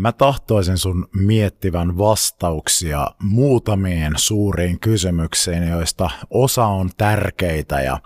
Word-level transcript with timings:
Mä 0.00 0.12
tahtoisin 0.12 0.78
sun 0.78 1.08
miettivän 1.14 1.98
vastauksia 1.98 3.10
muutamiin 3.22 4.12
suuriin 4.16 4.80
kysymyksiin, 4.80 5.68
joista 5.68 6.10
osa 6.30 6.66
on 6.66 6.90
tärkeitä 6.96 7.80
ja 7.80 8.00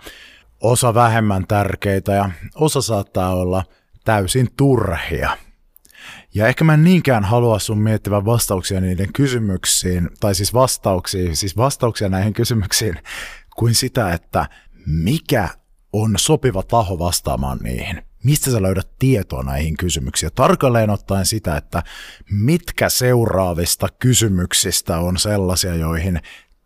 osa 0.61 0.93
vähemmän 0.93 1.47
tärkeitä 1.47 2.11
ja 2.11 2.29
osa 2.55 2.81
saattaa 2.81 3.35
olla 3.35 3.63
täysin 4.05 4.47
turhia. 4.57 5.37
Ja 6.33 6.47
ehkä 6.47 6.63
mä 6.63 6.73
en 6.73 6.83
niinkään 6.83 7.23
halua 7.23 7.59
sun 7.59 7.79
miettivän 7.79 8.25
vastauksia 8.25 8.81
niiden 8.81 9.13
kysymyksiin, 9.13 10.09
tai 10.19 10.35
siis 10.35 10.53
vastauksia, 10.53 11.35
siis 11.35 11.57
vastauksia 11.57 12.09
näihin 12.09 12.33
kysymyksiin, 12.33 12.95
kuin 13.55 13.75
sitä, 13.75 14.13
että 14.13 14.49
mikä 14.85 15.49
on 15.93 16.13
sopiva 16.17 16.63
taho 16.63 16.99
vastaamaan 16.99 17.57
niihin 17.57 18.01
mistä 18.25 18.51
sä 18.51 18.61
löydät 18.61 18.89
tietoa 18.99 19.43
näihin 19.43 19.77
kysymyksiin. 19.77 20.31
Tarkalleen 20.35 20.89
ottaen 20.89 21.25
sitä, 21.25 21.57
että 21.57 21.83
mitkä 22.31 22.89
seuraavista 22.89 23.87
kysymyksistä 23.99 24.99
on 24.99 25.17
sellaisia, 25.17 25.75
joihin 25.75 26.21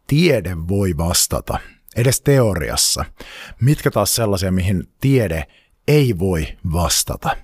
tiede 0.07 0.57
voi 0.67 0.97
vastata, 0.97 1.59
edes 1.95 2.21
teoriassa. 2.21 3.05
Mitkä 3.61 3.91
taas 3.91 4.15
sellaisia, 4.15 4.51
mihin 4.51 4.83
tiede 5.01 5.47
ei 5.87 6.19
voi 6.19 6.47
vastata. 6.73 7.37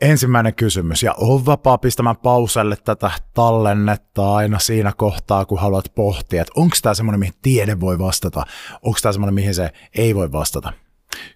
Ensimmäinen 0.00 0.54
kysymys, 0.54 1.02
ja 1.02 1.14
on 1.16 1.46
vapaa 1.46 1.78
pistämään 1.78 2.16
pauselle 2.16 2.76
tätä 2.76 3.10
tallennetta 3.34 4.34
aina 4.34 4.58
siinä 4.58 4.92
kohtaa, 4.96 5.44
kun 5.44 5.60
haluat 5.60 5.92
pohtia, 5.94 6.42
että 6.42 6.52
onko 6.56 6.76
tämä 6.82 6.94
semmoinen, 6.94 7.20
mihin 7.20 7.34
tiede 7.42 7.80
voi 7.80 7.98
vastata, 7.98 8.46
onko 8.82 8.98
tämä 9.02 9.12
semmoinen, 9.12 9.34
mihin 9.34 9.54
se 9.54 9.72
ei 9.94 10.14
voi 10.14 10.32
vastata. 10.32 10.72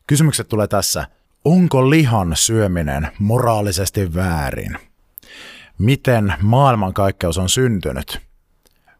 Kysymykset 0.06 0.48
tulee 0.48 0.67
tässä– 0.67 1.06
Onko 1.44 1.91
lihan 1.91 2.33
syöminen 2.34 3.08
moraalisesti 3.19 4.14
väärin? 4.14 4.77
Miten 5.78 6.34
maailmankaikkeus 6.42 7.38
on 7.38 7.48
syntynyt? 7.48 8.20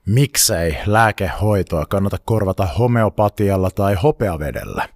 Miksei 0.07 0.77
lääkehoitoa 0.87 1.87
kannata 1.87 2.17
korvata 2.25 2.67
homeopatialla 2.67 3.71
tai 3.71 3.95
hopeavedellä? 3.95 4.89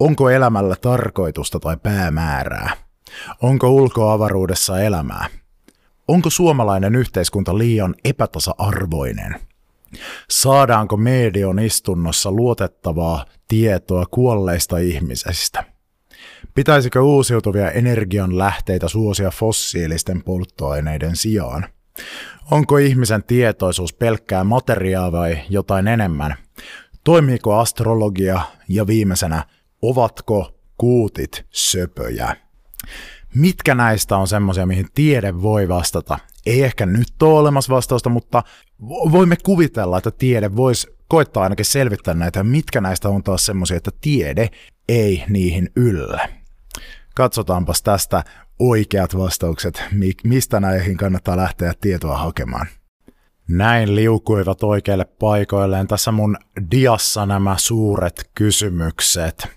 Onko 0.00 0.30
elämällä 0.30 0.76
tarkoitusta 0.76 1.60
tai 1.60 1.76
päämäärää? 1.82 2.76
Onko 3.42 3.70
ulkoavaruudessa 3.70 4.80
elämää? 4.80 5.26
Onko 6.08 6.30
suomalainen 6.30 6.94
yhteiskunta 6.94 7.58
liian 7.58 7.94
epätasa-arvoinen? 8.04 9.40
Saadaanko 10.30 10.96
medion 10.96 11.58
istunnossa 11.58 12.30
luotettavaa 12.30 13.24
tietoa 13.48 14.06
kuolleista 14.10 14.78
ihmisistä? 14.78 15.73
Pitäisikö 16.54 17.02
uusiutuvia 17.02 17.70
energianlähteitä 17.70 18.88
suosia 18.88 19.30
fossiilisten 19.30 20.22
polttoaineiden 20.22 21.16
sijaan? 21.16 21.66
Onko 22.50 22.78
ihmisen 22.78 23.24
tietoisuus 23.24 23.92
pelkkää 23.92 24.44
materiaa 24.44 25.12
vai 25.12 25.38
jotain 25.50 25.88
enemmän? 25.88 26.34
Toimiiko 27.04 27.58
astrologia 27.58 28.40
ja 28.68 28.86
viimeisenä, 28.86 29.44
ovatko 29.82 30.60
kuutit 30.78 31.46
söpöjä? 31.50 32.36
Mitkä 33.34 33.74
näistä 33.74 34.16
on 34.16 34.28
semmoisia, 34.28 34.66
mihin 34.66 34.86
tiede 34.94 35.42
voi 35.42 35.68
vastata? 35.68 36.18
Ei 36.46 36.62
ehkä 36.62 36.86
nyt 36.86 37.22
ole 37.22 37.38
olemassa 37.38 37.74
vastausta, 37.74 38.10
mutta 38.10 38.42
voimme 39.12 39.36
kuvitella, 39.42 39.98
että 39.98 40.10
tiede 40.10 40.56
voisi 40.56 40.94
koittaa 41.08 41.42
ainakin 41.42 41.64
selvittää 41.64 42.14
näitä, 42.14 42.44
mitkä 42.44 42.80
näistä 42.80 43.08
on 43.08 43.22
taas 43.22 43.46
semmoisia, 43.46 43.76
että 43.76 43.90
tiede 44.00 44.50
ei 44.88 45.24
niihin 45.28 45.70
yllä. 45.76 46.28
Katsotaanpas 47.14 47.82
tästä 47.82 48.24
oikeat 48.58 49.16
vastaukset, 49.16 49.82
mistä 50.24 50.60
näihin 50.60 50.96
kannattaa 50.96 51.36
lähteä 51.36 51.72
tietoa 51.80 52.18
hakemaan. 52.18 52.66
Näin 53.48 53.96
liukuivat 53.96 54.62
oikeille 54.62 55.04
paikoilleen 55.04 55.86
tässä 55.86 56.12
mun 56.12 56.36
diassa 56.70 57.26
nämä 57.26 57.54
suuret 57.58 58.30
kysymykset. 58.34 59.48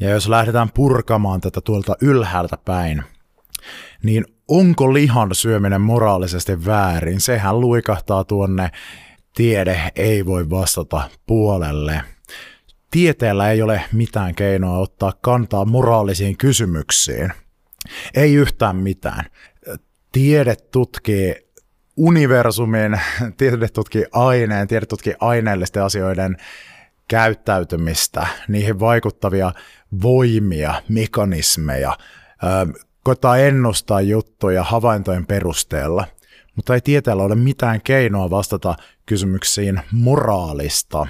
Ja 0.00 0.10
jos 0.10 0.28
lähdetään 0.28 0.70
purkamaan 0.74 1.40
tätä 1.40 1.60
tuolta 1.60 1.96
ylhäältä 2.00 2.56
päin, 2.64 3.02
niin 4.02 4.24
onko 4.48 4.94
lihan 4.94 5.34
syöminen 5.34 5.80
moraalisesti 5.80 6.66
väärin? 6.66 7.20
Sehän 7.20 7.60
luikahtaa 7.60 8.24
tuonne 8.24 8.70
tiede 9.34 9.92
ei 9.96 10.26
voi 10.26 10.50
vastata 10.50 11.10
puolelle– 11.26 12.02
tieteellä 12.90 13.50
ei 13.50 13.62
ole 13.62 13.80
mitään 13.92 14.34
keinoa 14.34 14.78
ottaa 14.78 15.12
kantaa 15.20 15.64
moraalisiin 15.64 16.36
kysymyksiin. 16.36 17.32
Ei 18.14 18.34
yhtään 18.34 18.76
mitään. 18.76 19.24
Tiede 20.12 20.56
tutkii 20.56 21.46
universumin, 21.96 23.00
tiede 23.36 23.68
tutkii 23.68 24.04
aineen, 24.12 24.68
tiede 24.68 24.86
tutkii 24.86 25.14
aineellisten 25.20 25.82
asioiden 25.82 26.36
käyttäytymistä, 27.08 28.26
niihin 28.48 28.80
vaikuttavia 28.80 29.52
voimia, 30.02 30.82
mekanismeja, 30.88 31.98
koittaa 33.02 33.38
ennustaa 33.38 34.00
juttuja 34.00 34.64
havaintojen 34.64 35.26
perusteella, 35.26 36.06
mutta 36.56 36.74
ei 36.74 36.80
tieteellä 36.80 37.22
ole 37.22 37.34
mitään 37.34 37.82
keinoa 37.82 38.30
vastata 38.30 38.74
kysymyksiin 39.06 39.80
moraalista. 39.92 41.06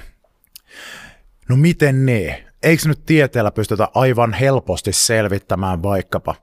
No 1.49 1.55
miten 1.55 2.05
ne? 2.05 2.43
Eikö 2.63 2.87
nyt 2.87 3.05
tieteellä 3.05 3.51
pystytä 3.51 3.87
aivan 3.93 4.33
helposti 4.33 4.93
selvittämään 4.93 5.83
vaikkapa, 5.83 6.35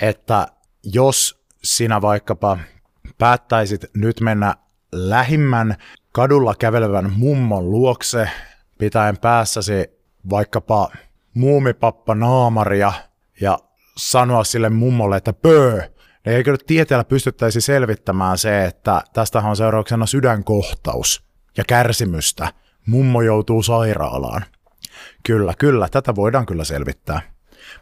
että 0.00 0.48
jos 0.82 1.44
sinä 1.62 2.02
vaikkapa 2.02 2.58
päättäisit 3.18 3.84
nyt 3.94 4.20
mennä 4.20 4.54
lähimmän 4.92 5.76
kadulla 6.12 6.54
kävelevän 6.54 7.12
mummon 7.16 7.70
luokse, 7.70 8.30
pitäen 8.78 9.18
päässäsi 9.18 9.90
vaikkapa 10.30 10.90
muumipappa 11.34 12.14
naamaria 12.14 12.92
ja 13.40 13.58
sanoa 13.96 14.44
sille 14.44 14.68
mummolle, 14.68 15.16
että 15.16 15.32
pöö, 15.32 15.80
niin 16.24 16.36
eikö 16.36 16.50
nyt 16.50 16.66
tieteellä 16.66 17.04
pystyttäisi 17.04 17.60
selvittämään 17.60 18.38
se, 18.38 18.64
että 18.64 19.02
tästä 19.12 19.38
on 19.38 19.56
seurauksena 19.56 20.06
sydänkohtaus 20.06 21.24
ja 21.56 21.64
kärsimystä– 21.64 22.52
mummo 22.88 23.22
joutuu 23.22 23.62
sairaalaan. 23.62 24.44
Kyllä, 25.22 25.54
kyllä, 25.58 25.88
tätä 25.88 26.14
voidaan 26.14 26.46
kyllä 26.46 26.64
selvittää. 26.64 27.20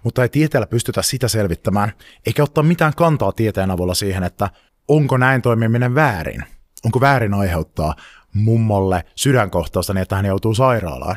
Mutta 0.03 0.23
ei 0.23 0.29
tieteellä 0.29 0.67
pystytä 0.67 1.03
sitä 1.03 1.29
selvittämään, 1.29 1.93
eikä 2.27 2.43
ottaa 2.43 2.65
mitään 2.65 2.93
kantaa 2.97 3.33
tieteen 3.33 3.71
avulla 3.71 3.95
siihen, 3.95 4.25
että 4.25 4.51
onko 4.89 5.17
näin 5.17 5.43
toimiminen 5.43 5.95
väärin. 5.95 6.45
Onko 6.85 7.01
väärin 7.01 7.35
aiheuttaa 7.35 7.95
mummolle 8.35 9.05
sydänkohtausta 9.15 9.95
niin, 9.95 10.03
että 10.03 10.17
hän 10.17 10.27
joutuu 10.27 10.55
sairaalaan. 10.55 11.17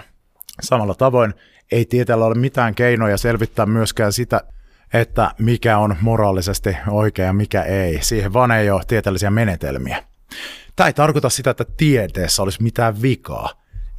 Samalla 0.61 0.95
tavoin 0.95 1.33
ei 1.71 1.85
tieteellä 1.85 2.25
ole 2.25 2.35
mitään 2.35 2.75
keinoja 2.75 3.17
selvittää 3.17 3.65
myöskään 3.65 4.13
sitä, 4.13 4.41
että 4.93 5.31
mikä 5.39 5.77
on 5.77 5.95
moraalisesti 6.01 6.77
oikea 6.87 7.25
ja 7.25 7.33
mikä 7.33 7.63
ei. 7.63 7.99
Siihen 8.01 8.33
vaan 8.33 8.51
ei 8.51 8.69
ole 8.69 8.81
tieteellisiä 8.87 9.29
menetelmiä. 9.31 10.03
Tämä 10.75 10.87
ei 10.87 10.93
tarkoita 10.93 11.29
sitä, 11.29 11.49
että 11.49 11.65
tieteessä 11.77 12.43
olisi 12.43 12.63
mitään 12.63 13.01
vikaa 13.01 13.49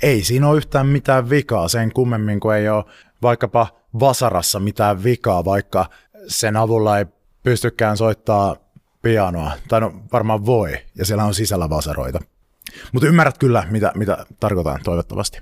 ei 0.03 0.25
siinä 0.25 0.49
ole 0.49 0.57
yhtään 0.57 0.87
mitään 0.87 1.31
vikaa 1.31 1.69
sen 1.69 1.93
kummemmin 1.93 2.41
kuin 2.41 2.57
ei 2.57 2.69
ole 2.69 2.85
vaikkapa 3.23 3.67
vasarassa 4.01 4.61
mitään 4.61 5.05
vikaa, 5.05 5.45
vaikka 5.45 5.87
sen 6.27 6.57
avulla 6.57 6.99
ei 6.99 7.07
pystykään 7.43 7.97
soittaa 7.97 8.57
pianoa, 9.03 9.53
tai 9.69 9.81
no 9.81 10.03
varmaan 10.13 10.47
voi, 10.47 10.79
ja 10.95 11.05
siellä 11.05 11.25
on 11.25 11.35
sisällä 11.35 11.71
vasaroita. 11.71 12.19
Mutta 12.93 13.09
ymmärrät 13.09 13.39
kyllä, 13.39 13.67
mitä, 13.71 13.93
mitä 13.95 14.27
tarkoitan 14.41 14.81
toivottavasti. 14.85 15.41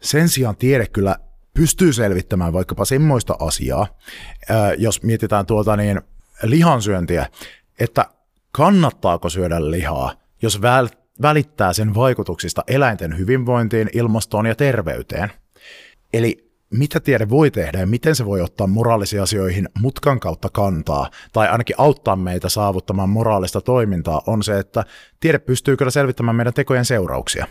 Sen 0.00 0.28
sijaan 0.28 0.56
tiede 0.56 0.86
kyllä 0.86 1.16
pystyy 1.54 1.92
selvittämään 1.92 2.52
vaikkapa 2.52 2.84
semmoista 2.84 3.36
asiaa, 3.38 3.86
jos 4.78 5.02
mietitään 5.02 5.46
tuota 5.46 5.76
niin 5.76 6.00
lihansyöntiä, 6.42 7.26
että 7.78 8.06
kannattaako 8.52 9.28
syödä 9.28 9.70
lihaa, 9.70 10.12
jos 10.42 10.62
välittää 11.22 11.72
sen 11.72 11.94
vaikutuksista 11.94 12.64
eläinten 12.68 13.18
hyvinvointiin, 13.18 13.90
ilmastoon 13.92 14.46
ja 14.46 14.54
terveyteen. 14.54 15.30
Eli 16.12 16.46
mitä 16.70 17.00
tiede 17.00 17.28
voi 17.28 17.50
tehdä 17.50 17.80
ja 17.80 17.86
miten 17.86 18.14
se 18.14 18.26
voi 18.26 18.40
ottaa 18.40 18.66
moraalisiin 18.66 19.22
asioihin 19.22 19.68
mutkan 19.80 20.20
kautta 20.20 20.48
kantaa, 20.52 21.10
tai 21.32 21.48
ainakin 21.48 21.76
auttaa 21.78 22.16
meitä 22.16 22.48
saavuttamaan 22.48 23.08
moraalista 23.08 23.60
toimintaa, 23.60 24.22
on 24.26 24.42
se, 24.42 24.58
että 24.58 24.84
tiede 25.20 25.38
pystyy 25.38 25.76
kyllä 25.76 25.90
selvittämään 25.90 26.36
meidän 26.36 26.54
tekojen 26.54 26.84
seurauksia. 26.84 27.46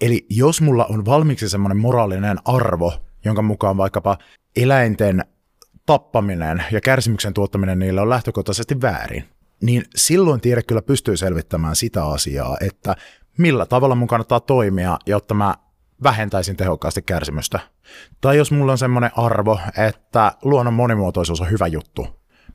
Eli 0.00 0.26
jos 0.30 0.60
mulla 0.60 0.84
on 0.84 1.04
valmiiksi 1.04 1.48
semmoinen 1.48 1.76
moraalinen 1.76 2.38
arvo, 2.44 2.92
jonka 3.24 3.42
mukaan 3.42 3.76
vaikkapa 3.76 4.18
eläinten 4.56 5.24
tappaminen 5.86 6.64
ja 6.72 6.80
kärsimyksen 6.80 7.34
tuottaminen 7.34 7.78
niille 7.78 8.00
on 8.00 8.08
lähtökohtaisesti 8.08 8.80
väärin, 8.80 9.24
niin 9.62 9.84
silloin 9.96 10.40
tiede 10.40 10.62
kyllä 10.62 10.82
pystyy 10.82 11.16
selvittämään 11.16 11.76
sitä 11.76 12.06
asiaa, 12.06 12.56
että 12.60 12.96
millä 13.38 13.66
tavalla 13.66 13.94
mun 13.94 14.08
kannattaa 14.08 14.40
toimia, 14.40 14.98
jotta 15.06 15.34
mä 15.34 15.54
vähentäisin 16.02 16.56
tehokkaasti 16.56 17.02
kärsimystä. 17.02 17.60
Tai 18.20 18.36
jos 18.36 18.50
mulla 18.52 18.72
on 18.72 18.78
semmoinen 18.78 19.10
arvo, 19.16 19.60
että 19.88 20.32
luonnon 20.42 20.74
monimuotoisuus 20.74 21.40
on 21.40 21.50
hyvä 21.50 21.66
juttu, 21.66 22.06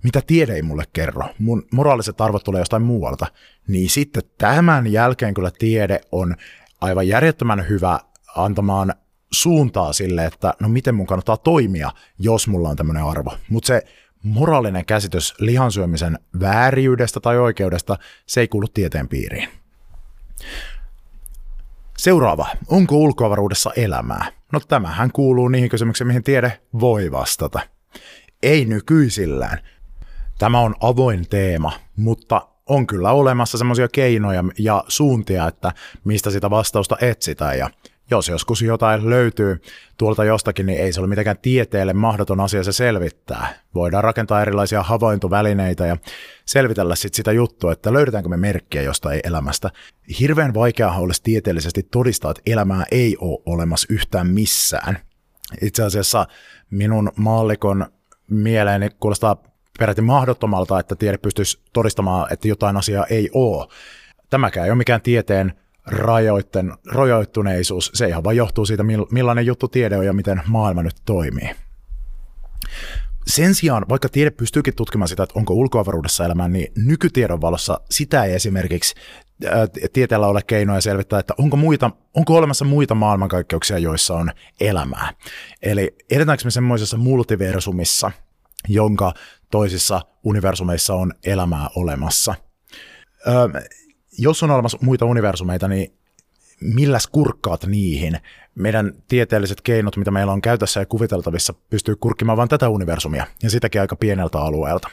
mitä 0.03 0.21
tiede 0.27 0.53
ei 0.53 0.61
mulle 0.61 0.83
kerro, 0.93 1.23
mun 1.39 1.63
moraaliset 1.71 2.21
arvot 2.21 2.43
tulee 2.43 2.61
jostain 2.61 2.83
muualta, 2.83 3.25
niin 3.67 3.89
sitten 3.89 4.23
tämän 4.37 4.87
jälkeen 4.91 5.33
kyllä 5.33 5.51
tiede 5.59 6.01
on 6.11 6.35
aivan 6.81 7.07
järjettömän 7.07 7.69
hyvä 7.69 7.99
antamaan 8.35 8.93
suuntaa 9.31 9.93
sille, 9.93 10.25
että 10.25 10.53
no 10.59 10.69
miten 10.69 10.95
mun 10.95 11.07
kannattaa 11.07 11.37
toimia, 11.37 11.91
jos 12.19 12.47
mulla 12.47 12.69
on 12.69 12.75
tämmöinen 12.75 13.03
arvo. 13.03 13.37
Mutta 13.49 13.67
se 13.67 13.83
moraalinen 14.23 14.85
käsitys 14.85 15.33
lihansyömisen 15.39 16.19
vääriydestä 16.39 17.19
tai 17.19 17.37
oikeudesta, 17.37 17.97
se 18.25 18.41
ei 18.41 18.47
kuulu 18.47 18.67
tieteen 18.67 19.07
piiriin. 19.07 19.49
Seuraava. 21.97 22.47
Onko 22.67 22.95
ulkoavaruudessa 22.95 23.71
elämää? 23.75 24.31
No 24.51 24.59
tämähän 24.59 25.11
kuuluu 25.11 25.47
niihin 25.47 25.69
kysymyksiin, 25.69 26.07
mihin 26.07 26.23
tiede 26.23 26.61
voi 26.79 27.11
vastata. 27.11 27.59
Ei 28.43 28.65
nykyisillään. 28.65 29.57
Tämä 30.39 30.59
on 30.59 30.75
avoin 30.79 31.29
teema, 31.29 31.71
mutta 31.95 32.47
on 32.65 32.87
kyllä 32.87 33.11
olemassa 33.11 33.57
semmoisia 33.57 33.87
keinoja 33.87 34.43
ja 34.59 34.83
suuntia, 34.87 35.47
että 35.47 35.71
mistä 36.03 36.29
sitä 36.29 36.49
vastausta 36.49 36.97
etsitään. 37.01 37.57
Ja 37.57 37.69
jos 38.11 38.29
joskus 38.29 38.61
jotain 38.61 39.09
löytyy 39.09 39.61
tuolta 39.97 40.23
jostakin, 40.23 40.65
niin 40.65 40.79
ei 40.79 40.93
se 40.93 40.99
ole 40.99 41.07
mitenkään 41.07 41.37
tieteelle 41.41 41.93
mahdoton 41.93 42.39
asia 42.39 42.63
se 42.63 42.71
selvittää. 42.71 43.53
Voidaan 43.75 44.03
rakentaa 44.03 44.41
erilaisia 44.41 44.83
havaintovälineitä 44.83 45.85
ja 45.85 45.97
selvitellä 46.45 46.95
sit 46.95 47.13
sitä 47.13 47.31
juttua, 47.31 47.71
että 47.71 47.93
löydetäänkö 47.93 48.29
me 48.29 48.37
merkkiä 48.37 48.81
jostain 48.81 49.19
elämästä. 49.23 49.69
Hirveän 50.19 50.53
vaikeaa 50.53 50.99
olisi 50.99 51.23
tieteellisesti 51.23 51.83
todistaa, 51.83 52.31
että 52.31 52.41
elämää 52.45 52.85
ei 52.91 53.17
ole 53.19 53.41
olemassa 53.45 53.87
yhtään 53.89 54.27
missään. 54.27 54.97
Itse 55.61 55.83
asiassa 55.83 56.27
minun 56.69 57.11
maallikon 57.15 57.85
mieleeni 58.29 58.89
kuulostaa 58.99 59.43
peräti 59.79 60.01
mahdottomalta, 60.01 60.79
että 60.79 60.95
tiede 60.95 61.17
pystyisi 61.17 61.61
todistamaan, 61.73 62.33
että 62.33 62.47
jotain 62.47 62.77
asiaa 62.77 63.05
ei 63.05 63.29
ole. 63.33 63.67
Tämäkään 64.29 64.65
ei 64.65 64.71
ole 64.71 64.77
mikään 64.77 65.01
tieteen 65.01 65.53
rajoitten, 65.85 66.73
rajoittuneisuus, 66.87 67.91
se 67.93 68.07
ihan 68.07 68.23
vaan 68.23 68.35
johtuu 68.35 68.65
siitä, 68.65 68.83
millainen 69.11 69.45
juttu 69.45 69.67
tiede 69.67 69.97
on 69.97 70.05
ja 70.05 70.13
miten 70.13 70.41
maailma 70.47 70.83
nyt 70.83 70.95
toimii. 71.05 71.49
Sen 73.27 73.55
sijaan, 73.55 73.85
vaikka 73.89 74.09
tiede 74.09 74.31
pystyykin 74.31 74.75
tutkimaan 74.75 75.07
sitä, 75.07 75.23
että 75.23 75.39
onko 75.39 75.53
ulkoavaruudessa 75.53 76.25
elämää, 76.25 76.47
niin 76.47 76.71
nykytiedon 76.77 77.41
valossa 77.41 77.79
sitä 77.89 78.23
ei 78.23 78.33
esimerkiksi 78.33 78.95
tieteellä 79.93 80.27
ole 80.27 80.41
keinoja 80.47 80.81
selvittää, 80.81 81.19
että 81.19 81.33
onko, 81.37 81.57
muita, 81.57 81.91
onko 82.13 82.35
olemassa 82.35 82.65
muita 82.65 82.95
maailmankaikkeuksia, 82.95 83.77
joissa 83.77 84.13
on 84.13 84.31
elämää. 84.59 85.13
Eli 85.61 85.95
edetäänkö 86.11 86.43
me 86.45 86.51
semmoisessa 86.51 86.97
multiversumissa, 86.97 88.11
jonka 88.67 89.13
toisissa 89.51 90.01
universumeissa 90.23 90.93
on 90.93 91.13
elämää 91.25 91.69
olemassa. 91.75 92.35
Jos 94.21 94.43
on 94.43 94.51
olemassa 94.51 94.77
muita 94.81 95.05
universumeita, 95.05 95.67
niin 95.67 95.93
milläs 96.61 97.07
kurkkaat 97.07 97.65
niihin? 97.65 98.17
Meidän 98.55 98.93
tieteelliset 99.07 99.61
keinot, 99.61 99.97
mitä 99.97 100.11
meillä 100.11 100.33
on 100.33 100.41
käytössä 100.41 100.79
ja 100.79 100.85
kuviteltavissa, 100.85 101.53
pystyy 101.69 101.95
kurkkimaan 101.95 102.37
vain 102.37 102.49
tätä 102.49 102.69
universumia, 102.69 103.27
ja 103.43 103.49
sitäkin 103.49 103.81
aika 103.81 103.95
pieneltä 103.95 104.39
alueelta. 104.39 104.89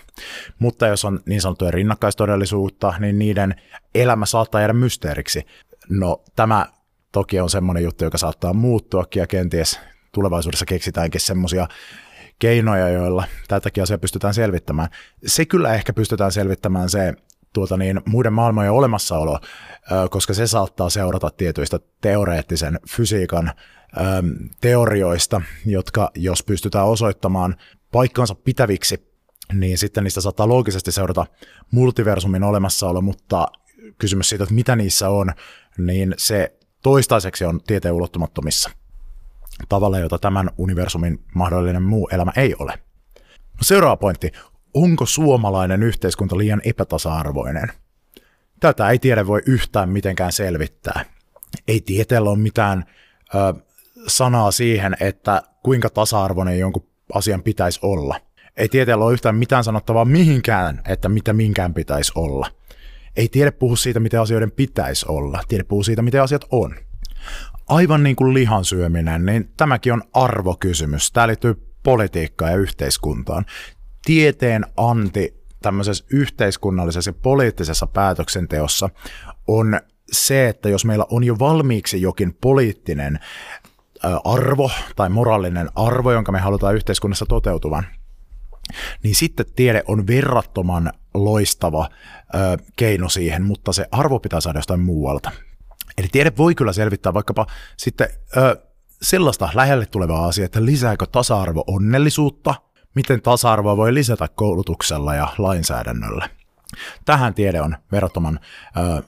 Mutta 0.58 0.86
jos 0.86 1.04
on 1.04 1.20
niin 1.26 1.40
sanottuja 1.40 1.70
rinnakkaistodellisuutta, 1.70 2.94
niin 2.98 3.18
niiden 3.18 3.54
elämä 3.94 4.26
saattaa 4.26 4.60
jäädä 4.60 4.72
mysteeriksi. 4.72 5.46
No 5.88 6.22
tämä 6.36 6.66
toki 7.12 7.40
on 7.40 7.50
semmoinen 7.50 7.84
juttu, 7.84 8.04
joka 8.04 8.18
saattaa 8.18 8.52
muuttuakin, 8.52 9.20
ja 9.20 9.26
kenties 9.26 9.80
tulevaisuudessa 10.12 10.66
keksitäänkin 10.66 11.20
semmoisia 11.20 11.68
keinoja, 12.38 12.88
joilla 12.88 13.24
tätäkin 13.48 13.82
asiaa 13.82 13.98
pystytään 13.98 14.34
selvittämään. 14.34 14.88
Se 15.26 15.44
kyllä 15.44 15.74
ehkä 15.74 15.92
pystytään 15.92 16.32
selvittämään 16.32 16.90
se 16.90 17.14
tuota 17.52 17.76
niin, 17.76 18.00
muiden 18.06 18.32
maailmojen 18.32 18.72
olemassaolo, 18.72 19.40
koska 20.10 20.34
se 20.34 20.46
saattaa 20.46 20.90
seurata 20.90 21.30
tietyistä 21.30 21.80
teoreettisen 22.00 22.80
fysiikan 22.90 23.52
teorioista, 24.60 25.42
jotka 25.66 26.10
jos 26.14 26.42
pystytään 26.42 26.86
osoittamaan 26.86 27.56
paikkansa 27.92 28.34
pitäviksi, 28.34 29.08
niin 29.52 29.78
sitten 29.78 30.04
niistä 30.04 30.20
saattaa 30.20 30.48
loogisesti 30.48 30.92
seurata 30.92 31.26
multiversumin 31.70 32.42
olemassaolo, 32.42 33.00
mutta 33.00 33.46
kysymys 33.98 34.28
siitä, 34.28 34.44
että 34.44 34.54
mitä 34.54 34.76
niissä 34.76 35.08
on, 35.08 35.32
niin 35.78 36.14
se 36.16 36.58
toistaiseksi 36.82 37.44
on 37.44 37.60
tieteen 37.66 37.94
ulottumattomissa 37.94 38.70
tavalla, 39.68 39.98
jota 39.98 40.18
tämän 40.18 40.50
universumin 40.58 41.24
mahdollinen 41.34 41.82
muu 41.82 42.08
elämä 42.12 42.32
ei 42.36 42.54
ole. 42.58 42.78
Seuraava 43.62 43.96
pointti 43.96 44.32
onko 44.74 45.06
suomalainen 45.06 45.82
yhteiskunta 45.82 46.38
liian 46.38 46.60
epätasa-arvoinen? 46.64 47.72
Tätä 48.60 48.90
ei 48.90 48.98
tiede 48.98 49.26
voi 49.26 49.42
yhtään 49.46 49.88
mitenkään 49.88 50.32
selvittää. 50.32 51.04
Ei 51.68 51.80
tieteellä 51.80 52.30
ole 52.30 52.38
mitään 52.38 52.84
ö, 53.34 53.54
sanaa 54.06 54.50
siihen, 54.50 54.96
että 55.00 55.42
kuinka 55.62 55.90
tasa-arvoinen 55.90 56.58
jonkun 56.58 56.88
asian 57.14 57.42
pitäisi 57.42 57.80
olla. 57.82 58.20
Ei 58.56 58.68
tieteellä 58.68 59.04
ole 59.04 59.12
yhtään 59.12 59.34
mitään 59.34 59.64
sanottavaa 59.64 60.04
mihinkään, 60.04 60.82
että 60.88 61.08
mitä 61.08 61.32
minkään 61.32 61.74
pitäisi 61.74 62.12
olla. 62.14 62.50
Ei 63.16 63.28
tiede 63.28 63.50
puhu 63.50 63.76
siitä, 63.76 64.00
miten 64.00 64.20
asioiden 64.20 64.50
pitäisi 64.50 65.06
olla. 65.08 65.40
Tiede 65.48 65.64
puhuu 65.64 65.82
siitä, 65.82 66.02
miten 66.02 66.22
asiat 66.22 66.44
on. 66.50 66.74
Aivan 67.68 68.02
niin 68.02 68.16
kuin 68.16 68.34
lihan 68.34 68.64
syöminen, 68.64 69.26
niin 69.26 69.50
tämäkin 69.56 69.92
on 69.92 70.02
arvokysymys. 70.12 71.12
Tämä 71.12 71.26
liittyy 71.26 71.54
politiikkaan 71.82 72.52
ja 72.52 72.58
yhteiskuntaan 72.58 73.44
tieteen 74.08 74.66
anti 74.76 75.44
tämmöisessä 75.62 76.04
yhteiskunnallisessa 76.12 77.08
ja 77.08 77.14
poliittisessa 77.22 77.86
päätöksenteossa 77.86 78.90
on 79.48 79.80
se, 80.12 80.48
että 80.48 80.68
jos 80.68 80.84
meillä 80.84 81.06
on 81.10 81.24
jo 81.24 81.36
valmiiksi 81.38 82.02
jokin 82.02 82.34
poliittinen 82.40 83.18
arvo 84.24 84.70
tai 84.96 85.08
moraalinen 85.08 85.68
arvo, 85.74 86.12
jonka 86.12 86.32
me 86.32 86.38
halutaan 86.38 86.74
yhteiskunnassa 86.74 87.26
toteutuvan, 87.26 87.86
niin 89.02 89.14
sitten 89.14 89.46
tiede 89.56 89.82
on 89.86 90.06
verrattoman 90.06 90.92
loistava 91.14 91.88
ö, 92.34 92.38
keino 92.76 93.08
siihen, 93.08 93.42
mutta 93.42 93.72
se 93.72 93.86
arvo 93.90 94.20
pitää 94.20 94.40
saada 94.40 94.58
jostain 94.58 94.80
muualta. 94.80 95.30
Eli 95.98 96.08
tiede 96.12 96.32
voi 96.38 96.54
kyllä 96.54 96.72
selvittää 96.72 97.14
vaikkapa 97.14 97.46
sitten 97.76 98.08
ö, 98.36 98.56
sellaista 99.02 99.48
lähelle 99.54 99.86
tulevaa 99.86 100.26
asiaa, 100.26 100.46
että 100.46 100.64
lisääkö 100.64 101.06
tasa-arvo 101.06 101.64
onnellisuutta– 101.66 102.54
miten 102.94 103.22
tasa-arvoa 103.22 103.76
voi 103.76 103.94
lisätä 103.94 104.28
koulutuksella 104.34 105.14
ja 105.14 105.28
lainsäädännöllä. 105.38 106.28
Tähän 107.04 107.34
tiede 107.34 107.60
on 107.60 107.76
verrattoman 107.92 108.40
ö, 108.76 109.02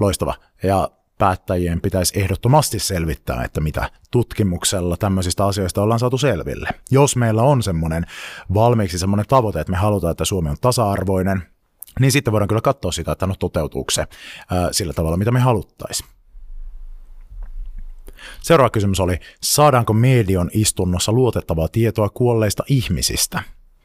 loistava 0.00 0.34
ja 0.62 0.90
päättäjien 1.18 1.80
pitäisi 1.80 2.20
ehdottomasti 2.20 2.78
selvittää, 2.78 3.44
että 3.44 3.60
mitä 3.60 3.90
tutkimuksella 4.10 4.96
tämmöisistä 4.96 5.46
asioista 5.46 5.82
ollaan 5.82 6.00
saatu 6.00 6.18
selville. 6.18 6.68
Jos 6.90 7.16
meillä 7.16 7.42
on 7.42 7.62
semmoinen 7.62 8.06
valmiiksi 8.54 8.98
semmoinen 8.98 9.26
tavoite, 9.28 9.60
että 9.60 9.70
me 9.70 9.76
halutaan, 9.76 10.10
että 10.10 10.24
Suomi 10.24 10.50
on 10.50 10.56
tasa-arvoinen, 10.60 11.42
niin 12.00 12.12
sitten 12.12 12.32
voidaan 12.32 12.48
kyllä 12.48 12.60
katsoa 12.60 12.92
sitä, 12.92 13.12
että 13.12 13.26
no 13.26 13.34
toteutuuko 13.38 13.90
se 13.90 14.06
ää, 14.50 14.72
sillä 14.72 14.92
tavalla, 14.92 15.16
mitä 15.16 15.30
me 15.30 15.40
haluttaisiin. 15.40 16.08
Seuraava 18.42 18.70
kysymys 18.70 19.00
oli, 19.00 19.18
saadaanko 19.42 19.92
median 19.92 20.50
istunnossa 20.52 21.12
luotettavaa 21.12 21.68
tietoa 21.68 22.08
kuolleista 22.08 22.64
ihmisistä? 22.68 23.42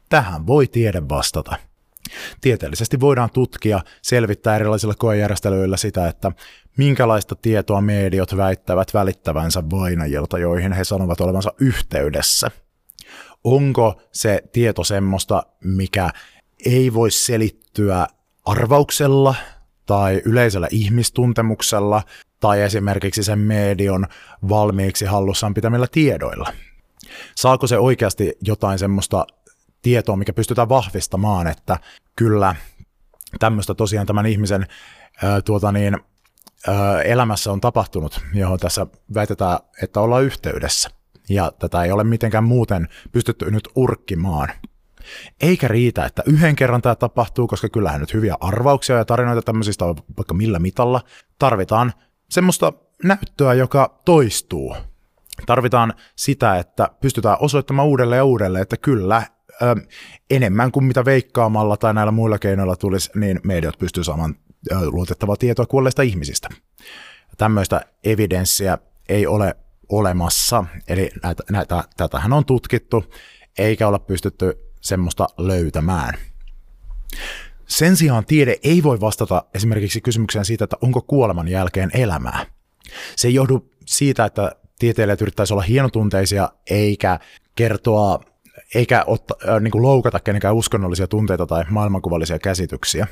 Tähän 0.08 0.46
voi 0.46 0.66
tiede 0.66 1.02
vastata. 1.08 1.56
Tieteellisesti 2.40 3.00
voidaan 3.00 3.30
tutkia, 3.30 3.80
selvittää 4.02 4.56
erilaisilla 4.56 4.94
koejärjestelyillä 4.94 5.76
sitä, 5.76 6.08
että 6.08 6.32
minkälaista 6.76 7.34
tietoa 7.34 7.80
mediot 7.80 8.36
väittävät 8.36 8.94
välittävänsä 8.94 9.62
vainajilta, 9.70 10.38
joihin 10.38 10.72
he 10.72 10.84
sanovat 10.84 11.20
olevansa 11.20 11.52
yhteydessä. 11.60 12.50
Onko 13.44 14.02
se 14.12 14.42
tieto 14.52 14.84
semmoista, 14.84 15.42
mikä 15.64 16.10
ei 16.66 16.94
voi 16.94 17.10
selittyä 17.10 18.06
arvauksella 18.44 19.34
tai 19.86 20.22
yleisellä 20.24 20.68
ihmistuntemuksella 20.70 22.02
tai 22.40 22.62
esimerkiksi 22.62 23.22
sen 23.22 23.38
medion 23.38 24.06
valmiiksi 24.48 25.04
hallussaan 25.04 25.54
pitämillä 25.54 25.86
tiedoilla. 25.92 26.52
Saako 27.36 27.66
se 27.66 27.78
oikeasti 27.78 28.32
jotain 28.42 28.78
semmoista 28.78 29.26
tietoa, 29.82 30.16
mikä 30.16 30.32
pystytään 30.32 30.68
vahvistamaan, 30.68 31.46
että 31.46 31.78
kyllä 32.16 32.54
tämmöistä 33.38 33.74
tosiaan 33.74 34.06
tämän 34.06 34.26
ihmisen 34.26 34.66
ää, 35.22 35.42
tuota 35.42 35.72
niin, 35.72 35.98
ää, 36.68 37.02
elämässä 37.02 37.52
on 37.52 37.60
tapahtunut, 37.60 38.20
johon 38.34 38.58
tässä 38.58 38.86
väitetään, 39.14 39.58
että 39.82 40.00
ollaan 40.00 40.24
yhteydessä. 40.24 40.90
Ja 41.28 41.52
tätä 41.58 41.84
ei 41.84 41.92
ole 41.92 42.04
mitenkään 42.04 42.44
muuten 42.44 42.88
pystytty 43.12 43.50
nyt 43.50 43.68
urkkimaan. 43.74 44.48
Eikä 45.40 45.68
riitä, 45.68 46.04
että 46.04 46.22
yhden 46.26 46.56
kerran 46.56 46.82
tämä 46.82 46.94
tapahtuu, 46.94 47.46
koska 47.46 47.68
kyllähän 47.68 48.00
nyt 48.00 48.14
hyviä 48.14 48.36
arvauksia 48.40 48.96
ja 48.96 49.04
tarinoita 49.04 49.42
tämmöisistä 49.42 49.84
on 49.84 49.96
vaikka 50.16 50.34
millä 50.34 50.58
mitalla. 50.58 51.00
Tarvitaan 51.38 51.92
semmoista 52.30 52.72
näyttöä, 53.04 53.54
joka 53.54 54.00
toistuu. 54.04 54.76
Tarvitaan 55.46 55.94
sitä, 56.16 56.56
että 56.58 56.90
pystytään 57.00 57.36
osoittamaan 57.40 57.88
uudelleen 57.88 58.18
ja 58.18 58.24
uudelleen, 58.24 58.62
että 58.62 58.76
kyllä 58.76 59.22
ö, 59.62 59.76
enemmän 60.30 60.72
kuin 60.72 60.84
mitä 60.84 61.04
veikkaamalla 61.04 61.76
tai 61.76 61.94
näillä 61.94 62.12
muilla 62.12 62.38
keinoilla 62.38 62.76
tulisi, 62.76 63.10
niin 63.14 63.40
mediat 63.44 63.78
pystyy 63.78 64.04
saamaan 64.04 64.36
ö, 64.72 64.74
luotettavaa 64.80 65.36
tietoa 65.36 65.66
kuolleista 65.66 66.02
ihmisistä. 66.02 66.48
Tämmöistä 67.38 67.80
evidenssiä 68.04 68.78
ei 69.08 69.26
ole 69.26 69.56
olemassa, 69.88 70.64
eli 70.88 71.10
näitä, 71.22 71.42
näitä, 71.50 71.84
tätähän 71.96 72.32
on 72.32 72.44
tutkittu, 72.44 73.04
eikä 73.58 73.88
olla 73.88 73.98
pystytty 73.98 74.58
semmoista 74.80 75.26
löytämään. 75.38 76.14
Sen 77.70 77.96
sijaan 77.96 78.26
tiede 78.26 78.56
ei 78.62 78.82
voi 78.82 79.00
vastata 79.00 79.44
esimerkiksi 79.54 80.00
kysymykseen 80.00 80.44
siitä, 80.44 80.64
että 80.64 80.76
onko 80.82 81.02
kuoleman 81.02 81.48
jälkeen 81.48 81.90
elämää. 81.94 82.46
Se 83.16 83.28
ei 83.28 83.34
johdu 83.34 83.70
siitä, 83.86 84.24
että 84.24 84.52
tieteilijät 84.78 85.20
yrittäisi 85.20 85.54
olla 85.54 85.62
hienotunteisia 85.62 86.48
eikä 86.70 87.18
kertoa 87.54 88.20
eikä 88.74 89.04
otta, 89.06 89.34
äh, 89.48 89.60
niin 89.60 89.70
kuin 89.70 89.82
loukata 89.82 90.20
kenenkään 90.20 90.54
uskonnollisia 90.54 91.06
tunteita 91.06 91.46
tai 91.46 91.64
maailmankuvallisia 91.70 92.38
käsityksiä. 92.38 93.06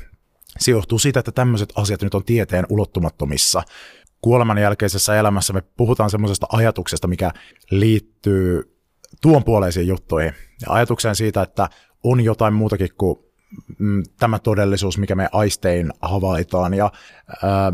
Se 0.59 0.71
johtuu 0.71 0.99
siitä, 0.99 1.19
että 1.19 1.31
tämmöiset 1.31 1.73
asiat 1.75 2.01
nyt 2.01 2.13
on 2.13 2.23
tieteen 2.23 2.65
ulottumattomissa. 2.69 3.63
Kuoleman 4.21 4.57
jälkeisessä 4.57 5.19
elämässä 5.19 5.53
me 5.53 5.61
puhutaan 5.77 6.09
semmoisesta 6.09 6.47
ajatuksesta, 6.51 7.07
mikä 7.07 7.31
liittyy 7.71 8.77
tuon 9.21 9.43
puoleisiin 9.43 9.87
juttuihin. 9.87 10.33
Ja 10.61 10.73
ajatukseen 10.73 11.15
siitä, 11.15 11.41
että 11.41 11.69
on 12.03 12.21
jotain 12.21 12.53
muutakin 12.53 12.89
kuin 12.97 13.28
mm, 13.79 14.03
tämä 14.19 14.39
todellisuus, 14.39 14.97
mikä 14.97 15.15
me 15.15 15.29
aistein 15.31 15.93
havaitaan 16.01 16.73
ja 16.73 16.91
ää, 17.43 17.73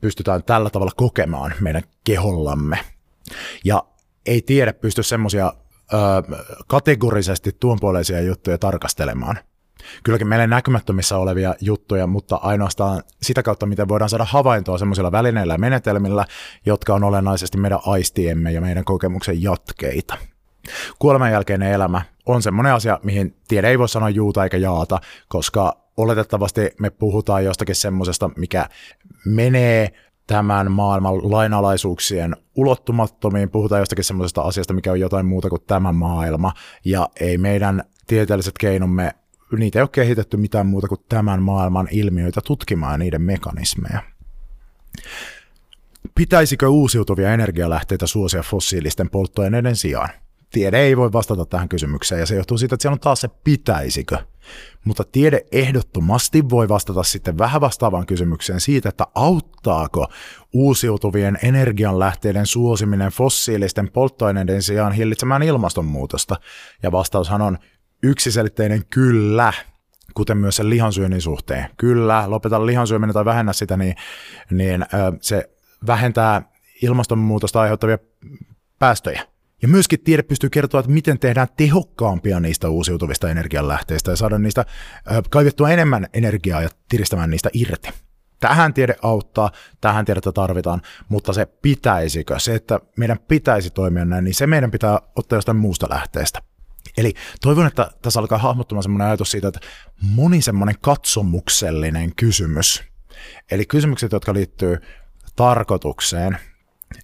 pystytään 0.00 0.42
tällä 0.42 0.70
tavalla 0.70 0.92
kokemaan 0.96 1.54
meidän 1.60 1.82
kehollamme. 2.04 2.78
Ja 3.64 3.84
ei 4.26 4.42
tiedä 4.42 4.72
pysty 4.72 5.02
semmoisia 5.02 5.52
kategorisesti 6.66 7.56
tuonpuoleisia 7.60 8.20
juttuja 8.20 8.58
tarkastelemaan. 8.58 9.38
Kylläkin 10.04 10.28
meille 10.28 10.46
näkymättömissä 10.46 11.18
olevia 11.18 11.54
juttuja, 11.60 12.06
mutta 12.06 12.36
ainoastaan 12.36 13.02
sitä 13.22 13.42
kautta, 13.42 13.66
miten 13.66 13.88
voidaan 13.88 14.08
saada 14.08 14.24
havaintoa 14.24 14.78
semmoisilla 14.78 15.12
välineillä 15.12 15.54
ja 15.54 15.58
menetelmillä, 15.58 16.26
jotka 16.66 16.94
on 16.94 17.04
olennaisesti 17.04 17.58
meidän 17.58 17.78
aistiemme 17.86 18.52
ja 18.52 18.60
meidän 18.60 18.84
kokemuksen 18.84 19.42
jatkeita. 19.42 20.18
Kuoleman 20.98 21.32
jälkeinen 21.32 21.72
elämä 21.72 22.02
on 22.26 22.42
semmoinen 22.42 22.72
asia, 22.72 23.00
mihin 23.02 23.36
tiede 23.48 23.68
ei 23.68 23.78
voi 23.78 23.88
sanoa 23.88 24.10
juuta 24.10 24.44
eikä 24.44 24.56
jaata, 24.56 25.00
koska 25.28 25.84
oletettavasti 25.96 26.70
me 26.80 26.90
puhutaan 26.90 27.44
jostakin 27.44 27.74
semmoisesta, 27.74 28.30
mikä 28.36 28.68
menee 29.24 29.92
tämän 30.26 30.72
maailman 30.72 31.30
lainalaisuuksien 31.32 32.36
ulottumattomiin. 32.56 33.50
Puhutaan 33.50 33.80
jostakin 33.80 34.04
semmoisesta 34.04 34.42
asiasta, 34.42 34.74
mikä 34.74 34.92
on 34.92 35.00
jotain 35.00 35.26
muuta 35.26 35.48
kuin 35.48 35.62
tämä 35.66 35.92
maailma, 35.92 36.52
ja 36.84 37.08
ei 37.20 37.38
meidän 37.38 37.84
tieteelliset 38.06 38.58
keinomme, 38.58 39.10
niitä 39.58 39.78
ei 39.78 39.82
ole 39.82 39.88
kehitetty 39.92 40.36
mitään 40.36 40.66
muuta 40.66 40.88
kuin 40.88 41.00
tämän 41.08 41.42
maailman 41.42 41.88
ilmiöitä 41.90 42.40
tutkimaan 42.44 43.00
niiden 43.00 43.22
mekanismeja. 43.22 44.02
Pitäisikö 46.14 46.68
uusiutuvia 46.68 47.34
energialähteitä 47.34 48.06
suosia 48.06 48.42
fossiilisten 48.42 49.10
polttoaineiden 49.10 49.76
sijaan? 49.76 50.23
Tiede 50.54 50.78
ei 50.78 50.96
voi 50.96 51.12
vastata 51.12 51.44
tähän 51.44 51.68
kysymykseen 51.68 52.20
ja 52.20 52.26
se 52.26 52.34
johtuu 52.34 52.58
siitä, 52.58 52.74
että 52.74 52.82
siellä 52.82 52.94
on 52.94 53.00
taas 53.00 53.20
se 53.20 53.28
pitäisikö. 53.44 54.18
Mutta 54.84 55.04
tiede 55.12 55.40
ehdottomasti 55.52 56.50
voi 56.50 56.68
vastata 56.68 57.02
sitten 57.02 57.38
vähän 57.38 57.60
vastaavaan 57.60 58.06
kysymykseen 58.06 58.60
siitä, 58.60 58.88
että 58.88 59.06
auttaako 59.14 60.06
uusiutuvien 60.52 61.38
energianlähteiden 61.42 62.46
suosiminen 62.46 63.10
fossiilisten 63.10 63.90
polttoaineiden 63.90 64.62
sijaan 64.62 64.92
hillitsemään 64.92 65.42
ilmastonmuutosta. 65.42 66.36
Ja 66.82 66.92
vastaushan 66.92 67.42
on 67.42 67.58
yksiselitteinen 68.02 68.82
kyllä, 68.90 69.52
kuten 70.14 70.36
myös 70.38 70.56
sen 70.56 70.70
lihansyönnin 70.70 71.20
suhteen. 71.20 71.66
Kyllä, 71.76 72.30
lopeta 72.30 72.66
lihansyöminen 72.66 73.14
tai 73.14 73.24
vähennä 73.24 73.52
sitä, 73.52 73.76
niin, 73.76 73.94
niin 74.50 74.86
se 75.20 75.50
vähentää 75.86 76.42
ilmastonmuutosta 76.82 77.60
aiheuttavia 77.60 77.98
päästöjä. 78.78 79.33
Ja 79.64 79.68
myöskin 79.68 80.00
tiede 80.00 80.22
pystyy 80.22 80.50
kertoa, 80.50 80.80
että 80.80 80.92
miten 80.92 81.18
tehdään 81.18 81.48
tehokkaampia 81.56 82.40
niistä 82.40 82.68
uusiutuvista 82.68 83.30
energianlähteistä 83.30 84.10
ja 84.10 84.16
saada 84.16 84.38
niistä 84.38 84.64
kaivettua 85.30 85.70
enemmän 85.70 86.06
energiaa 86.12 86.62
ja 86.62 86.68
tiristämään 86.88 87.30
niistä 87.30 87.50
irti. 87.52 87.88
Tähän 88.40 88.74
tiede 88.74 88.96
auttaa, 89.02 89.50
tähän 89.80 90.04
tiedettä 90.04 90.32
tarvitaan, 90.32 90.82
mutta 91.08 91.32
se 91.32 91.46
pitäisikö, 91.46 92.38
se, 92.38 92.54
että 92.54 92.80
meidän 92.96 93.18
pitäisi 93.18 93.70
toimia 93.70 94.04
näin, 94.04 94.24
niin 94.24 94.34
se 94.34 94.46
meidän 94.46 94.70
pitää 94.70 95.00
ottaa 95.16 95.36
jostain 95.36 95.56
muusta 95.56 95.86
lähteestä. 95.90 96.42
Eli 96.98 97.14
toivon, 97.40 97.66
että 97.66 97.90
tässä 98.02 98.20
alkaa 98.20 98.38
hahmottumaan 98.38 98.82
semmoinen 98.82 99.08
ajatus 99.08 99.30
siitä, 99.30 99.48
että 99.48 99.60
moni 100.00 100.42
semmoinen 100.42 100.76
katsomuksellinen 100.80 102.14
kysymys, 102.16 102.82
eli 103.50 103.66
kysymykset, 103.66 104.12
jotka 104.12 104.34
liittyy 104.34 104.78
tarkoitukseen, 105.36 106.38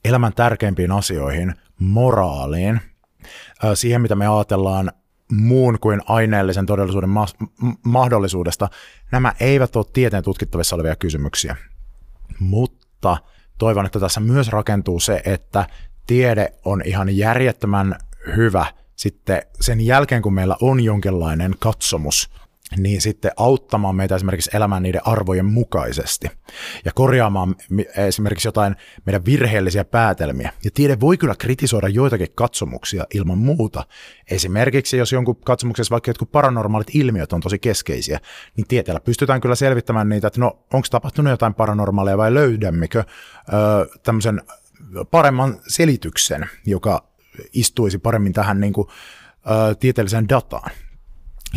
elämän 0.04 0.32
tärkeimpiin 0.32 0.92
asioihin, 0.92 1.54
moraaliin, 1.80 2.80
siihen 3.74 4.00
mitä 4.00 4.14
me 4.14 4.26
ajatellaan 4.26 4.92
muun 5.32 5.78
kuin 5.80 6.00
aineellisen 6.06 6.66
todellisuuden 6.66 7.10
ma- 7.10 7.26
mahdollisuudesta, 7.84 8.68
nämä 9.12 9.34
eivät 9.40 9.76
ole 9.76 9.84
tieteen 9.92 10.22
tutkittavissa 10.22 10.76
olevia 10.76 10.96
kysymyksiä. 10.96 11.56
Mutta 12.38 13.16
toivon, 13.58 13.86
että 13.86 14.00
tässä 14.00 14.20
myös 14.20 14.48
rakentuu 14.48 15.00
se, 15.00 15.22
että 15.24 15.66
tiede 16.06 16.52
on 16.64 16.82
ihan 16.84 17.16
järjettömän 17.16 17.98
hyvä 18.36 18.66
sitten 18.96 19.42
sen 19.60 19.80
jälkeen, 19.80 20.22
kun 20.22 20.34
meillä 20.34 20.56
on 20.60 20.80
jonkinlainen 20.80 21.54
katsomus 21.58 22.30
niin 22.76 23.00
sitten 23.00 23.30
auttamaan 23.36 23.96
meitä 23.96 24.16
esimerkiksi 24.16 24.50
elämään 24.54 24.82
niiden 24.82 25.06
arvojen 25.06 25.46
mukaisesti 25.46 26.30
ja 26.84 26.92
korjaamaan 26.94 27.56
esimerkiksi 27.96 28.48
jotain 28.48 28.76
meidän 29.06 29.24
virheellisiä 29.24 29.84
päätelmiä. 29.84 30.52
Ja 30.64 30.70
tiede 30.74 31.00
voi 31.00 31.16
kyllä 31.16 31.34
kritisoida 31.38 31.88
joitakin 31.88 32.28
katsomuksia 32.34 33.04
ilman 33.14 33.38
muuta. 33.38 33.86
Esimerkiksi 34.30 34.96
jos 34.96 35.12
jonkun 35.12 35.36
katsomuksessa 35.36 35.92
vaikka 35.92 36.10
jotkut 36.10 36.32
paranormaalit 36.32 36.94
ilmiöt 36.94 37.32
on 37.32 37.40
tosi 37.40 37.58
keskeisiä, 37.58 38.20
niin 38.56 38.66
tieteellä 38.68 39.00
pystytään 39.00 39.40
kyllä 39.40 39.54
selvittämään 39.54 40.08
niitä, 40.08 40.26
että 40.26 40.40
no 40.40 40.58
onko 40.72 40.86
tapahtunut 40.90 41.30
jotain 41.30 41.54
paranormaalia 41.54 42.18
vai 42.18 42.34
löydämmekö 42.34 42.98
öö, 43.52 43.86
tämmöisen 44.02 44.42
paremman 45.10 45.60
selityksen, 45.68 46.48
joka 46.66 47.04
istuisi 47.52 47.98
paremmin 47.98 48.32
tähän 48.32 48.60
niin 48.60 48.72
kuin, 48.72 48.88
öö, 49.50 49.74
tieteelliseen 49.74 50.28
dataan. 50.28 50.70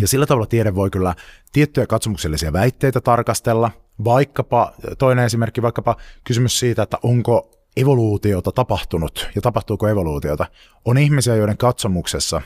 Ja 0.01 0.07
sillä 0.07 0.25
tavalla 0.25 0.47
tiede 0.47 0.75
voi 0.75 0.89
kyllä 0.89 1.15
tiettyjä 1.51 1.87
katsomuksellisia 1.87 2.53
väitteitä 2.53 3.01
tarkastella, 3.01 3.71
vaikkapa, 4.03 4.73
toinen 4.97 5.25
esimerkki, 5.25 5.61
vaikkapa 5.61 5.95
kysymys 6.23 6.59
siitä, 6.59 6.83
että 6.83 6.97
onko 7.03 7.51
evoluutiota 7.77 8.51
tapahtunut 8.51 9.29
ja 9.35 9.41
tapahtuuko 9.41 9.87
evoluutiota. 9.87 10.45
On 10.85 10.97
ihmisiä, 10.97 11.35
joiden 11.35 11.57
katsomuksessa 11.57 12.41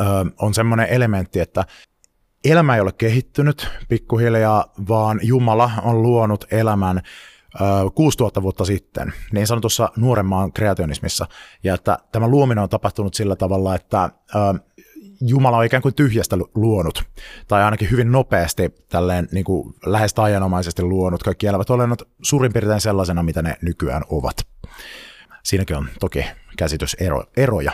ö, 0.00 0.04
on 0.38 0.54
semmoinen 0.54 0.88
elementti, 0.88 1.40
että 1.40 1.64
elämä 2.44 2.74
ei 2.74 2.80
ole 2.80 2.92
kehittynyt 2.92 3.68
pikkuhiljaa, 3.88 4.72
vaan 4.88 5.20
Jumala 5.22 5.70
on 5.82 6.02
luonut 6.02 6.44
elämän 6.50 6.98
ö, 7.54 7.60
6000 7.94 8.42
vuotta 8.42 8.64
sitten, 8.64 9.12
niin 9.32 9.46
sanotussa 9.46 9.88
nuoren 9.96 10.26
maan 10.26 10.52
kreationismissa, 10.52 11.26
ja 11.64 11.74
että 11.74 11.98
tämä 12.12 12.28
luominen 12.28 12.62
on 12.62 12.68
tapahtunut 12.68 13.14
sillä 13.14 13.36
tavalla, 13.36 13.74
että 13.74 14.10
ö, 14.34 14.38
Jumala 15.26 15.56
on 15.56 15.64
ikään 15.64 15.82
kuin 15.82 15.94
tyhjästä 15.94 16.36
luonut, 16.54 17.04
tai 17.48 17.62
ainakin 17.62 17.90
hyvin 17.90 18.12
nopeasti, 18.12 18.74
tälleen 18.88 19.28
niin 19.32 19.44
kuin 19.44 19.74
lähes 19.86 20.14
taianomaisesti 20.14 20.82
luonut 20.82 21.22
kaikki 21.22 21.46
elävät 21.46 21.70
olennot 21.70 22.08
suurin 22.22 22.52
piirtein 22.52 22.80
sellaisena, 22.80 23.22
mitä 23.22 23.42
ne 23.42 23.56
nykyään 23.62 24.02
ovat. 24.08 24.36
Siinäkin 25.42 25.76
on 25.76 25.88
toki 26.00 26.24
käsityseroja. 26.58 27.72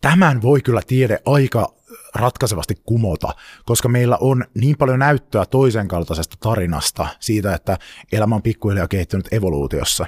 Tämän 0.00 0.42
voi 0.42 0.60
kyllä 0.60 0.80
tiede 0.86 1.18
aika 1.26 1.74
ratkaisevasti 2.14 2.74
kumota, 2.86 3.34
koska 3.64 3.88
meillä 3.88 4.18
on 4.20 4.44
niin 4.54 4.76
paljon 4.78 4.98
näyttöä 4.98 5.46
toisen 5.46 5.88
kaltaisesta 5.88 6.36
tarinasta 6.40 7.06
siitä, 7.20 7.54
että 7.54 7.78
elämä 8.12 8.34
on 8.34 8.42
pikkuhiljaa 8.42 8.88
kehittynyt 8.88 9.32
evoluutiossa. 9.32 10.06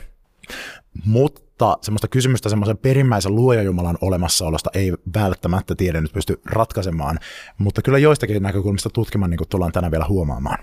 Mutta 1.05 1.41
semmoista 1.81 2.09
kysymystä 2.09 2.49
semmoisen 2.49 2.79
perimmäisen 2.79 3.35
luojajumalan 3.35 3.99
olemassaolosta 4.01 4.71
ei 4.75 4.93
välttämättä 5.15 5.75
tiede 5.75 6.01
nyt 6.01 6.13
pysty 6.13 6.41
ratkaisemaan, 6.47 7.19
mutta 7.59 7.83
kyllä 7.83 7.99
joistakin 7.99 8.43
näkökulmista 8.43 8.91
tutkimaan, 8.91 9.31
niin 9.31 9.39
kuin 9.39 9.49
tullaan 9.49 9.73
tänään 9.73 9.91
vielä 9.91 10.07
huomaamaan. 10.09 10.59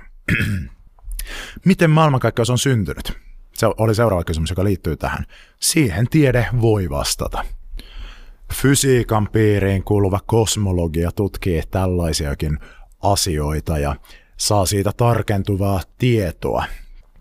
Miten 1.66 1.90
maailmankaikkeus 1.90 2.50
on 2.50 2.58
syntynyt? 2.58 3.14
Se 3.54 3.66
oli 3.78 3.96
seuraava 3.96 4.24
kysymys, 4.24 4.50
joka 4.50 4.64
liittyy 4.64 4.98
tähän. 4.98 5.26
Siihen 5.60 6.08
tiede 6.10 6.48
voi 6.62 6.90
vastata. 6.90 7.46
Fysiikan 8.54 9.30
piiriin 9.32 9.84
kuuluva 9.84 10.20
kosmologia 10.26 11.12
tutkii 11.12 11.64
tällaisiakin 11.72 12.60
asioita 13.02 13.78
ja 13.78 13.96
saa 14.38 14.66
siitä 14.66 14.92
tarkentuvaa 14.98 15.82
tietoa. 15.98 16.66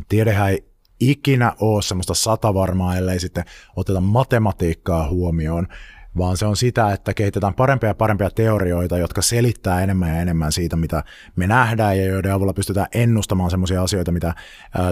Tiedehän 0.09 0.51
ei 0.51 0.65
ikinä 1.01 1.53
ole 1.61 1.83
semmoista 1.83 2.15
satavarmaa, 2.15 2.97
ellei 2.97 3.21
sitten 3.21 3.45
oteta 3.77 4.01
matematiikkaa 4.01 5.09
huomioon, 5.09 5.69
vaan 6.19 6.37
se 6.37 6.47
on 6.47 6.57
sitä, 6.57 6.93
että 6.93 7.15
kehitetään 7.15 7.55
parempia 7.55 7.89
ja 7.89 7.95
parempia 7.95 8.31
teorioita, 8.31 8.99
jotka 8.99 9.23
selittää 9.23 9.83
enemmän 9.83 10.09
ja 10.09 10.21
enemmän 10.21 10.53
siitä, 10.53 10.77
mitä 10.77 11.05
me 11.37 11.47
nähdään 11.47 11.99
ja 11.99 12.05
joiden 12.05 12.33
avulla 12.33 12.53
pystytään 12.53 12.87
ennustamaan 12.95 13.51
semmoisia 13.51 13.83
asioita, 13.83 14.13
mitä, 14.13 14.35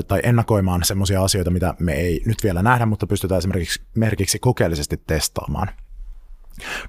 tai 0.08 0.20
ennakoimaan 0.22 0.84
semmoisia 0.84 1.24
asioita, 1.24 1.50
mitä 1.50 1.74
me 1.78 1.92
ei 1.92 2.22
nyt 2.26 2.42
vielä 2.42 2.62
nähdä, 2.62 2.86
mutta 2.86 3.06
pystytään 3.06 3.38
esimerkiksi 3.38 3.82
merkiksi 3.94 4.38
kokeellisesti 4.38 5.02
testaamaan. 5.06 5.68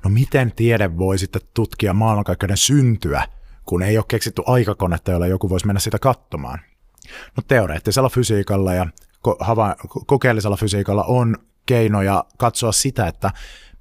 No 0.03 0.09
miten 0.09 0.51
tiede 0.55 0.97
voi 0.97 1.17
sitten 1.17 1.41
tutkia 1.53 1.93
maailmankaikkeuden 1.93 2.57
syntyä, 2.57 3.23
kun 3.65 3.83
ei 3.83 3.97
ole 3.97 4.05
keksitty 4.07 4.41
aikakonetta, 4.45 5.11
jolla 5.11 5.27
joku 5.27 5.49
voisi 5.49 5.65
mennä 5.65 5.79
sitä 5.79 5.99
katsomaan? 5.99 6.59
No 7.37 7.43
teoreettisella 7.47 8.09
fysiikalla 8.09 8.73
ja 8.73 8.87
ko- 9.33 10.03
kokeellisella 10.05 10.57
fysiikalla 10.57 11.03
on 11.03 11.35
keinoja 11.65 12.25
katsoa 12.37 12.71
sitä, 12.71 13.07
että 13.07 13.31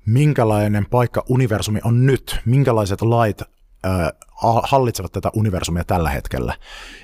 minkälainen 0.06 0.86
paikka 0.90 1.24
universumi 1.28 1.80
on 1.84 2.06
nyt, 2.06 2.38
minkälaiset 2.44 3.02
lait 3.02 3.42
hallitsevat 4.62 5.12
tätä 5.12 5.30
universumia 5.34 5.84
tällä 5.84 6.10
hetkellä. 6.10 6.54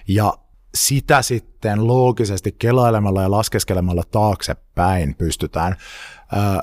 Ja 0.09 0.33
sitä 0.75 1.23
sitten 1.23 1.87
loogisesti 1.87 2.53
kelailemalla 2.59 3.23
ja 3.23 3.31
laskeskelemalla 3.31 4.03
taaksepäin 4.11 5.15
pystytään 5.15 5.77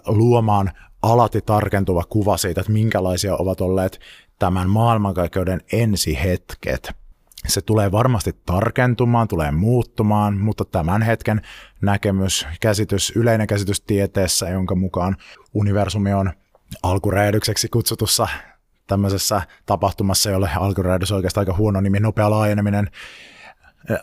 luomaan 0.05 0.71
alati 1.01 1.41
tarkentuva 1.41 2.03
kuva 2.09 2.37
siitä, 2.37 2.61
että 2.61 2.73
minkälaisia 2.73 3.35
ovat 3.35 3.61
olleet 3.61 3.99
tämän 4.39 4.69
maailmankaikkeuden 4.69 5.61
ensihetket. 5.71 6.91
Se 7.47 7.61
tulee 7.61 7.91
varmasti 7.91 8.33
tarkentumaan, 8.45 9.27
tulee 9.27 9.51
muuttumaan, 9.51 10.37
mutta 10.37 10.65
tämän 10.65 11.01
hetken 11.01 11.41
näkemys, 11.81 12.47
käsitys, 12.59 13.13
yleinen 13.15 13.47
käsitys 13.47 13.81
tieteessä, 13.81 14.49
jonka 14.49 14.75
mukaan 14.75 15.17
universumi 15.53 16.13
on 16.13 16.33
alkuräjähdykseksi 16.83 17.67
kutsutussa 17.69 18.27
tämmöisessä 18.87 19.41
tapahtumassa, 19.65 20.29
jolle 20.29 20.49
alkuräjähdys 20.55 21.11
on 21.11 21.15
oikeastaan 21.15 21.41
aika 21.41 21.57
huono 21.57 21.81
nimi, 21.81 21.99
nopea 21.99 22.29
laajeneminen, 22.29 22.91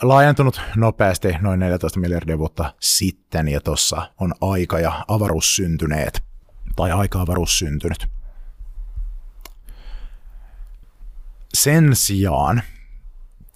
laajentunut 0.03 0.61
nopeasti 0.77 1.37
noin 1.41 1.61
14 1.61 2.01
miljardia 2.01 2.39
vuotta 2.39 2.75
sitten, 2.81 3.49
ja 3.49 3.61
tuossa 3.61 4.11
on 4.21 4.35
aika 4.41 4.81
ja 4.81 5.05
avaruus 5.09 5.57
syntyneet, 5.57 6.23
tai 6.77 6.93
aika-avaruus 6.93 7.59
syntynyt. 7.59 8.09
Sen 11.55 11.97
sijaan 11.97 12.63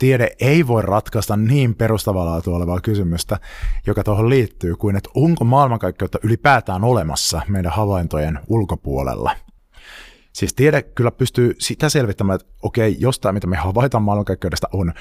tiede 0.00 0.30
ei 0.40 0.66
voi 0.66 0.82
ratkaista 0.82 1.36
niin 1.36 1.74
perustavaa 1.74 2.42
olevaa 2.46 2.80
kysymystä, 2.80 3.40
joka 3.86 4.04
tuohon 4.04 4.28
liittyy, 4.28 4.76
kuin 4.76 4.96
että 4.96 5.10
onko 5.14 5.44
maailmankaikkeutta 5.44 6.18
ylipäätään 6.22 6.84
olemassa 6.84 7.40
meidän 7.48 7.72
havaintojen 7.72 8.40
ulkopuolella. 8.48 9.36
Siis 10.32 10.54
tiede 10.54 10.82
kyllä 10.82 11.10
pystyy 11.10 11.54
sitä 11.58 11.88
selvittämään, 11.88 12.40
että 12.40 12.52
okei, 12.62 12.96
jos 12.98 13.20
tämä, 13.20 13.32
mitä 13.32 13.46
me 13.46 13.56
havaitaan 13.56 14.02
maailmankaikkeudesta, 14.02 14.68
on 14.72 14.92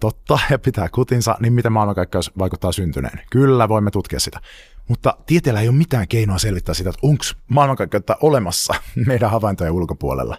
totta 0.00 0.38
ja 0.50 0.58
pitää 0.58 0.88
kutinsa, 0.88 1.36
niin 1.40 1.52
miten 1.52 1.72
maailmankaikkeus 1.72 2.32
vaikuttaa 2.38 2.72
syntyneen. 2.72 3.20
Kyllä, 3.30 3.68
voimme 3.68 3.90
tutkia 3.90 4.20
sitä. 4.20 4.40
Mutta 4.88 5.16
tieteellä 5.26 5.60
ei 5.60 5.68
ole 5.68 5.76
mitään 5.76 6.08
keinoa 6.08 6.38
selvittää 6.38 6.74
sitä, 6.74 6.90
että 6.90 7.06
onko 7.06 7.24
maailmankaikkeutta 7.48 8.16
olemassa 8.20 8.74
meidän 9.06 9.30
havaintojen 9.30 9.72
ulkopuolella 9.72 10.38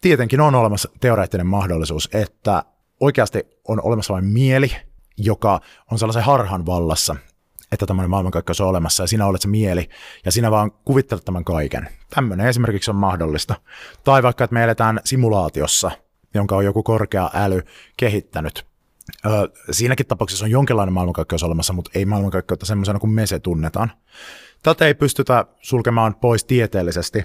tietenkin 0.00 0.40
on 0.40 0.54
olemassa 0.54 0.88
teoreettinen 1.00 1.46
mahdollisuus, 1.46 2.08
että 2.12 2.64
oikeasti 3.00 3.44
on 3.68 3.80
olemassa 3.82 4.14
vain 4.14 4.24
mieli, 4.24 4.72
joka 5.16 5.60
on 5.90 5.98
sellaisen 5.98 6.22
harhan 6.22 6.66
vallassa, 6.66 7.16
että 7.72 7.86
tämmöinen 7.86 8.10
maailmankaikkeus 8.10 8.60
on 8.60 8.68
olemassa 8.68 9.02
ja 9.02 9.06
sinä 9.06 9.26
olet 9.26 9.40
se 9.40 9.48
mieli 9.48 9.88
ja 10.24 10.32
sinä 10.32 10.50
vaan 10.50 10.70
kuvittelet 10.70 11.24
tämän 11.24 11.44
kaiken. 11.44 11.88
Tämmöinen 12.10 12.46
esimerkiksi 12.46 12.90
on 12.90 12.96
mahdollista. 12.96 13.54
Tai 14.04 14.22
vaikka, 14.22 14.44
että 14.44 14.54
me 14.54 14.64
eletään 14.64 15.00
simulaatiossa, 15.04 15.90
jonka 16.34 16.56
on 16.56 16.64
joku 16.64 16.82
korkea 16.82 17.30
äly 17.34 17.62
kehittänyt. 17.96 18.66
Öö, 19.26 19.32
siinäkin 19.70 20.06
tapauksessa 20.06 20.44
on 20.44 20.50
jonkinlainen 20.50 20.92
maailmankaikkeus 20.92 21.42
olemassa, 21.42 21.72
mutta 21.72 21.90
ei 21.94 22.04
maailmankaikkeutta 22.04 22.66
semmoisena 22.66 22.98
kuin 22.98 23.10
me 23.10 23.26
se 23.26 23.38
tunnetaan. 23.38 23.92
Tätä 24.62 24.86
ei 24.86 24.94
pystytä 24.94 25.44
sulkemaan 25.60 26.14
pois 26.14 26.44
tieteellisesti, 26.44 27.24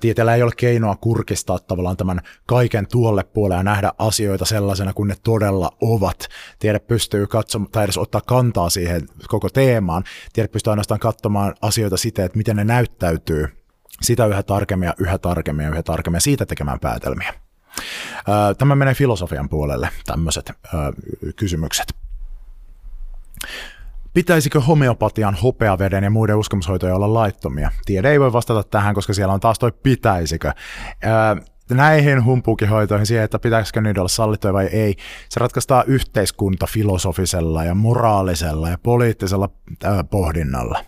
tieteellä 0.00 0.34
ei 0.34 0.42
ole 0.42 0.52
keinoa 0.56 0.96
kurkistaa 0.96 1.58
tavallaan 1.58 1.96
tämän 1.96 2.20
kaiken 2.46 2.86
tuolle 2.88 3.24
puolelle 3.24 3.60
ja 3.60 3.62
nähdä 3.62 3.92
asioita 3.98 4.44
sellaisena 4.44 4.92
kuin 4.92 5.08
ne 5.08 5.14
todella 5.22 5.70
ovat. 5.80 6.28
Tiede 6.58 6.78
pystyy 6.78 7.26
katsomaan 7.26 7.70
tai 7.70 7.84
edes 7.84 7.98
ottaa 7.98 8.20
kantaa 8.20 8.70
siihen 8.70 9.08
koko 9.28 9.48
teemaan. 9.48 10.04
Tiede 10.32 10.48
pystyy 10.48 10.70
ainoastaan 10.70 11.00
katsomaan 11.00 11.54
asioita 11.62 11.96
siten, 11.96 12.24
että 12.24 12.38
miten 12.38 12.56
ne 12.56 12.64
näyttäytyy 12.64 13.48
sitä 14.02 14.26
yhä 14.26 14.42
tarkemmin 14.42 14.86
ja 14.86 14.94
yhä 14.98 15.18
tarkemmin 15.18 15.64
ja 15.64 15.70
yhä 15.70 15.82
tarkemmin 15.82 16.20
siitä 16.20 16.46
tekemään 16.46 16.80
päätelmiä. 16.80 17.34
Tämä 18.58 18.74
menee 18.74 18.94
filosofian 18.94 19.48
puolelle, 19.48 19.88
tämmöiset 20.06 20.52
kysymykset. 21.36 21.86
Pitäisikö 24.16 24.60
homeopatian, 24.60 25.34
hopeaveden 25.34 26.04
ja 26.04 26.10
muiden 26.10 26.36
uskomushoitoja 26.36 26.94
olla 26.94 27.14
laittomia? 27.14 27.70
Tiede 27.84 28.10
ei 28.10 28.20
voi 28.20 28.32
vastata 28.32 28.62
tähän, 28.62 28.94
koska 28.94 29.12
siellä 29.12 29.34
on 29.34 29.40
taas 29.40 29.58
toi 29.58 29.72
pitäisikö. 29.82 30.52
Öö, 31.04 31.44
näihin 31.70 32.24
humpuukihoitoihin, 32.24 33.06
siihen, 33.06 33.24
että 33.24 33.38
pitäisikö 33.38 33.80
niitä 33.80 34.00
olla 34.00 34.08
sallittuja 34.08 34.52
vai 34.52 34.66
ei, 34.66 34.96
se 35.28 35.40
ratkaistaan 35.40 35.84
yhteiskunta 35.86 36.66
filosofisella 36.66 37.64
ja 37.64 37.74
moraalisella 37.74 38.68
ja 38.68 38.78
poliittisella 38.82 39.48
pohdinnalla. 40.10 40.84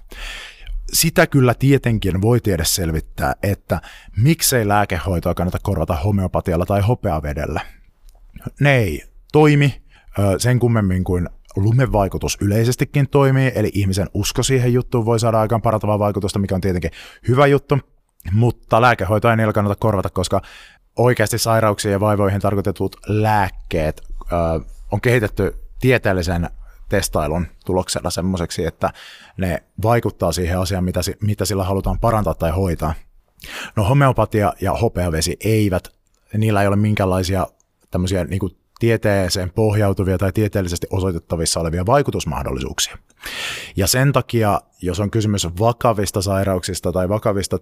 Sitä 0.93 1.27
kyllä 1.27 1.55
tietenkin 1.55 2.23
voi 2.23 2.41
tiedä 2.41 2.64
selvittää, 2.64 3.35
että 3.43 3.81
miksei 4.17 4.69
lääkehoitoa 4.69 5.35
kannata 5.35 5.59
korvata 5.62 5.97
homeopatialla 5.97 6.67
tai 6.67 6.81
hopeavedellä. 6.81 7.61
Ne 8.61 8.77
ei 8.77 9.05
toimi 9.33 9.83
sen 10.38 10.59
kummemmin 10.59 11.05
kuin 11.05 11.29
lumevaikutus 11.64 12.38
yleisestikin 12.40 13.09
toimii, 13.09 13.53
eli 13.55 13.71
ihmisen 13.75 14.09
usko 14.14 14.42
siihen 14.42 14.73
juttuun 14.73 15.05
voi 15.05 15.21
saada 15.21 15.40
aikaan 15.40 15.62
parantavaa 15.62 15.99
vaikutusta, 15.99 16.38
mikä 16.38 16.55
on 16.55 16.61
tietenkin 16.61 16.90
hyvä 17.29 17.47
juttu, 17.47 17.79
mutta 18.33 18.81
lääkehoitoa 18.81 19.33
ei 19.33 19.53
kannata 19.55 19.77
korvata, 19.81 20.11
koska 20.11 20.42
oikeasti 20.97 21.38
sairauksiin 21.38 21.92
ja 21.92 22.01
vaivoihin 22.01 22.40
tarkoitetut 22.40 22.97
lääkkeet 23.07 24.03
ö, 24.33 24.35
on 24.92 25.01
kehitetty 25.01 25.55
tieteellisen 25.81 26.51
testailun 26.88 27.47
tuloksella 27.66 28.11
semmoiseksi, 28.11 28.66
että 28.66 28.90
ne 29.37 29.62
vaikuttaa 29.83 30.33
siihen 30.33 30.59
asiaan, 30.59 30.85
mitä, 30.85 31.01
mitä 31.23 31.44
sillä 31.44 31.64
halutaan 31.64 32.01
parantaa 32.01 32.35
tai 32.35 32.51
hoitaa. 32.51 32.94
No 33.77 33.85
homeopatia 33.85 34.53
ja 34.61 34.73
hopeavesi 34.73 35.37
eivät, 35.44 35.88
niillä 36.37 36.62
ei 36.62 36.68
ole 36.68 36.77
minkäänlaisia 36.77 37.47
tämmöisiä 37.90 38.25
niin 38.25 38.38
kuin 38.38 38.57
tieteeseen 38.79 39.51
pohjautuvia 39.51 40.19
tai 40.19 40.33
tieteellisesti 40.33 40.87
osoitettavissa 40.91 41.61
olevia 41.61 41.87
vaikutusmahdollisuuksia. 41.87 42.99
Ja 43.77 43.87
sen 43.87 44.12
takia, 44.12 44.61
jos 44.83 45.01
on 45.01 45.11
kysymys 45.11 45.49
vakavista 45.59 46.23
sairauksista 46.23 46.93
tai 46.93 47.09
vakavista 47.09 47.59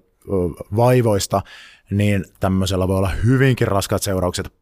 vaivoista, 0.76 1.42
niin 1.90 2.24
tämmöisellä 2.40 2.88
voi 2.88 2.96
olla 2.96 3.10
hyvinkin 3.24 3.68
raskaat 3.68 4.02
seuraukset 4.02 4.52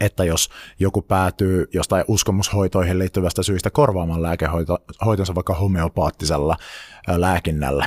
että 0.00 0.24
jos 0.24 0.50
joku 0.78 1.02
päätyy 1.02 1.68
jostain 1.72 2.04
uskomushoitoihin 2.08 2.98
liittyvästä 2.98 3.42
syystä 3.42 3.70
korvaamaan 3.70 4.22
lääkehoitonsa 4.22 5.34
vaikka 5.34 5.54
homeopaattisella 5.54 6.56
lääkinnällä. 7.08 7.86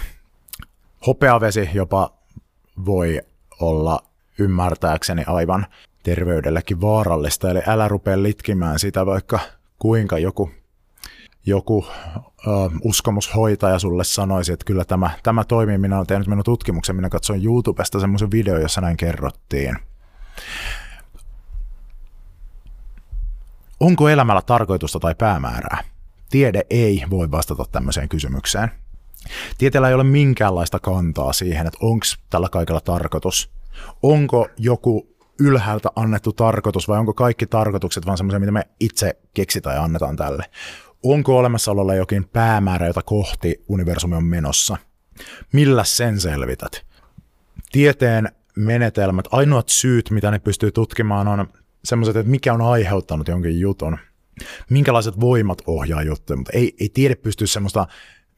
Hopeavesi 1.07 1.69
jopa 1.73 2.13
voi 2.85 3.21
olla 3.59 3.99
ymmärtääkseni 4.39 5.23
aivan 5.27 5.65
terveydellekin 6.03 6.81
vaarallista, 6.81 7.49
eli 7.49 7.61
älä 7.67 7.87
rupea 7.87 8.23
litkimään 8.23 8.79
sitä 8.79 9.05
vaikka 9.05 9.39
kuinka 9.79 10.19
joku, 10.19 10.51
joku 11.45 11.85
ö, 12.47 12.51
uskomushoitaja 12.81 13.79
sulle 13.79 14.03
sanoisi, 14.03 14.53
että 14.53 14.65
kyllä 14.65 14.85
tämä, 14.85 15.09
tämä 15.23 15.43
toimii. 15.43 15.77
Minä 15.77 15.95
olen 15.95 16.07
tehnyt 16.07 16.27
minun 16.27 16.43
tutkimuksen, 16.43 16.95
minä 16.95 17.09
katsoin 17.09 17.45
YouTubesta 17.45 17.99
semmoisen 17.99 18.31
video, 18.31 18.59
jossa 18.59 18.81
näin 18.81 18.97
kerrottiin. 18.97 19.77
Onko 23.79 24.09
elämällä 24.09 24.41
tarkoitusta 24.41 24.99
tai 24.99 25.15
päämäärää? 25.15 25.83
Tiede 26.29 26.61
ei 26.69 27.03
voi 27.09 27.31
vastata 27.31 27.65
tämmöiseen 27.71 28.09
kysymykseen. 28.09 28.71
Tieteellä 29.57 29.87
ei 29.87 29.93
ole 29.93 30.03
minkäänlaista 30.03 30.79
kantaa 30.79 31.33
siihen, 31.33 31.67
että 31.67 31.79
onko 31.81 32.05
tällä 32.29 32.49
kaikella 32.49 32.81
tarkoitus. 32.81 33.51
Onko 34.03 34.47
joku 34.57 35.12
ylhäältä 35.39 35.89
annettu 35.95 36.33
tarkoitus 36.33 36.87
vai 36.87 36.99
onko 36.99 37.13
kaikki 37.13 37.45
tarkoitukset 37.45 38.05
vaan 38.05 38.17
semmoisia, 38.17 38.39
mitä 38.39 38.51
me 38.51 38.67
itse 38.79 39.19
keksitään 39.33 39.75
ja 39.75 39.83
annetaan 39.83 40.15
tälle? 40.15 40.45
Onko 41.03 41.37
olemassaololla 41.37 41.95
jokin 41.95 42.29
päämäärä, 42.29 42.87
jota 42.87 43.01
kohti 43.01 43.63
universumi 43.67 44.15
on 44.15 44.25
menossa? 44.25 44.77
Millä 45.53 45.83
sen 45.83 46.19
selvität? 46.19 46.85
Tieteen 47.71 48.29
menetelmät, 48.55 49.25
ainoat 49.31 49.69
syyt, 49.69 50.09
mitä 50.09 50.31
ne 50.31 50.39
pystyy 50.39 50.71
tutkimaan, 50.71 51.27
on 51.27 51.47
semmoiset, 51.83 52.15
että 52.15 52.29
mikä 52.29 52.53
on 52.53 52.61
aiheuttanut 52.61 53.27
jonkin 53.27 53.59
jutun. 53.59 53.97
Minkälaiset 54.69 55.19
voimat 55.19 55.61
ohjaa 55.67 56.03
juttuja, 56.03 56.37
mutta 56.37 56.51
ei, 56.53 56.75
ei 56.79 56.89
tiede 56.89 57.15
pysty 57.15 57.47
semmoista 57.47 57.87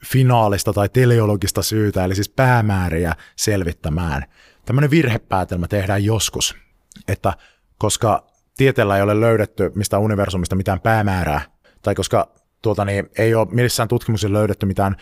finaalista 0.06 0.74
tai 0.74 0.90
teleologista 0.90 1.62
syytä, 1.64 2.06
eli 2.06 2.16
siis 2.16 2.30
päämääriä 2.30 3.16
selvittämään. 3.36 4.26
Tämmöinen 4.66 4.92
virhepäätelmä 4.92 5.68
tehdään 5.68 6.04
joskus, 6.04 6.56
koska 7.78 8.28
tieteellä 8.58 8.98
ei 8.98 9.02
ole 9.02 9.20
löydetty 9.20 9.72
mistä 9.76 10.00
universumista 10.00 10.56
mitään 10.56 10.80
päämäärää, 10.80 11.42
tai 11.82 11.96
koska 11.96 12.28
tuota, 12.62 12.86
niin, 12.86 13.10
ei 13.18 13.36
ole 13.36 13.48
missään 13.52 13.90
tutkimuksessa 13.90 14.34
löydetty 14.34 14.66
mitään 14.66 14.96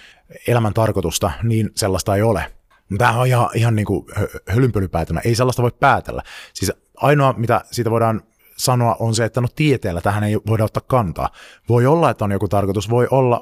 elämän 0.48 0.74
tarkoitusta, 0.74 1.32
niin 1.44 1.70
sellaista 1.76 2.16
ei 2.16 2.22
ole. 2.22 2.54
Tämä 2.98 3.20
on 3.20 3.28
ihan, 3.28 3.50
ihan 3.54 3.76
niin 3.76 3.86
kuin 3.86 4.06
hölynpölypäätelmä. 4.50 5.22
Ei 5.26 5.36
sellaista 5.36 5.62
voi 5.62 5.72
päätellä. 5.80 6.24
Siis 6.54 6.72
ainoa, 6.98 7.34
mitä 7.38 7.62
siitä 7.72 7.92
voidaan 7.92 8.22
sanoa, 8.58 8.96
on 9.00 9.16
se, 9.16 9.26
että 9.26 9.42
no 9.42 9.48
tieteellä 9.56 10.02
tähän 10.02 10.24
ei 10.24 10.38
voida 10.48 10.64
ottaa 10.64 10.84
kantaa. 10.88 11.30
Voi 11.70 11.86
olla, 11.86 12.10
että 12.10 12.26
on 12.26 12.32
joku 12.32 12.48
tarkoitus, 12.48 12.90
voi 12.90 13.08
olla 13.12 13.42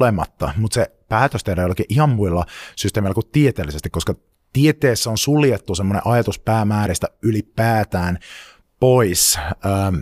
olematta, 0.00 0.52
mutta 0.56 0.74
se 0.74 0.90
päätös 1.08 1.44
tehdään 1.44 1.64
jollakin 1.64 1.86
ihan 1.88 2.10
muilla 2.10 2.46
systeemeillä 2.76 3.14
kuin 3.14 3.28
tieteellisesti, 3.32 3.90
koska 3.90 4.14
tieteessä 4.58 5.10
on 5.10 5.18
suljettu 5.18 5.74
semmoinen 5.74 6.02
ajatus 6.04 6.38
päämääristä 6.38 7.08
ylipäätään 7.22 8.18
pois 8.80 9.38
ähm, 9.66 9.96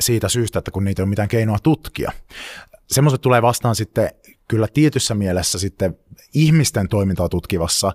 siitä 0.00 0.28
syystä, 0.28 0.58
että 0.58 0.70
kun 0.70 0.84
niitä 0.84 1.02
ei 1.02 1.04
ole 1.04 1.08
mitään 1.08 1.28
keinoa 1.28 1.58
tutkia. 1.62 2.12
Semmoiset 2.86 3.20
tulee 3.20 3.42
vastaan 3.42 3.74
sitten 3.74 4.10
kyllä 4.48 4.68
tietyssä 4.74 5.14
mielessä 5.14 5.58
sitten 5.58 5.98
ihmisten 6.34 6.88
toimintaa 6.88 7.28
tutkivassa 7.28 7.92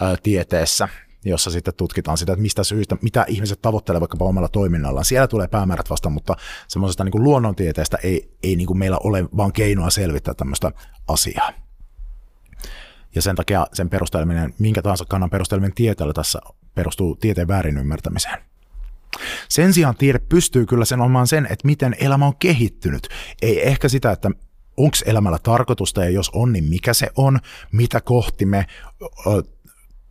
ää, 0.00 0.16
tieteessä, 0.22 0.88
jossa 1.24 1.50
sitten 1.50 1.74
tutkitaan 1.74 2.18
sitä, 2.18 2.32
että 2.32 2.42
mistä 2.42 2.64
syystä, 2.64 2.96
mitä 3.02 3.24
ihmiset 3.28 3.62
tavoittelevat 3.62 4.00
vaikkapa 4.00 4.24
omalla 4.24 4.48
toiminnallaan. 4.48 5.04
Siellä 5.04 5.28
tulee 5.28 5.48
päämäärät 5.48 5.90
vasta, 5.90 6.10
mutta 6.10 6.36
semmoisesta 6.68 7.04
niin 7.04 7.24
luonnontieteestä 7.24 7.98
ei, 8.02 8.36
ei 8.42 8.56
niin 8.56 8.66
kuin 8.66 8.78
meillä 8.78 8.98
ole 9.04 9.24
vaan 9.36 9.52
keinoa 9.52 9.90
selvittää 9.90 10.34
tämmöistä 10.34 10.72
asiaa. 11.08 11.52
Ja 13.14 13.22
sen 13.22 13.36
takia 13.36 13.66
sen 13.72 13.90
perusteleminen, 13.90 14.54
minkä 14.58 14.82
tahansa 14.82 15.04
kannan 15.08 15.30
perusteleminen 15.30 15.74
tieteellä 15.74 16.12
tässä 16.12 16.40
perustuu 16.74 17.16
tieteen 17.16 17.48
väärin 17.48 17.78
ymmärtämiseen. 17.78 18.38
Sen 19.48 19.72
sijaan 19.72 19.96
tiede 19.96 20.18
pystyy 20.18 20.66
kyllä 20.66 20.84
sen 20.84 21.00
omaan 21.00 21.26
sen, 21.26 21.46
että 21.50 21.66
miten 21.66 21.96
elämä 22.00 22.26
on 22.26 22.36
kehittynyt. 22.38 23.08
Ei 23.42 23.68
ehkä 23.68 23.88
sitä, 23.88 24.12
että 24.12 24.30
onko 24.76 24.96
elämällä 25.06 25.38
tarkoitusta 25.42 26.04
ja 26.04 26.10
jos 26.10 26.30
on, 26.34 26.52
niin 26.52 26.64
mikä 26.64 26.94
se 26.94 27.08
on, 27.16 27.38
mitä 27.72 28.00
kohti 28.00 28.46
me 28.46 28.66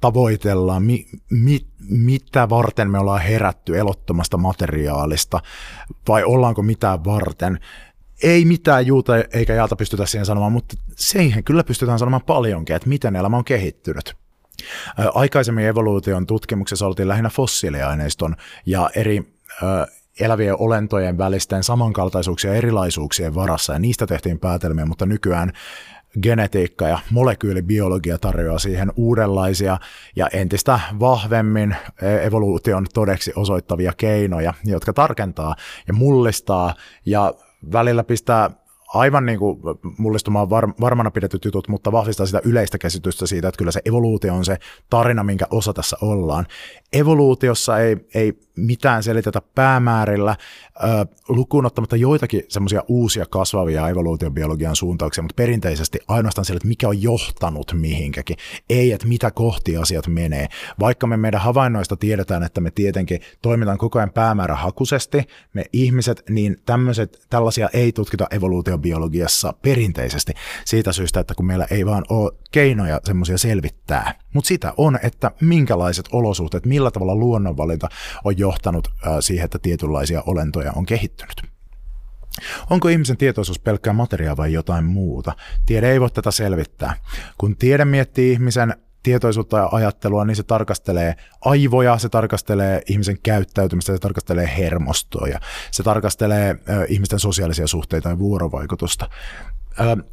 tavoitellaan, 0.02 0.84
mi, 0.84 1.08
mi, 1.30 1.60
mitä 1.90 2.50
varten 2.50 2.92
me 2.92 3.00
ollaan 3.00 3.22
herätty 3.22 3.80
elottomasta 3.80 4.38
materiaalista 4.38 5.40
vai 6.08 6.24
ollaanko 6.24 6.62
mitään 6.62 7.06
varten. 7.06 7.60
Ei 8.24 8.46
mitään 8.46 8.86
juuta 8.86 9.14
eikä 9.34 9.54
jaalta 9.54 9.76
pystytä 9.76 10.06
siihen 10.06 10.26
sanomaan, 10.26 10.52
mutta 10.52 10.76
siihen 10.96 11.44
kyllä 11.44 11.64
pystytään 11.64 12.00
sanomaan 12.00 12.24
paljonkin, 12.26 12.76
että 12.76 12.90
miten 12.90 13.16
elämä 13.16 13.38
on 13.38 13.44
kehittynyt. 13.44 14.16
Aikaisemmin 15.14 15.66
evoluution 15.66 16.28
tutkimuksessa 16.28 16.88
oltiin 16.88 17.08
lähinnä 17.08 17.30
fossiiliaineiston 17.30 18.36
ja 18.66 18.90
eri 18.96 19.40
elävien 20.20 20.56
olentojen 20.60 21.18
välisten 21.18 21.64
samankaltaisuuksien 21.64 22.52
ja 22.52 22.58
erilaisuuksien 22.58 23.36
varassa, 23.36 23.74
ja 23.74 23.80
niistä 23.80 24.08
tehtiin 24.08 24.40
päätelmiä, 24.40 24.86
mutta 24.86 25.06
nykyään 25.06 25.52
genetiikka 26.22 26.88
ja 26.88 27.00
molekyylibiologia 27.10 28.18
tarjoaa 28.18 28.60
siihen 28.60 28.92
uudenlaisia 28.96 29.78
ja 30.16 30.28
entistä 30.34 30.80
vahvemmin 31.00 31.76
evoluution 32.22 32.86
todeksi 32.94 33.34
osoittavia 33.36 33.94
keinoja, 33.98 34.54
jotka 34.66 34.94
tarkentaa 34.94 35.56
ja 35.88 35.94
mullistaa 35.94 36.74
ja 37.06 37.34
välillä 37.72 38.04
pistää 38.04 38.50
aivan 38.94 39.26
niin 39.26 39.40
kuin 39.40 39.60
mullistumaan 39.98 40.50
var, 40.50 40.74
varmana 40.82 41.12
pidetyt 41.12 41.46
jutut, 41.46 41.68
mutta 41.68 41.92
vahvistaa 41.92 42.26
sitä 42.26 42.42
yleistä 42.44 42.78
käsitystä 42.78 43.28
siitä, 43.28 43.48
että 43.48 43.58
kyllä 43.58 43.72
se 43.72 43.82
evoluutio 43.86 44.36
on 44.36 44.46
se 44.46 44.58
tarina, 44.90 45.24
minkä 45.24 45.46
osa 45.52 45.74
tässä 45.74 45.98
ollaan. 46.02 46.46
Evoluutiossa 46.94 47.80
ei, 47.80 47.98
ei 48.14 48.40
mitään 48.60 49.04
selitetä 49.04 49.42
päämäärillä, 49.56 50.36
lukuun 51.28 51.66
ottamatta 51.66 51.96
joitakin 51.96 52.44
semmoisia 52.48 52.84
uusia 52.88 53.26
kasvavia 53.26 53.90
evoluutiobiologian 53.90 54.76
suuntauksia, 54.76 55.22
mutta 55.22 55.36
perinteisesti 55.36 56.00
ainoastaan 56.08 56.46
sille, 56.46 56.58
että 56.58 56.68
mikä 56.68 56.88
on 56.88 57.02
johtanut 57.02 57.74
mihinkäkin, 57.74 58.38
ei, 58.70 58.92
että 58.92 59.08
mitä 59.08 59.32
kohti 59.32 59.78
asiat 59.78 60.08
menee. 60.08 60.48
Vaikka 60.80 61.08
me 61.08 61.18
meidän 61.18 61.42
havainnoista 61.42 61.98
tiedetään, 61.98 62.44
että 62.44 62.62
me 62.62 62.72
tietenkin 62.72 63.20
toimitaan 63.42 63.78
koko 63.78 64.00
ajan 64.00 64.12
päämäärähakuisesti, 64.12 65.24
me 65.54 65.66
ihmiset, 65.74 66.24
niin 66.30 66.58
tämmöiset, 66.66 67.26
tällaisia 67.30 67.70
ei 67.74 67.92
tutkita 67.92 68.28
evoluutiobiologiassa 68.32 69.54
perinteisesti 69.62 70.34
siitä 70.66 70.92
syystä, 70.92 71.20
että 71.20 71.36
kun 71.36 71.46
meillä 71.46 71.68
ei 71.72 71.86
vaan 71.86 72.04
ole 72.10 72.32
keinoja 72.52 73.02
semmoisia 73.04 73.38
selvittää. 73.38 74.14
Mutta 74.34 74.48
sitä 74.48 74.74
on, 74.78 75.00
että 75.04 75.32
minkälaiset 75.42 76.06
olosuhteet, 76.12 76.66
millä 76.66 76.92
tavalla 76.92 77.16
luonnonvalinta 77.16 77.88
on 78.24 78.38
johtanut 78.50 78.92
siihen, 79.20 79.46
että 79.46 79.60
tietynlaisia 79.60 80.24
olentoja 80.26 80.72
on 80.76 80.86
kehittynyt. 80.86 81.44
Onko 82.70 82.88
ihmisen 82.88 83.18
tietoisuus 83.18 83.60
pelkkää 83.60 83.94
materiaa 83.94 84.38
vai 84.38 84.54
jotain 84.54 84.86
muuta? 84.86 85.36
Tiede 85.66 85.92
ei 85.92 86.02
voi 86.02 86.12
tätä 86.12 86.32
selvittää. 86.32 86.94
Kun 87.38 87.58
tiede 87.58 87.86
miettii 87.86 88.32
ihmisen 88.32 88.76
tietoisuutta 89.04 89.58
ja 89.58 89.70
ajattelua, 89.72 90.26
niin 90.26 90.36
se 90.36 90.44
tarkastelee 90.44 91.16
aivoja, 91.42 91.98
se 91.98 92.10
tarkastelee 92.10 92.82
ihmisen 92.88 93.18
käyttäytymistä, 93.24 93.94
se 93.94 94.00
tarkastelee 94.00 94.52
hermostoja, 94.58 95.40
se 95.72 95.84
tarkastelee 95.84 96.56
ihmisten 96.88 97.20
sosiaalisia 97.20 97.68
suhteita 97.68 98.10
ja 98.10 98.20
vuorovaikutusta 98.20 99.10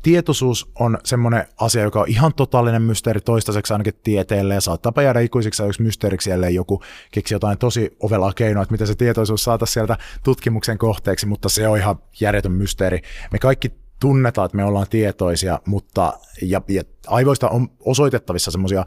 tietoisuus 0.03 0.71
on 0.79 0.99
semmoinen 1.05 1.47
asia, 1.61 1.83
joka 1.83 2.01
on 2.01 2.09
ihan 2.09 2.35
totaalinen 2.35 2.83
mysteeri 2.83 3.21
toistaiseksi 3.21 3.73
ainakin 3.73 3.95
tieteelle 4.03 4.55
ja 4.55 4.61
saattaa 4.61 5.03
jäädä 5.03 5.21
ikuisiksi 5.21 5.63
ajoiksi 5.63 5.83
mysteeriksi, 5.83 6.31
ellei 6.31 6.55
joku 6.55 6.83
keksi 7.11 7.35
jotain 7.35 7.59
tosi 7.59 7.97
ovelaa 8.01 8.33
keinoa, 8.33 8.63
että 8.63 8.73
miten 8.73 8.87
se 8.87 8.95
tietoisuus 8.95 9.45
saataisiin 9.45 9.73
sieltä 9.75 9.99
tutkimuksen 10.25 10.79
kohteeksi, 10.79 11.27
mutta 11.27 11.49
se 11.49 11.69
on 11.69 11.79
ihan 11.79 11.99
järjetön 12.21 12.53
mysteeri. 12.53 13.01
Me 13.33 13.39
kaikki 13.39 13.73
tunnetaan, 14.01 14.47
että 14.47 14.57
me 14.57 14.65
ollaan 14.65 14.87
tietoisia, 14.91 15.59
mutta 15.67 16.13
ja, 16.43 16.61
ja 16.69 16.83
aivoista 17.07 17.49
on 17.49 17.69
osoitettavissa 17.81 18.51
semmoisia 18.51 18.85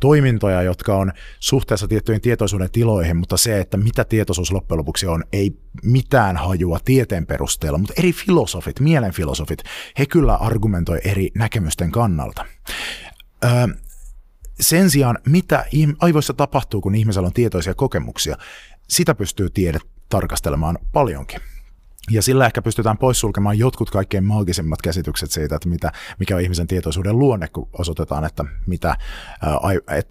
toimintoja, 0.00 0.62
jotka 0.62 0.96
on 0.96 1.12
suhteessa 1.40 1.88
tiettyihin 1.88 2.20
tietoisuuden 2.20 2.70
tiloihin, 2.70 3.16
mutta 3.16 3.36
se, 3.36 3.60
että 3.60 3.76
mitä 3.76 4.04
tietoisuus 4.04 4.52
loppujen 4.52 4.78
lopuksi 4.78 5.06
on, 5.06 5.24
ei 5.32 5.56
mitään 5.82 6.36
hajua 6.36 6.78
tieteen 6.84 7.26
perusteella, 7.26 7.78
mutta 7.78 7.94
eri 7.96 8.12
filosofit, 8.12 8.80
mielenfilosofit, 8.80 9.62
he 9.98 10.06
kyllä 10.06 10.34
argumentoi 10.34 11.00
eri 11.04 11.30
näkemysten 11.34 11.90
kannalta. 11.90 12.46
Öö, 13.44 13.50
sen 14.60 14.90
sijaan, 14.90 15.18
mitä 15.26 15.64
aivoissa 16.00 16.34
tapahtuu, 16.34 16.80
kun 16.80 16.94
ihmisellä 16.94 17.26
on 17.26 17.32
tietoisia 17.32 17.74
kokemuksia, 17.74 18.36
sitä 18.88 19.14
pystyy 19.14 19.50
tiede 19.50 19.78
tarkastelemaan 20.08 20.78
paljonkin. 20.92 21.40
Ja 22.10 22.22
sillä 22.22 22.46
ehkä 22.46 22.62
pystytään 22.62 22.98
poissulkemaan 22.98 23.58
jotkut 23.58 23.90
kaikkein 23.90 24.24
maagisimmat 24.24 24.82
käsitykset 24.82 25.30
siitä, 25.30 25.54
että 25.54 25.68
mitä, 25.68 25.92
mikä 26.18 26.36
on 26.36 26.42
ihmisen 26.42 26.66
tietoisuuden 26.66 27.18
luonne, 27.18 27.48
kun 27.48 27.68
osoitetaan, 27.78 28.24
että, 28.24 28.44
mitä, 28.66 28.96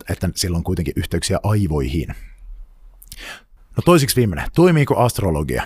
että, 0.09 0.29
sillä 0.35 0.57
on 0.57 0.63
kuitenkin 0.63 0.93
yhteyksiä 0.95 1.39
aivoihin. 1.43 2.15
No 3.77 3.83
toisiksi 3.85 4.15
viimeinen, 4.15 4.47
toimiiko 4.55 4.97
astrologia? 4.97 5.63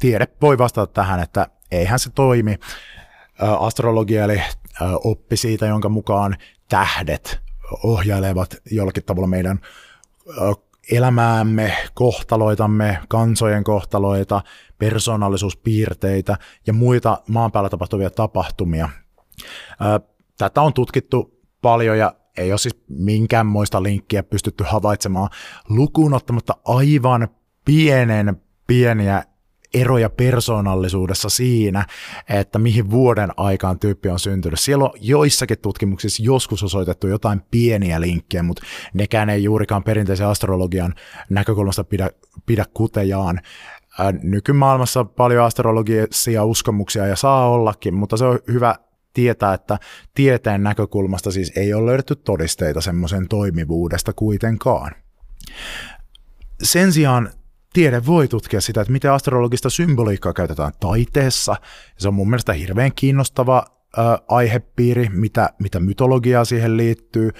Tiede 0.00 0.28
voi 0.42 0.58
vastata 0.58 0.92
tähän, 0.92 1.20
että 1.20 1.46
eihän 1.70 1.98
se 1.98 2.10
toimi. 2.10 2.56
Astrologia 3.60 4.24
eli 4.24 4.42
oppi 5.04 5.36
siitä, 5.36 5.66
jonka 5.66 5.88
mukaan 5.88 6.36
tähdet 6.68 7.40
ohjailevat 7.82 8.56
jollakin 8.70 9.04
tavalla 9.04 9.26
meidän 9.26 9.60
elämäämme, 10.90 11.76
kohtaloitamme, 11.94 12.98
kansojen 13.08 13.64
kohtaloita, 13.64 14.42
persoonallisuuspiirteitä 14.80 16.36
ja 16.66 16.72
muita 16.72 17.22
maan 17.28 17.52
päällä 17.52 17.70
tapahtuvia 17.70 18.10
tapahtumia. 18.10 18.88
Tätä 20.38 20.62
on 20.62 20.72
tutkittu 20.72 21.40
paljon 21.62 21.98
ja 21.98 22.14
ei 22.36 22.52
ole 22.52 22.58
siis 22.58 22.76
minkäänmoista 22.88 23.82
linkkiä 23.82 24.22
pystytty 24.22 24.64
havaitsemaan 24.66 25.30
lukuun 25.68 26.14
ottamatta 26.14 26.56
aivan 26.64 27.28
pienen 27.64 28.36
pieniä 28.66 29.22
eroja 29.74 30.10
persoonallisuudessa 30.10 31.28
siinä, 31.28 31.86
että 32.28 32.58
mihin 32.58 32.90
vuoden 32.90 33.30
aikaan 33.36 33.78
tyyppi 33.78 34.08
on 34.08 34.18
syntynyt. 34.18 34.60
Siellä 34.60 34.84
on 34.84 34.92
joissakin 35.00 35.58
tutkimuksissa 35.58 36.22
joskus 36.22 36.62
osoitettu 36.62 37.06
jotain 37.06 37.42
pieniä 37.50 38.00
linkkejä, 38.00 38.42
mutta 38.42 38.62
nekään 38.94 39.30
ei 39.30 39.44
juurikaan 39.44 39.82
perinteisen 39.82 40.26
astrologian 40.26 40.94
näkökulmasta 41.28 41.84
pidä, 41.84 42.10
pidä 42.46 42.64
kutejaan. 42.74 43.40
Nykymaailmassa 44.22 45.00
on 45.00 45.08
paljon 45.08 45.44
astrologisia 45.44 46.44
uskomuksia 46.44 47.06
ja 47.06 47.16
saa 47.16 47.48
ollakin, 47.48 47.94
mutta 47.94 48.16
se 48.16 48.24
on 48.24 48.38
hyvä 48.48 48.74
tietää, 49.14 49.54
että 49.54 49.78
tieteen 50.14 50.62
näkökulmasta 50.62 51.30
siis 51.30 51.52
ei 51.56 51.74
ole 51.74 51.86
löydetty 51.86 52.16
todisteita 52.16 52.80
semmoisen 52.80 53.28
toimivuudesta 53.28 54.12
kuitenkaan. 54.12 54.92
Sen 56.62 56.92
sijaan 56.92 57.30
tiede 57.72 58.06
voi 58.06 58.28
tutkia 58.28 58.60
sitä, 58.60 58.80
että 58.80 58.92
miten 58.92 59.12
astrologista 59.12 59.70
symboliikkaa 59.70 60.32
käytetään 60.32 60.72
taiteessa. 60.80 61.56
Se 61.98 62.08
on 62.08 62.14
mun 62.14 62.30
mielestä 62.30 62.52
hirveän 62.52 62.94
kiinnostava 62.94 63.64
äh, 63.98 64.04
aihepiiri, 64.28 65.08
mitä, 65.08 65.50
mitä 65.58 65.80
mytologiaa 65.80 66.44
siihen 66.44 66.76
liittyy. 66.76 67.30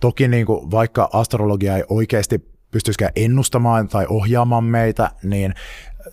Toki 0.00 0.28
niin 0.28 0.46
kuin, 0.46 0.70
vaikka 0.70 1.08
astrologia 1.12 1.76
ei 1.76 1.84
oikeasti 1.88 2.55
pystyisikään 2.76 3.12
ennustamaan 3.16 3.88
tai 3.88 4.06
ohjaamaan 4.08 4.64
meitä, 4.64 5.10
niin 5.22 5.54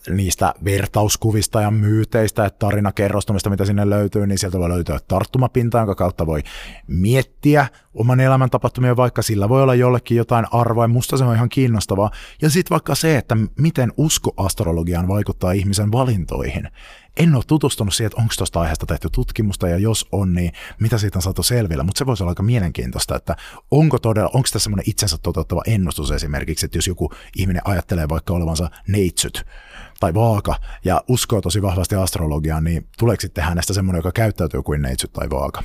niistä 0.10 0.54
vertauskuvista 0.64 1.62
ja 1.62 1.72
myyteistä 1.72 2.44
ja 2.44 2.50
tarinakerrostumista, 2.50 3.50
mitä 3.50 3.66
sinne 3.66 3.90
löytyy, 3.90 4.28
niin 4.28 4.38
sieltä 4.38 4.60
voi 4.60 4.70
löytyä 4.70 5.00
tarttumapinta, 5.08 5.78
jonka 5.78 5.96
kautta 5.96 6.26
voi 6.26 6.42
miettiä 6.88 7.68
oman 7.94 8.20
elämän 8.20 8.50
tapahtumia, 8.50 8.98
vaikka 8.98 9.22
sillä 9.22 9.50
voi 9.50 9.64
olla 9.64 9.76
jollekin 9.76 10.18
jotain 10.18 10.46
arvoa, 10.52 10.84
ja 10.84 10.88
musta 10.88 11.18
se 11.18 11.24
on 11.24 11.36
ihan 11.36 11.50
kiinnostavaa. 11.50 12.12
Ja 12.42 12.50
sitten 12.50 12.76
vaikka 12.76 12.96
se, 12.96 13.18
että 13.18 13.38
miten 13.60 13.94
usko 13.98 14.34
astrologiaan 14.38 15.08
vaikuttaa 15.08 15.52
ihmisen 15.52 15.92
valintoihin. 15.92 16.70
En 17.18 17.36
ole 17.36 17.44
tutustunut 17.48 17.94
siihen, 17.94 18.08
että 18.08 18.22
onko 18.22 18.34
tuosta 18.38 18.62
aiheesta 18.62 18.86
tehty 18.86 19.10
tutkimusta, 19.12 19.68
ja 19.68 19.78
jos 19.78 20.08
on, 20.12 20.34
niin 20.34 20.52
mitä 20.80 20.98
siitä 20.98 21.18
on 21.18 21.22
saatu 21.22 21.44
selvillä. 21.44 21.84
Mutta 21.84 22.00
se 22.00 22.06
voisi 22.06 22.24
olla 22.24 22.32
aika 22.32 22.44
mielenkiintoista, 22.44 23.16
että 23.16 23.36
onko 23.72 24.00
todella, 24.00 24.30
onko 24.34 24.48
tässä 24.54 24.64
semmoinen 24.64 24.90
itsensä 24.90 25.18
toteuttava 25.18 25.62
ennustus 25.68 26.12
esimerkiksi, 26.12 26.66
että 26.66 26.78
jos 26.78 26.88
joku 26.88 27.12
ihminen 27.38 27.62
ajattelee 27.66 28.10
vaikka 28.10 28.34
olevansa 28.34 28.70
neitsyt, 28.88 29.46
tai 30.00 30.14
vaaka 30.14 30.56
ja 30.86 31.04
uskoo 31.08 31.42
tosi 31.42 31.62
vahvasti 31.62 31.96
astrologiaan, 31.96 32.64
niin 32.64 32.88
tuleeko 32.98 33.22
sitten 33.22 33.44
hänestä 33.44 33.74
semmoinen, 33.74 34.00
joka 34.00 34.12
käyttäytyy 34.12 34.64
kuin 34.64 34.82
neitsyt 34.82 35.14
tai 35.14 35.30
vaaka? 35.30 35.64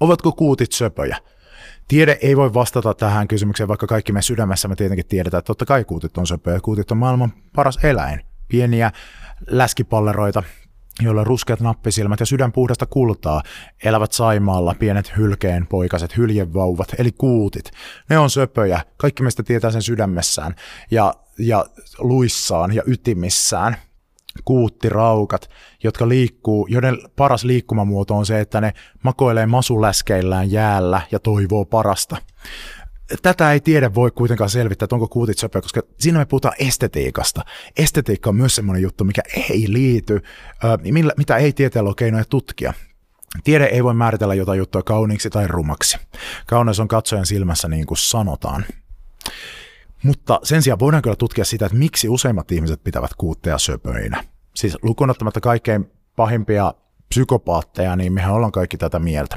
Ovatko 0.00 0.32
kuutit 0.32 0.72
söpöjä? 0.72 1.18
Tiede 1.88 2.18
ei 2.22 2.36
voi 2.36 2.54
vastata 2.54 2.94
tähän 2.94 3.28
kysymykseen, 3.28 3.68
vaikka 3.68 3.86
kaikki 3.86 4.12
me 4.12 4.22
sydämessä 4.22 4.68
me 4.68 4.76
tietenkin 4.76 5.06
tiedetään, 5.06 5.38
että 5.38 5.46
totta 5.46 5.64
kai 5.64 5.84
kuutit 5.84 6.18
on 6.18 6.26
söpöjä. 6.26 6.60
Kuutit 6.60 6.90
on 6.90 6.96
maailman 6.96 7.32
paras 7.54 7.78
eläin. 7.82 8.20
Pieniä 8.48 8.92
läskipalleroita, 9.46 10.42
joilla 11.00 11.24
ruskeat 11.24 11.60
nappisilmät 11.60 12.20
ja 12.20 12.26
sydän 12.26 12.52
puhdasta 12.52 12.86
kultaa 12.86 13.42
elävät 13.84 14.12
Saimaalla 14.12 14.74
pienet 14.78 15.16
hylkeen 15.16 15.66
poikaset, 15.66 16.16
hyljevauvat, 16.16 16.88
eli 16.98 17.12
kuutit. 17.12 17.70
Ne 18.10 18.18
on 18.18 18.30
söpöjä, 18.30 18.80
kaikki 18.96 19.22
meistä 19.22 19.42
tietää 19.42 19.70
sen 19.70 19.82
sydämessään 19.82 20.54
ja, 20.90 21.14
ja 21.38 21.66
luissaan 21.98 22.74
ja 22.74 22.82
ytimissään. 22.86 23.76
Kuuttiraukat, 24.44 25.50
jotka 25.84 26.08
liikkuu, 26.08 26.66
joiden 26.66 26.98
paras 27.16 27.44
liikkumamuoto 27.44 28.16
on 28.16 28.26
se, 28.26 28.40
että 28.40 28.60
ne 28.60 28.72
makoilee 29.02 29.46
masuläskeillään 29.46 30.50
jäällä 30.50 31.00
ja 31.10 31.18
toivoo 31.18 31.64
parasta 31.64 32.16
tätä 33.22 33.52
ei 33.52 33.60
tiedä 33.60 33.94
voi 33.94 34.10
kuitenkaan 34.10 34.50
selvittää, 34.50 34.84
että 34.84 34.96
onko 34.96 35.08
kuutit 35.08 35.38
söpöä, 35.38 35.62
koska 35.62 35.82
siinä 35.98 36.18
me 36.18 36.24
puhutaan 36.24 36.54
estetiikasta. 36.58 37.44
Estetiikka 37.76 38.30
on 38.30 38.36
myös 38.36 38.56
semmoinen 38.56 38.82
juttu, 38.82 39.04
mikä 39.04 39.22
ei 39.50 39.64
liity, 39.68 40.22
millä, 40.82 41.12
mitä 41.16 41.36
ei 41.36 41.52
tieteellä 41.52 41.88
ole 41.88 41.94
keinoja 41.96 42.24
tutkia. 42.24 42.72
Tiede 43.44 43.64
ei 43.64 43.84
voi 43.84 43.94
määritellä 43.94 44.34
jotain 44.34 44.58
juttua 44.58 44.82
kauniiksi 44.82 45.30
tai 45.30 45.48
rumaksi. 45.48 45.98
Kauneus 46.46 46.80
on 46.80 46.88
katsojan 46.88 47.26
silmässä 47.26 47.68
niin 47.68 47.86
kuin 47.86 47.98
sanotaan. 47.98 48.64
Mutta 50.02 50.40
sen 50.42 50.62
sijaan 50.62 50.78
voidaan 50.78 51.02
kyllä 51.02 51.16
tutkia 51.16 51.44
sitä, 51.44 51.66
että 51.66 51.78
miksi 51.78 52.08
useimmat 52.08 52.52
ihmiset 52.52 52.84
pitävät 52.84 53.10
kuutteja 53.18 53.58
söpöinä. 53.58 54.24
Siis 54.54 54.78
lukunottamatta 54.82 55.40
kaikkein 55.40 55.90
pahimpia 56.16 56.74
psykopaatteja, 57.08 57.96
niin 57.96 58.12
mehän 58.12 58.34
ollaan 58.34 58.52
kaikki 58.52 58.76
tätä 58.76 58.98
mieltä. 58.98 59.36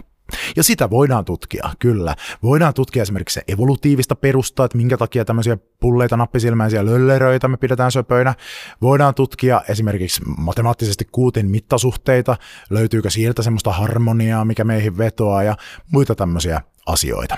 Ja 0.56 0.64
sitä 0.64 0.90
voidaan 0.90 1.26
tutkia, 1.26 1.70
kyllä. 1.80 2.16
Voidaan 2.44 2.74
tutkia 2.74 3.02
esimerkiksi 3.04 3.34
se 3.34 3.44
evolutiivista 3.48 4.16
perustaa, 4.16 4.66
että 4.66 4.78
minkä 4.78 4.98
takia 4.98 5.26
tämmöisiä 5.26 5.58
pulleita 5.80 6.18
nappisilmäisiä 6.18 6.86
lölleröitä 6.86 7.48
me 7.48 7.58
pidetään 7.58 7.92
söpöinä. 7.92 8.34
Voidaan 8.82 9.16
tutkia 9.16 9.62
esimerkiksi 9.70 10.22
matemaattisesti 10.38 11.08
kuutin 11.12 11.52
mittasuhteita, 11.52 12.38
löytyykö 12.70 13.10
sieltä 13.10 13.44
semmoista 13.44 13.72
harmoniaa, 13.72 14.46
mikä 14.46 14.64
meihin 14.64 14.98
vetoaa 14.98 15.44
ja 15.44 15.58
muita 15.92 16.16
tämmöisiä 16.16 16.62
asioita. 16.86 17.38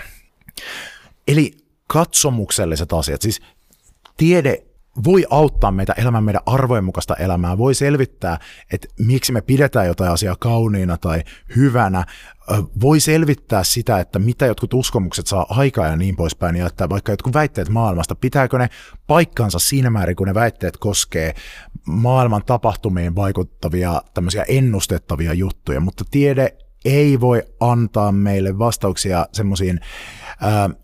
Eli 1.27 1.51
katsomukselliset 1.87 2.93
asiat, 2.93 3.21
siis 3.21 3.41
tiede 4.17 4.66
voi 5.03 5.25
auttaa 5.29 5.71
meitä 5.71 5.93
elämään 5.93 6.23
meidän 6.23 6.41
arvojen 6.45 6.83
mukaista 6.83 7.15
elämää, 7.15 7.57
voi 7.57 7.73
selvittää, 7.73 8.39
että 8.73 8.87
miksi 8.99 9.31
me 9.31 9.41
pidetään 9.41 9.87
jotain 9.87 10.11
asiaa 10.11 10.35
kauniina 10.39 10.97
tai 10.97 11.23
hyvänä, 11.55 12.05
voi 12.81 12.99
selvittää 12.99 13.63
sitä, 13.63 13.99
että 13.99 14.19
mitä 14.19 14.45
jotkut 14.45 14.73
uskomukset 14.73 15.27
saa 15.27 15.45
aikaa 15.49 15.87
ja 15.87 15.95
niin 15.95 16.15
poispäin, 16.15 16.55
ja 16.55 16.65
että 16.65 16.89
vaikka 16.89 17.11
jotkut 17.11 17.33
väitteet 17.33 17.69
maailmasta, 17.69 18.15
pitääkö 18.15 18.57
ne 18.57 18.69
paikkansa 19.07 19.59
siinä 19.59 19.89
määrin, 19.89 20.15
kun 20.15 20.27
ne 20.27 20.33
väitteet 20.33 20.77
koskee 20.77 21.33
maailman 21.85 22.45
tapahtumiin 22.45 23.15
vaikuttavia 23.15 24.01
tämmöisiä 24.13 24.45
ennustettavia 24.47 25.33
juttuja, 25.33 25.79
mutta 25.79 26.03
tiede 26.11 26.57
ei 26.85 27.19
voi 27.19 27.43
antaa 27.59 28.11
meille 28.11 28.59
vastauksia 28.59 29.25
semmoisiin 29.31 29.79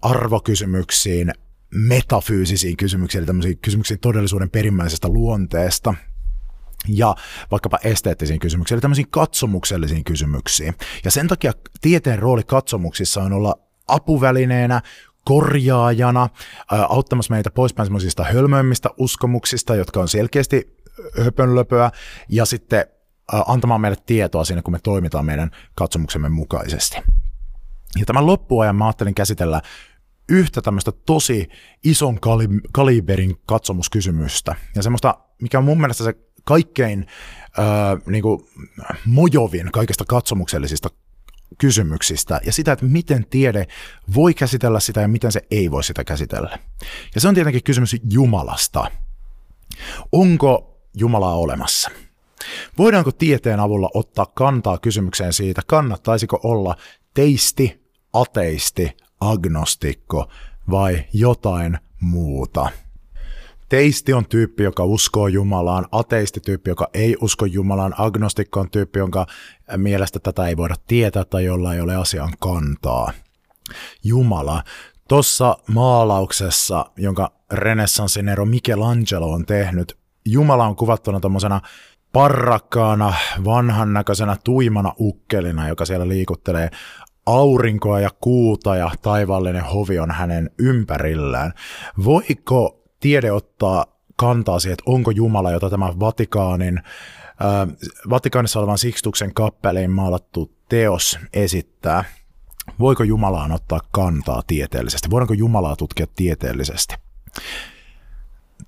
arvokysymyksiin, 0.02 1.34
metafyysisiin 1.76 2.78
kysymyksiin, 2.78 3.20
eli 3.20 3.26
tämmöisiin 3.26 3.58
kysymyksiin 3.58 4.00
todellisuuden 4.00 4.50
perimmäisestä 4.50 5.08
luonteesta, 5.08 5.94
ja 6.88 7.16
vaikkapa 7.52 7.80
esteettisiin 7.84 8.40
kysymyksiin, 8.40 8.76
eli 8.76 8.82
tämmöisiin 8.82 9.10
katsomuksellisiin 9.10 10.04
kysymyksiin. 10.04 10.74
Ja 11.06 11.12
sen 11.12 11.28
takia 11.28 11.54
tieteen 11.82 12.20
rooli 12.20 12.44
katsomuksissa 12.44 13.24
on 13.24 13.34
olla 13.34 13.56
apuvälineenä, 13.88 14.82
korjaajana, 15.26 16.30
auttamassa 16.90 17.34
meitä 17.34 17.52
poispäin 17.52 17.86
semmoisista 17.86 18.24
hölmöimmistä 18.24 18.90
uskomuksista, 18.98 19.76
jotka 19.76 20.00
on 20.00 20.08
selkeästi 20.08 20.78
höpönlöpöä, 21.24 21.92
ja 22.30 22.46
sitten 22.46 22.86
antamaan 23.48 23.82
meille 23.82 23.98
tietoa 24.06 24.44
siinä, 24.44 24.62
kun 24.62 24.74
me 24.74 24.80
toimitaan 24.80 25.26
meidän 25.26 25.52
katsomuksemme 25.76 26.30
mukaisesti. 26.30 26.98
Ja 28.00 28.06
tämän 28.06 28.28
loppuajan 28.28 28.76
mä 28.76 28.86
ajattelin 28.86 29.16
käsitellä 29.16 29.62
yhtä 30.30 30.62
tämmöistä 30.62 30.92
tosi 30.92 31.50
ison 31.84 32.20
kaliberin 32.72 33.38
katsomuskysymystä. 33.46 34.56
Ja 34.76 34.84
semmoista, 34.84 35.20
mikä 35.42 35.58
on 35.58 35.64
mun 35.64 35.80
mielestä 35.80 36.04
se 36.04 36.14
kaikkein 36.44 37.08
äh, 37.60 37.66
niin 38.06 38.22
kuin 38.24 38.40
mojovin 39.06 39.72
kaikista 39.72 40.06
katsomuksellisista 40.08 40.90
kysymyksistä 41.58 42.42
ja 42.46 42.54
sitä, 42.54 42.72
että 42.72 42.86
miten 42.86 43.26
tiede 43.30 43.68
voi 44.16 44.34
käsitellä 44.34 44.80
sitä 44.80 45.02
ja 45.02 45.08
miten 45.08 45.32
se 45.32 45.42
ei 45.52 45.72
voi 45.72 45.84
sitä 45.84 46.04
käsitellä. 46.04 46.60
Ja 47.16 47.22
se 47.22 47.28
on 47.28 47.36
tietenkin 47.36 47.64
kysymys 47.64 47.96
Jumalasta. 48.10 48.92
Onko 50.12 50.80
Jumalaa 50.98 51.36
olemassa? 51.36 51.92
Voidaanko 52.78 53.12
tieteen 53.12 53.60
avulla 53.60 53.90
ottaa 53.94 54.26
kantaa 54.26 54.78
kysymykseen 54.78 55.34
siitä, 55.34 55.62
kannattaisiko 55.68 56.40
olla 56.44 56.76
teisti, 57.14 57.84
ateisti, 58.14 58.98
agnostikko 59.32 60.30
vai 60.72 61.04
jotain 61.14 61.78
muuta? 62.00 62.70
Teisti 63.70 64.14
on 64.14 64.26
tyyppi, 64.26 64.64
joka 64.64 64.84
uskoo 64.84 65.28
Jumalaan, 65.28 65.86
ateisti 65.92 66.40
tyyppi, 66.40 66.70
joka 66.70 66.88
ei 66.94 67.16
usko 67.22 67.46
Jumalaan, 67.46 67.94
agnostikko 67.98 68.60
on 68.60 68.70
tyyppi, 68.70 69.00
jonka 69.00 69.26
mielestä 69.78 70.20
tätä 70.20 70.48
ei 70.48 70.58
voida 70.58 70.76
tietää 70.88 71.26
tai 71.26 71.46
jolla 71.46 71.74
ei 71.74 71.82
ole 71.82 71.96
asian 71.96 72.34
kantaa. 72.40 73.12
Jumala. 74.04 74.64
Tuossa 75.08 75.58
maalauksessa, 75.68 76.86
jonka 76.98 77.32
renessanssin 77.52 78.30
ero 78.30 78.46
Michelangelo 78.46 79.32
on 79.32 79.46
tehnyt, 79.46 79.98
Jumala 80.26 80.68
on 80.68 80.76
kuvattuna 80.76 81.20
tuommoisena 81.20 81.62
parrakkaana, 82.12 83.14
vanhan 83.46 83.94
näköisenä, 83.94 84.38
tuimana 84.44 84.94
ukkelina, 85.00 85.68
joka 85.68 85.86
siellä 85.86 86.08
liikuttelee 86.08 86.70
aurinkoa 87.26 88.00
ja 88.00 88.10
kuuta 88.22 88.76
ja 88.76 88.92
taivaallinen 89.02 89.64
hovi 89.64 90.00
on 90.00 90.12
hänen 90.12 90.50
ympärillään. 90.60 91.54
Voiko 92.04 92.84
tiede 93.00 93.32
ottaa 93.32 93.86
kantaa 94.16 94.60
siihen, 94.60 94.74
että 94.74 94.92
onko 94.92 95.12
Jumala, 95.12 95.52
jota 95.52 95.70
tämä 95.70 96.00
Vatikaanin, 96.00 96.78
äh, 96.78 97.76
Vatikaanissa 98.10 98.60
olevan 98.60 98.78
Sixtuksen 98.78 99.34
kappeleen 99.34 99.92
maalattu 99.92 100.52
teos 100.70 101.20
esittää, 101.34 102.04
voiko 102.80 103.04
Jumalaan 103.04 103.52
ottaa 103.52 103.80
kantaa 103.92 104.44
tieteellisesti? 104.48 105.10
Voidaanko 105.10 105.34
Jumalaa 105.34 105.76
tutkia 105.76 106.08
tieteellisesti? 106.16 106.96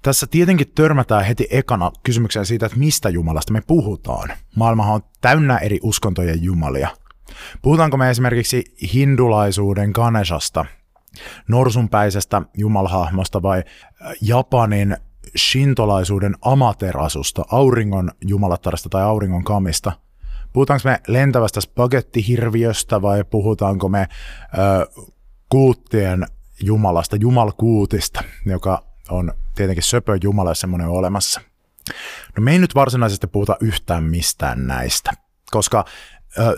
Tässä 0.02 0.28
tietenkin 0.32 0.72
törmätään 0.76 1.26
heti 1.26 1.48
ekana 1.50 1.91
kysymykseen 2.04 2.46
siitä, 2.46 2.65
että 2.65 2.78
mistä 2.78 3.10
Jumalasta 3.10 3.54
me 3.54 3.62
puhutaan. 3.68 4.30
Maailmahan 4.56 4.94
on 4.94 5.02
täynnä 5.22 5.58
eri 5.58 5.80
uskontojen 5.84 6.44
jumalia. 6.44 6.89
Puhutaanko 7.62 7.98
me 7.98 8.10
esimerkiksi 8.10 8.64
hindulaisuuden 8.94 9.92
Ganeshasta, 9.94 10.66
norsunpäisestä 11.48 12.42
jumalhahmosta 12.58 13.42
vai 13.42 13.64
Japanin 14.22 14.98
shintolaisuuden 15.38 16.36
amaterasusta, 16.42 17.46
auringon 17.52 18.12
jumalattarasta 18.22 18.90
tai 18.90 19.04
auringon 19.04 19.44
kamista? 19.44 19.92
Puhutaanko 20.54 20.82
me 20.86 21.02
lentävästä 21.08 21.62
spagettihirviöstä 21.62 23.02
vai 23.02 23.24
puhutaanko 23.24 23.90
me 23.90 24.08
ö, 24.58 25.02
kuuttien 25.50 26.26
jumalasta, 26.62 27.16
jumalkuutista, 27.16 28.24
joka 28.46 28.84
on 29.10 29.34
tietenkin 29.56 29.84
söpö 29.84 30.18
jumala, 30.24 30.50
jos 30.50 30.60
semmoinen 30.60 30.88
olemassa. 30.88 31.42
No 32.38 32.44
me 32.44 32.52
ei 32.52 32.60
nyt 32.60 32.76
varsinaisesti 32.76 33.28
puhuta 33.28 33.58
yhtään 33.60 34.04
mistään 34.04 34.68
näistä, 34.68 35.12
koska 35.52 35.86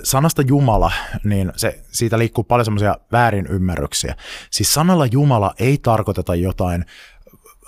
sanasta 0.04 0.42
Jumala, 0.42 0.92
niin 1.24 1.52
se, 1.56 1.82
siitä 1.92 2.20
liikkuu 2.20 2.44
paljon 2.44 2.66
semmoisia 2.66 2.98
väärinymmärryksiä. 3.12 4.16
Siis 4.52 4.74
sanalla 4.74 5.06
Jumala 5.06 5.54
ei 5.60 5.78
tarkoiteta 5.78 6.36
jotain, 6.36 6.86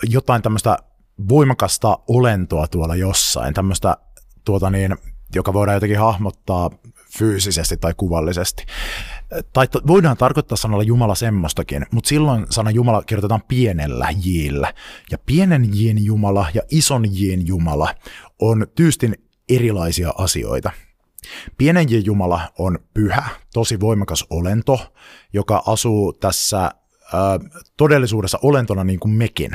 jotain 0.04 0.42
tämmöistä 0.42 0.78
voimakasta 1.30 2.00
olentoa 2.08 2.68
tuolla 2.68 2.96
jossain, 2.96 3.54
tämmöistä 3.54 3.98
tuota 4.46 4.70
niin, 4.70 4.96
joka 5.36 5.54
voidaan 5.54 5.76
jotenkin 5.76 6.00
hahmottaa 6.00 6.70
fyysisesti 7.18 7.78
tai 7.78 7.94
kuvallisesti. 7.98 8.66
Tai 9.54 9.68
voidaan 9.88 10.18
tarkoittaa 10.18 10.58
sanalla 10.58 10.84
Jumala 10.84 11.16
semmoistakin, 11.16 11.86
mutta 11.92 12.08
silloin 12.08 12.46
sana 12.50 12.72
Jumala 12.72 13.04
kirjoitetaan 13.04 13.44
pienellä 13.48 14.08
jillä. 14.24 14.74
Ja 15.12 15.18
pienen 15.18 15.70
jin 15.74 16.06
Jumala 16.06 16.48
ja 16.54 16.62
ison 16.72 17.04
jin 17.12 17.48
Jumala 17.48 17.96
on 18.40 18.68
tyystin 18.76 19.16
erilaisia 19.50 20.14
asioita. 20.18 20.72
Pienen 21.58 21.88
Jumala 22.06 22.42
on 22.58 22.80
pyhä, 22.94 23.24
tosi 23.54 23.80
voimakas 23.80 24.26
olento, 24.30 24.94
joka 25.34 25.63
asuu 25.65 26.13
tässä 26.13 26.63
äh, 26.63 26.72
todellisuudessa 27.78 28.39
olentona 28.42 28.84
niin 28.84 29.00
kuin 29.00 29.12
mekin 29.12 29.52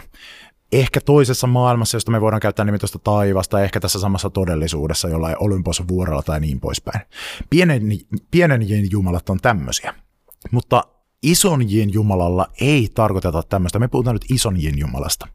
ehkä 0.72 1.00
toisessa 1.00 1.46
maailmassa, 1.46 1.96
josta 1.96 2.10
me 2.10 2.20
voidaan 2.20 2.40
käyttää 2.40 2.64
nimitystä 2.64 2.98
taivasta, 2.98 3.62
ehkä 3.62 3.80
tässä 3.80 3.98
samassa 3.98 4.30
todellisuudessa 4.30 5.08
jollain 5.08 5.36
Olympos 5.40 5.88
vuorella 5.88 6.22
tai 6.22 6.40
niin 6.40 6.60
poispäin. 6.60 7.00
Pienen, 7.50 7.82
pienen 8.30 8.60
jumalat 8.90 9.30
on 9.30 9.38
tämmöisiä. 9.42 9.94
Mutta 10.50 10.84
ison 11.22 11.60
jumalalla 11.92 12.46
ei 12.60 12.88
tarkoiteta 12.94 13.42
tämmöistä. 13.42 13.78
Me 13.78 13.88
puhutaan 13.88 14.14
nyt 14.14 14.30
ison 14.30 14.56
jumalasta. 14.76 15.28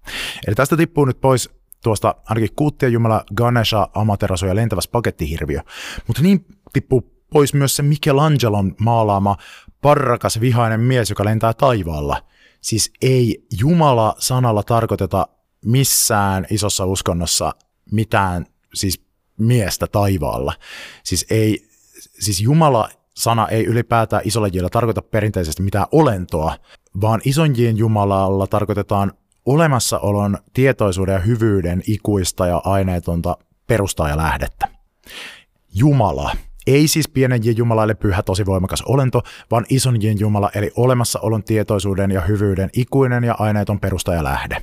Eli 0.47 0.56
tästä 0.56 0.78
tippuu 0.78 1.06
nyt 1.06 1.21
pois 1.21 1.49
tuosta 1.83 2.15
ainakin 2.25 2.55
kuuttien 2.55 2.93
jumala 2.93 3.23
Ganesha, 3.35 3.89
Amaterasu 3.93 4.45
ja 4.45 4.55
lentävä 4.55 4.81
spagettihirviö. 4.81 5.61
Mutta 6.07 6.21
niin 6.21 6.45
tippuu 6.73 7.13
pois 7.33 7.53
myös 7.53 7.75
se 7.75 7.83
Michelangelon 7.83 8.75
maalaama 8.79 9.37
parrakas 9.81 10.41
vihainen 10.41 10.79
mies, 10.81 11.09
joka 11.09 11.25
lentää 11.25 11.53
taivaalla– 11.53 12.21
Siis 12.61 12.91
ei 13.01 13.47
Jumala 13.59 14.15
sanalla 14.17 14.63
tarkoiteta 14.63 15.27
missään 15.65 16.45
isossa 16.51 16.85
uskonnossa 16.85 17.51
mitään 17.91 18.45
siis 18.73 19.01
miestä 19.37 19.87
taivaalla. 19.87 20.53
Siis, 21.03 21.25
ei, 21.29 21.67
siis 22.19 22.41
Jumala 22.41 22.89
sana 23.15 23.47
ei 23.47 23.65
ylipäätään 23.65 24.21
isolla 24.25 24.47
jillä 24.47 24.69
tarkoita 24.69 25.01
perinteisesti 25.01 25.63
mitään 25.63 25.85
olentoa, 25.91 26.57
vaan 27.01 27.21
ison 27.25 27.53
Jumalalla 27.75 28.47
tarkoitetaan 28.47 29.13
olemassaolon, 29.45 30.38
tietoisuuden 30.54 31.13
ja 31.13 31.19
hyvyyden 31.19 31.84
ikuista 31.88 32.47
ja 32.47 32.62
aineetonta 32.65 33.38
perustaa 33.67 34.10
ja 34.10 34.17
lähdettä. 34.17 34.67
Jumala 35.73 36.32
ei 36.67 36.88
siis 36.88 37.08
pienen 37.08 37.41
Jumala 37.58 37.84
eli 37.84 37.95
pyhä 37.95 38.23
tosi 38.23 38.45
voimakas 38.45 38.82
olento, 38.82 39.21
vaan 39.52 39.65
ison 39.69 39.95
Jumala 40.19 40.52
eli 40.56 40.71
olemassaolon 40.75 41.43
tietoisuuden 41.43 42.12
ja 42.12 42.21
hyvyyden 42.21 42.69
ikuinen 42.73 43.23
ja 43.23 43.36
aineeton 43.39 43.80
perusta 43.80 44.13
ja 44.13 44.23
lähde. 44.23 44.58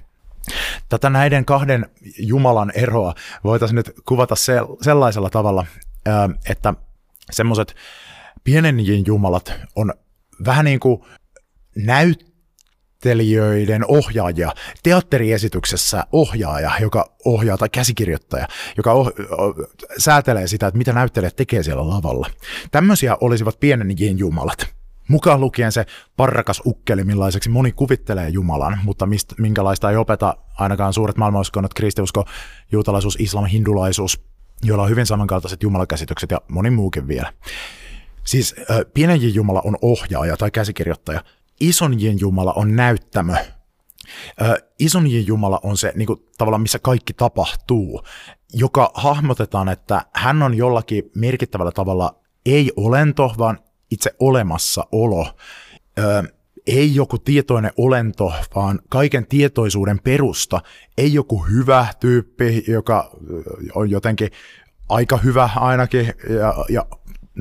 Tätä 0.89 1.11
näiden 1.11 1.45
kahden 1.45 1.87
Jumalan 2.19 2.73
eroa 2.75 3.15
voitaisiin 3.45 3.77
nyt 3.77 3.93
kuvata 4.09 4.35
sellaisella 4.83 5.31
tavalla, 5.31 5.67
että 6.51 6.75
semmoiset 7.31 7.75
pienen 8.45 8.77
Jumalat 9.07 9.53
on 9.77 9.95
vähän 10.45 10.65
niin 10.65 10.81
kuin 10.81 11.03
näyt 11.77 12.36
näyttelijöiden 12.97 13.85
ohjaaja, 13.89 14.53
teatteriesityksessä 14.83 16.07
ohjaaja, 16.13 16.71
joka 16.81 17.17
ohjaa, 17.25 17.59
tai 17.59 17.69
käsikirjoittaja, 17.69 18.49
joka 18.77 18.93
oh, 18.93 19.07
oh, 19.31 19.55
säätelee 19.99 20.47
sitä, 20.47 20.67
että 20.67 20.79
mitä 20.79 20.93
näyttelijät 20.93 21.37
tekee 21.37 21.63
siellä 21.63 21.89
lavalla. 21.89 22.31
Tämmöisiä 22.71 23.17
olisivat 23.21 23.61
pienen 23.61 23.89
jumalat. 24.17 24.67
Mukaan 25.09 25.41
lukien 25.41 25.73
se 25.73 25.87
parrakas 26.17 26.63
ukkeli, 26.67 27.05
millaiseksi 27.05 27.49
moni 27.49 27.73
kuvittelee 27.73 28.29
Jumalan, 28.29 28.79
mutta 28.85 29.07
mistä, 29.07 29.35
minkälaista 29.39 29.91
ei 29.91 29.97
opeta 29.97 30.37
ainakaan 30.59 30.93
suuret 30.93 31.17
maailmanuskonnot, 31.17 31.75
kristiusko, 31.75 32.25
juutalaisuus, 32.73 33.17
islam, 33.21 33.45
hindulaisuus, 33.45 34.21
joilla 34.65 34.85
on 34.85 34.91
hyvin 34.91 35.07
samankaltaiset 35.07 35.63
jumalakäsitykset 35.63 36.31
ja 36.31 36.41
moni 36.49 36.71
muukin 36.71 37.09
vielä. 37.09 37.33
Siis 38.25 38.55
äh, 38.71 38.81
pienen 38.95 39.35
Jumala 39.35 39.63
on 39.65 39.77
ohjaaja 39.83 40.37
tai 40.37 40.51
käsikirjoittaja, 40.51 41.21
ison 41.61 42.21
Jumala 42.21 42.53
on 42.53 42.77
näyttämö. 42.77 43.35
Ö, 44.43 44.63
ison 44.79 45.27
Jumala 45.27 45.61
on 45.63 45.77
se 45.77 45.93
niin 45.95 46.07
kuin, 46.07 46.23
tavallaan, 46.39 46.63
missä 46.63 46.79
kaikki 46.79 47.13
tapahtuu, 47.13 48.03
joka 48.53 48.91
hahmotetaan, 48.95 49.69
että 49.69 50.03
hän 50.13 50.43
on 50.43 50.55
jollakin 50.55 51.11
merkittävällä 51.15 51.73
tavalla 51.73 52.17
ei 52.47 52.73
olento, 52.77 53.35
vaan 53.39 53.59
itse 53.91 54.11
olemassaolo. 54.21 55.37
Ö, 55.99 56.23
ei 56.67 56.95
joku 56.95 57.19
tietoinen 57.19 57.73
olento, 57.77 58.33
vaan 58.55 58.81
kaiken 58.89 59.27
tietoisuuden 59.27 60.01
perusta. 60.05 60.61
Ei 60.99 61.15
joku 61.15 61.39
hyvä 61.39 61.87
tyyppi, 62.01 62.65
joka 62.69 63.11
on 63.75 63.91
jotenkin 63.91 64.31
aika 64.89 65.17
hyvä 65.17 65.51
ainakin 65.57 66.13
ja, 66.41 66.55
ja 66.69 66.87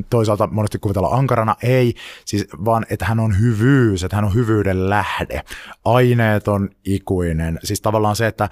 toisaalta 0.10 0.48
monesti 0.48 0.80
kuvitellaan 0.80 1.20
ankarana, 1.20 1.56
ei, 1.64 1.94
siis 2.26 2.48
vaan 2.66 2.86
että 2.90 3.06
hän 3.06 3.20
on 3.20 3.40
hyvyys, 3.40 4.04
että 4.04 4.16
hän 4.16 4.26
on 4.26 4.34
hyvyyden 4.34 4.90
lähde, 4.90 5.42
aineeton, 5.86 6.70
ikuinen, 6.86 7.60
siis 7.64 7.82
tavallaan 7.82 8.16
se, 8.16 8.28
että 8.28 8.50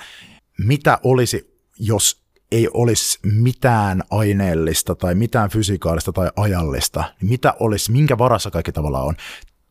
mitä 0.57 0.99
olisi, 1.03 1.59
jos 1.79 2.23
ei 2.51 2.69
olisi 2.73 3.19
mitään 3.23 4.03
aineellista 4.11 4.95
tai 4.95 5.15
mitään 5.15 5.49
fysikaalista 5.49 6.11
tai 6.11 6.29
ajallista, 6.35 7.03
niin 7.21 7.29
mitä 7.29 7.53
olisi, 7.59 7.91
minkä 7.91 8.17
varassa 8.17 8.51
kaikki 8.51 8.71
tavallaan 8.71 9.05
on. 9.05 9.15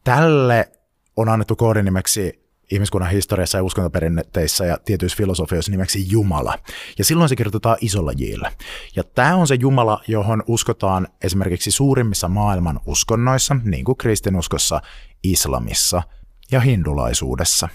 Tälle 0.05 0.73
on 1.17 1.29
annettu 1.29 1.57
koodinimeksi 1.57 2.42
ihmiskunnan 2.75 3.11
historiassa 3.11 3.59
ja 3.59 3.65
uskontoperinteissä 3.65 4.65
ja 4.65 4.79
tietyissä 4.85 5.17
filosofioissa 5.17 5.71
nimeksi 5.71 6.07
Jumala. 6.11 6.59
Ja 6.99 7.05
silloin 7.05 7.29
se 7.29 7.37
kirjoitetaan 7.37 7.77
isolla 7.81 8.13
jillä. 8.17 8.53
Ja 8.97 9.05
tämä 9.05 9.37
on 9.37 9.47
se 9.47 9.55
Jumala, 9.55 10.03
johon 10.09 10.43
uskotaan 10.47 11.09
esimerkiksi 11.25 11.71
suurimmissa 11.71 12.29
maailman 12.29 12.81
uskonnoissa, 12.87 13.57
niin 13.65 13.85
kuin 13.85 13.99
kristinuskossa, 13.99 14.81
islamissa 15.23 16.03
ja 16.51 16.61
hindulaisuudessa 16.61 17.69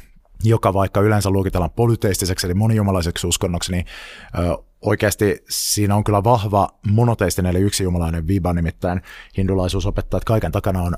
joka 0.43 0.74
vaikka 0.74 1.01
yleensä 1.01 1.30
luokitellaan 1.30 1.72
polyteistiseksi 1.72 2.47
eli 2.47 2.53
monijumalaiseksi 2.53 3.28
uskonnoksi, 3.28 3.72
niin 3.72 3.86
ö, 4.39 4.63
oikeasti 4.82 5.43
siinä 5.49 5.95
on 5.95 6.03
kyllä 6.03 6.24
vahva 6.24 6.69
monoteistinen 6.88 7.49
eli 7.49 7.59
yksijumalainen 7.59 8.28
viba, 8.28 8.53
nimittäin 8.53 9.01
hindulaisuus 9.38 9.86
opettaa, 9.86 10.17
että 10.17 10.28
kaiken 10.28 10.51
takana 10.51 10.82
on 10.82 10.97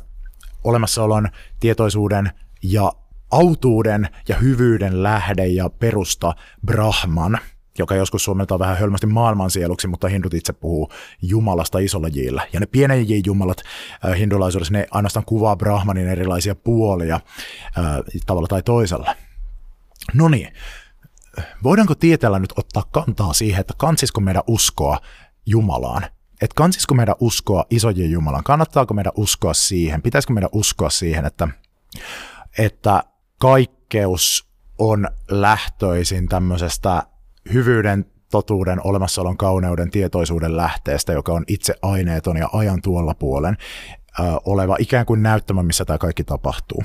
olemassaolon, 0.64 1.30
tietoisuuden 1.60 2.32
ja 2.64 2.92
autuuden 3.32 4.10
ja 4.28 4.36
hyvyyden 4.36 5.04
lähde 5.04 5.48
ja 5.48 5.70
perusta 5.70 6.36
Brahman, 6.66 7.38
joka 7.78 7.96
joskus 7.96 8.24
suomentaa 8.24 8.60
vähän 8.60 8.78
hölmästi 8.78 9.08
maailmansieluksi, 9.08 9.88
mutta 9.88 10.08
hindut 10.08 10.34
itse 10.34 10.54
puhuu 10.54 10.92
Jumalasta 11.22 11.80
isolla 11.80 12.08
jillä. 12.08 12.48
Ja 12.54 12.60
ne 12.60 12.66
pienen 12.66 13.26
jumalat 13.26 13.62
äh, 14.06 14.18
hindulaisuudessa, 14.18 14.74
ne 14.74 14.88
ainoastaan 14.92 15.26
kuvaa 15.26 15.56
Brahmanin 15.56 16.08
erilaisia 16.08 16.56
puolia 16.56 17.16
äh, 17.16 17.84
tavalla 18.26 18.48
tai 18.48 18.64
toisella. 18.64 19.16
No 20.14 20.30
niin, 20.30 20.54
voidaanko 21.64 21.96
tieteellä 21.96 22.40
nyt 22.40 22.54
ottaa 22.56 22.84
kantaa 22.92 23.34
siihen, 23.34 23.62
että 23.62 23.74
kansisko 23.78 24.22
meidän 24.22 24.44
uskoa 24.48 25.00
Jumalaan? 25.46 26.06
että 26.42 26.56
kansisiko 26.56 26.96
meidän 26.96 27.16
uskoa 27.20 27.66
isojen 27.70 28.12
Jumalan, 28.12 28.44
kannattaako 28.44 28.94
meidän 28.94 29.14
uskoa 29.16 29.54
siihen, 29.54 30.02
pitäisikö 30.02 30.34
meidän 30.34 30.50
uskoa 30.54 30.90
siihen, 30.90 31.26
että, 31.26 31.48
että 32.58 33.04
kaikkeus 33.40 34.50
on 34.78 35.08
lähtöisin 35.30 36.30
tämmöisestä 36.30 37.04
hyvyyden, 37.54 38.06
totuuden, 38.32 38.82
olemassaolon, 38.84 39.38
kauneuden, 39.38 39.92
tietoisuuden 39.92 40.58
lähteestä, 40.58 41.14
joka 41.14 41.34
on 41.34 41.44
itse 41.48 41.76
aineeton 41.82 42.38
ja 42.38 42.50
ajan 42.54 42.82
tuolla 42.82 43.14
puolen 43.14 43.58
ö, 44.20 44.24
oleva 44.46 44.76
ikään 44.80 45.06
kuin 45.06 45.24
näyttämä, 45.24 45.64
missä 45.64 45.86
tämä 45.86 45.98
kaikki 45.98 46.24
tapahtuu. 46.24 46.84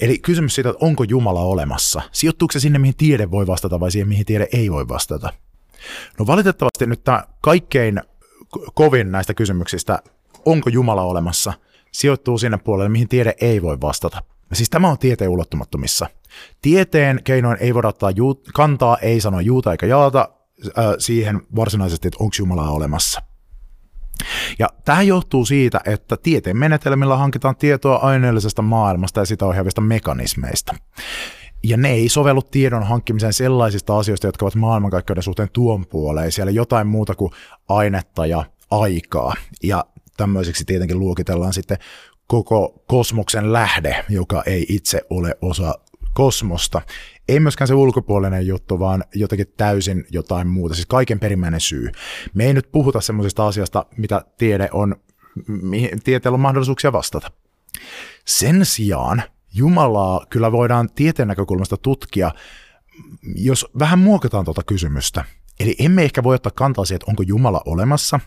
Eli 0.00 0.18
kysymys 0.18 0.54
siitä, 0.54 0.70
että 0.70 0.84
onko 0.84 1.04
Jumala 1.04 1.40
olemassa, 1.40 2.02
sijoittuuko 2.12 2.52
se 2.52 2.60
sinne, 2.60 2.78
mihin 2.78 2.96
tiede 2.96 3.30
voi 3.30 3.46
vastata 3.46 3.80
vai 3.80 3.90
siihen, 3.90 4.08
mihin 4.08 4.26
tiede 4.26 4.48
ei 4.52 4.70
voi 4.70 4.88
vastata? 4.88 5.32
No 6.18 6.26
valitettavasti 6.26 6.86
nyt 6.86 7.04
tämä 7.04 7.24
kaikkein 7.40 8.02
kovin 8.74 9.12
näistä 9.12 9.34
kysymyksistä, 9.34 9.98
onko 10.44 10.70
Jumala 10.70 11.02
olemassa, 11.02 11.52
sijoittuu 11.92 12.38
sinne 12.38 12.58
puolelle, 12.58 12.88
mihin 12.88 13.08
tiede 13.08 13.34
ei 13.40 13.62
voi 13.62 13.80
vastata. 13.80 14.22
Siis 14.52 14.70
tämä 14.70 14.88
on 14.88 14.98
tieteen 14.98 15.30
ulottumattomissa. 15.30 16.06
Tieteen 16.62 17.20
keinoin 17.24 17.56
ei 17.60 17.74
voida 17.74 17.88
ottaa 17.88 18.10
juu- 18.10 18.42
kantaa, 18.54 18.98
ei 18.98 19.20
sanoa 19.20 19.40
juuta 19.40 19.72
eikä 19.72 19.86
jaata 19.86 20.28
äh, 20.78 20.84
siihen 20.98 21.40
varsinaisesti, 21.56 22.08
että 22.08 22.18
onko 22.20 22.34
Jumalaa 22.38 22.70
olemassa. 22.70 23.22
Ja 24.58 24.68
tämä 24.84 25.02
johtuu 25.02 25.44
siitä, 25.44 25.80
että 25.84 26.16
tieteen 26.16 26.56
menetelmillä 26.56 27.16
hankitaan 27.16 27.56
tietoa 27.56 27.96
aineellisesta 27.96 28.62
maailmasta 28.62 29.20
ja 29.20 29.26
sitä 29.26 29.46
ohjaavista 29.46 29.80
mekanismeista. 29.80 30.74
Ja 31.64 31.76
ne 31.76 31.90
ei 31.90 32.08
sovellu 32.08 32.42
tiedon 32.42 32.82
hankkimiseen 32.82 33.32
sellaisista 33.32 33.98
asioista, 33.98 34.26
jotka 34.26 34.44
ovat 34.44 34.54
maailmankaikkeuden 34.54 35.22
suhteen 35.22 35.48
tuon 35.52 35.86
puoleen. 35.86 36.32
Siellä 36.32 36.50
jotain 36.50 36.86
muuta 36.86 37.14
kuin 37.14 37.32
ainetta 37.68 38.26
ja 38.26 38.44
aikaa. 38.70 39.34
Ja 39.62 39.84
tämmöiseksi 40.16 40.64
tietenkin 40.64 40.98
luokitellaan 40.98 41.52
sitten 41.52 41.78
koko 42.28 42.84
kosmoksen 42.86 43.52
lähde, 43.52 44.04
joka 44.08 44.42
ei 44.46 44.66
itse 44.68 45.02
ole 45.10 45.34
osa 45.42 45.74
kosmosta. 46.14 46.82
Ei 47.28 47.40
myöskään 47.40 47.68
se 47.68 47.74
ulkopuolinen 47.74 48.46
juttu, 48.46 48.78
vaan 48.78 49.04
jotenkin 49.14 49.52
täysin 49.56 50.04
jotain 50.10 50.48
muuta, 50.48 50.74
siis 50.74 50.86
kaiken 50.86 51.20
perimmäinen 51.20 51.60
syy. 51.60 51.90
Me 52.34 52.44
ei 52.44 52.54
nyt 52.54 52.72
puhuta 52.72 53.00
semmoisesta 53.00 53.46
asiasta, 53.46 53.86
mitä 53.96 54.24
tiede 54.38 54.68
on, 54.72 54.96
mihin 55.46 56.02
tieteellä 56.04 56.36
on 56.36 56.40
mahdollisuuksia 56.40 56.92
vastata. 56.92 57.30
Sen 58.24 58.64
sijaan 58.64 59.22
Jumalaa 59.54 60.26
kyllä 60.30 60.52
voidaan 60.52 60.90
tieteen 60.94 61.28
näkökulmasta 61.28 61.76
tutkia, 61.76 62.30
jos 63.34 63.66
vähän 63.78 63.98
muokataan 63.98 64.44
tuota 64.44 64.62
kysymystä. 64.62 65.24
Eli 65.60 65.76
emme 65.78 66.02
ehkä 66.02 66.22
voi 66.22 66.34
ottaa 66.34 66.52
kantaa 66.54 66.84
siihen, 66.84 66.96
että 66.96 67.10
onko 67.10 67.22
Jumala 67.22 67.62
olemassa, 67.64 68.20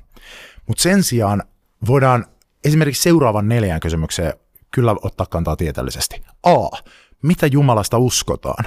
mutta 0.67 0.83
sen 0.83 1.03
sijaan 1.03 1.43
voidaan 1.87 2.25
esimerkiksi 2.65 3.03
seuraavan 3.03 3.47
neljään 3.47 3.79
kysymykseen 3.79 4.33
kyllä 4.71 4.95
ottaa 5.01 5.25
kantaa 5.25 5.55
tieteellisesti. 5.55 6.21
A. 6.43 6.77
Mitä 7.21 7.47
Jumalasta 7.47 7.97
uskotaan? 7.97 8.65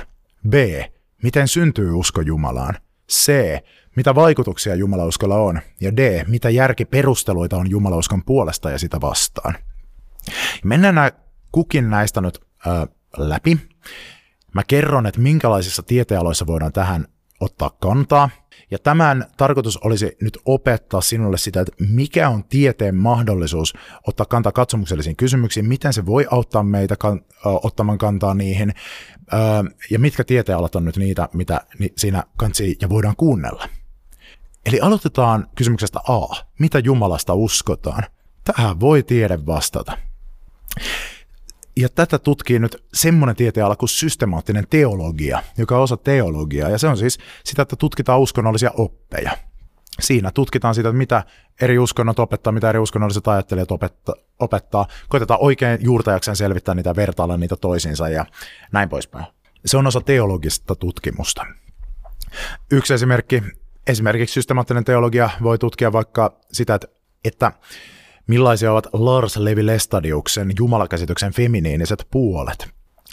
B. 0.49 0.55
Miten 1.23 1.49
syntyy 1.49 1.93
usko 1.93 2.21
Jumalaan? 2.21 2.75
C. 3.13 3.33
Mitä 3.97 4.15
vaikutuksia 4.15 4.75
Jumalauskolla 4.75 5.37
on? 5.37 5.61
Ja 5.81 5.97
D. 5.97 6.25
Mitä 6.29 6.51
järkiperusteluita 6.51 7.57
on 7.57 7.71
Jumalauskon 7.71 8.25
puolesta 8.25 8.71
ja 8.71 8.79
sitä 8.79 9.01
vastaan? 9.01 9.55
Mennään 10.65 10.95
nämä 10.95 11.11
kukin 11.53 11.91
näistä 11.91 12.21
nyt 12.21 12.39
ö, 12.67 12.87
läpi. 13.17 13.59
Mä 14.55 14.63
kerron, 14.67 15.07
että 15.07 15.21
minkälaisissa 15.21 15.83
tieteenaloissa 15.83 16.47
voidaan 16.47 16.73
tähän 16.73 17.07
ottaa 17.45 17.71
kantaa. 17.81 18.31
Ja 18.71 18.79
tämän 18.79 19.27
tarkoitus 19.37 19.77
olisi 19.77 20.17
nyt 20.21 20.39
opettaa 20.45 21.01
sinulle 21.01 21.39
sitä, 21.39 21.61
että 21.61 21.73
mikä 21.79 22.29
on 22.29 22.45
tieteen 22.45 22.95
mahdollisuus 22.95 23.75
ottaa 24.07 24.27
kantaa 24.27 24.53
katsomuksellisiin 24.53 25.17
kysymyksiin, 25.17 25.67
miten 25.67 25.93
se 25.93 26.07
voi 26.07 26.27
auttaa 26.31 26.63
meitä 26.63 26.97
kan, 26.97 27.21
ottamaan 27.45 27.99
kantaa 27.99 28.35
niihin, 28.35 28.75
ja 29.91 29.99
mitkä 29.99 30.25
tieteenalat 30.25 30.75
on 30.75 30.85
nyt 30.85 30.97
niitä, 30.97 31.29
mitä 31.33 31.61
siinä 31.97 32.25
kansi 32.37 32.77
ja 32.81 32.89
voidaan 32.89 33.17
kuunnella. 33.17 33.69
Eli 34.67 34.81
aloitetaan 34.81 35.49
kysymyksestä 35.55 36.01
A. 36.09 36.45
Mitä 36.59 36.79
Jumalasta 36.79 37.35
uskotaan? 37.35 38.03
Tähän 38.45 38.81
voi 38.81 39.03
tiede 39.03 39.47
vastata. 39.47 39.99
Ja 41.77 41.89
tätä 41.89 42.19
tutkii 42.19 42.59
nyt 42.59 42.85
semmoinen 42.95 43.37
tieteenala 43.37 43.77
kuin 43.77 43.89
systemaattinen 43.89 44.65
teologia, 44.71 45.43
joka 45.59 45.77
on 45.77 45.83
osa 45.83 45.97
teologiaa. 45.97 46.69
Ja 46.69 46.79
se 46.79 46.89
on 46.89 46.97
siis 46.97 47.19
sitä, 47.45 47.63
että 47.63 47.77
tutkitaan 47.77 48.21
uskonnollisia 48.21 48.71
oppeja. 48.77 49.31
Siinä 50.01 50.31
tutkitaan 50.31 50.75
sitä, 50.75 50.93
mitä 50.93 51.25
eri 51.61 51.79
uskonnot 51.79 52.19
opettaa, 52.19 52.53
mitä 52.53 52.71
eri 52.71 52.79
uskonnolliset 52.79 53.29
ajattelijat 53.29 53.73
opettaa. 53.73 54.15
opettaa. 54.39 54.87
Koitetaan 55.09 55.41
oikein 55.43 55.79
juurtajakseen 55.83 56.37
selvittää 56.37 56.75
niitä, 56.75 56.97
vertailla 56.97 57.37
niitä 57.37 57.57
toisiinsa 57.57 58.09
ja 58.09 58.27
näin 58.73 58.89
poispäin. 58.89 59.27
Se 59.67 59.77
on 59.77 59.87
osa 59.87 60.01
teologista 60.01 60.75
tutkimusta. 60.75 61.47
Yksi 62.71 62.95
esimerkki, 62.95 63.43
esimerkiksi 63.87 64.35
systemaattinen 64.35 64.85
teologia 64.85 65.31
voi 65.43 65.59
tutkia 65.59 65.93
vaikka 65.93 66.41
sitä, 66.53 66.75
että, 66.75 66.89
että 67.25 67.53
Millaisia 68.27 68.73
ovat 68.73 68.87
Lars 68.93 69.37
Levi 69.37 69.67
Lestadiuksen 69.67 70.53
jumalakäsityksen 70.59 71.33
feminiiniset 71.33 72.07
puolet? 72.11 72.69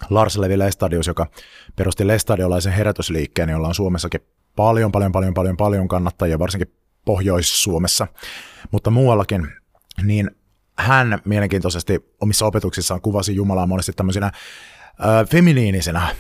Lars 0.10 0.38
Levi 0.38 0.60
Lestadius, 0.60 1.08
joka 1.08 1.28
perusti 1.76 2.08
lestadiolaisen 2.08 2.74
herätysliikkeen, 2.74 3.50
jolla 3.50 3.68
on 3.68 3.76
Suomessakin 3.76 4.22
paljon, 4.56 4.92
paljon, 4.92 5.12
paljon, 5.12 5.34
paljon, 5.34 5.58
paljon 5.58 5.88
kannattajia, 5.88 6.40
varsinkin 6.40 6.74
Pohjois-Suomessa, 7.06 8.08
mutta 8.72 8.90
muuallakin, 8.90 9.48
niin 10.04 10.32
hän 10.78 11.20
mielenkiintoisesti 11.26 12.06
omissa 12.22 12.46
opetuksissaan 12.46 13.02
kuvasi 13.02 13.36
Jumalaa 13.36 13.68
monesti 13.68 13.94
tämmöisenä 13.94 14.26
äh, 14.26 14.34
feminiinisenä 15.32 16.16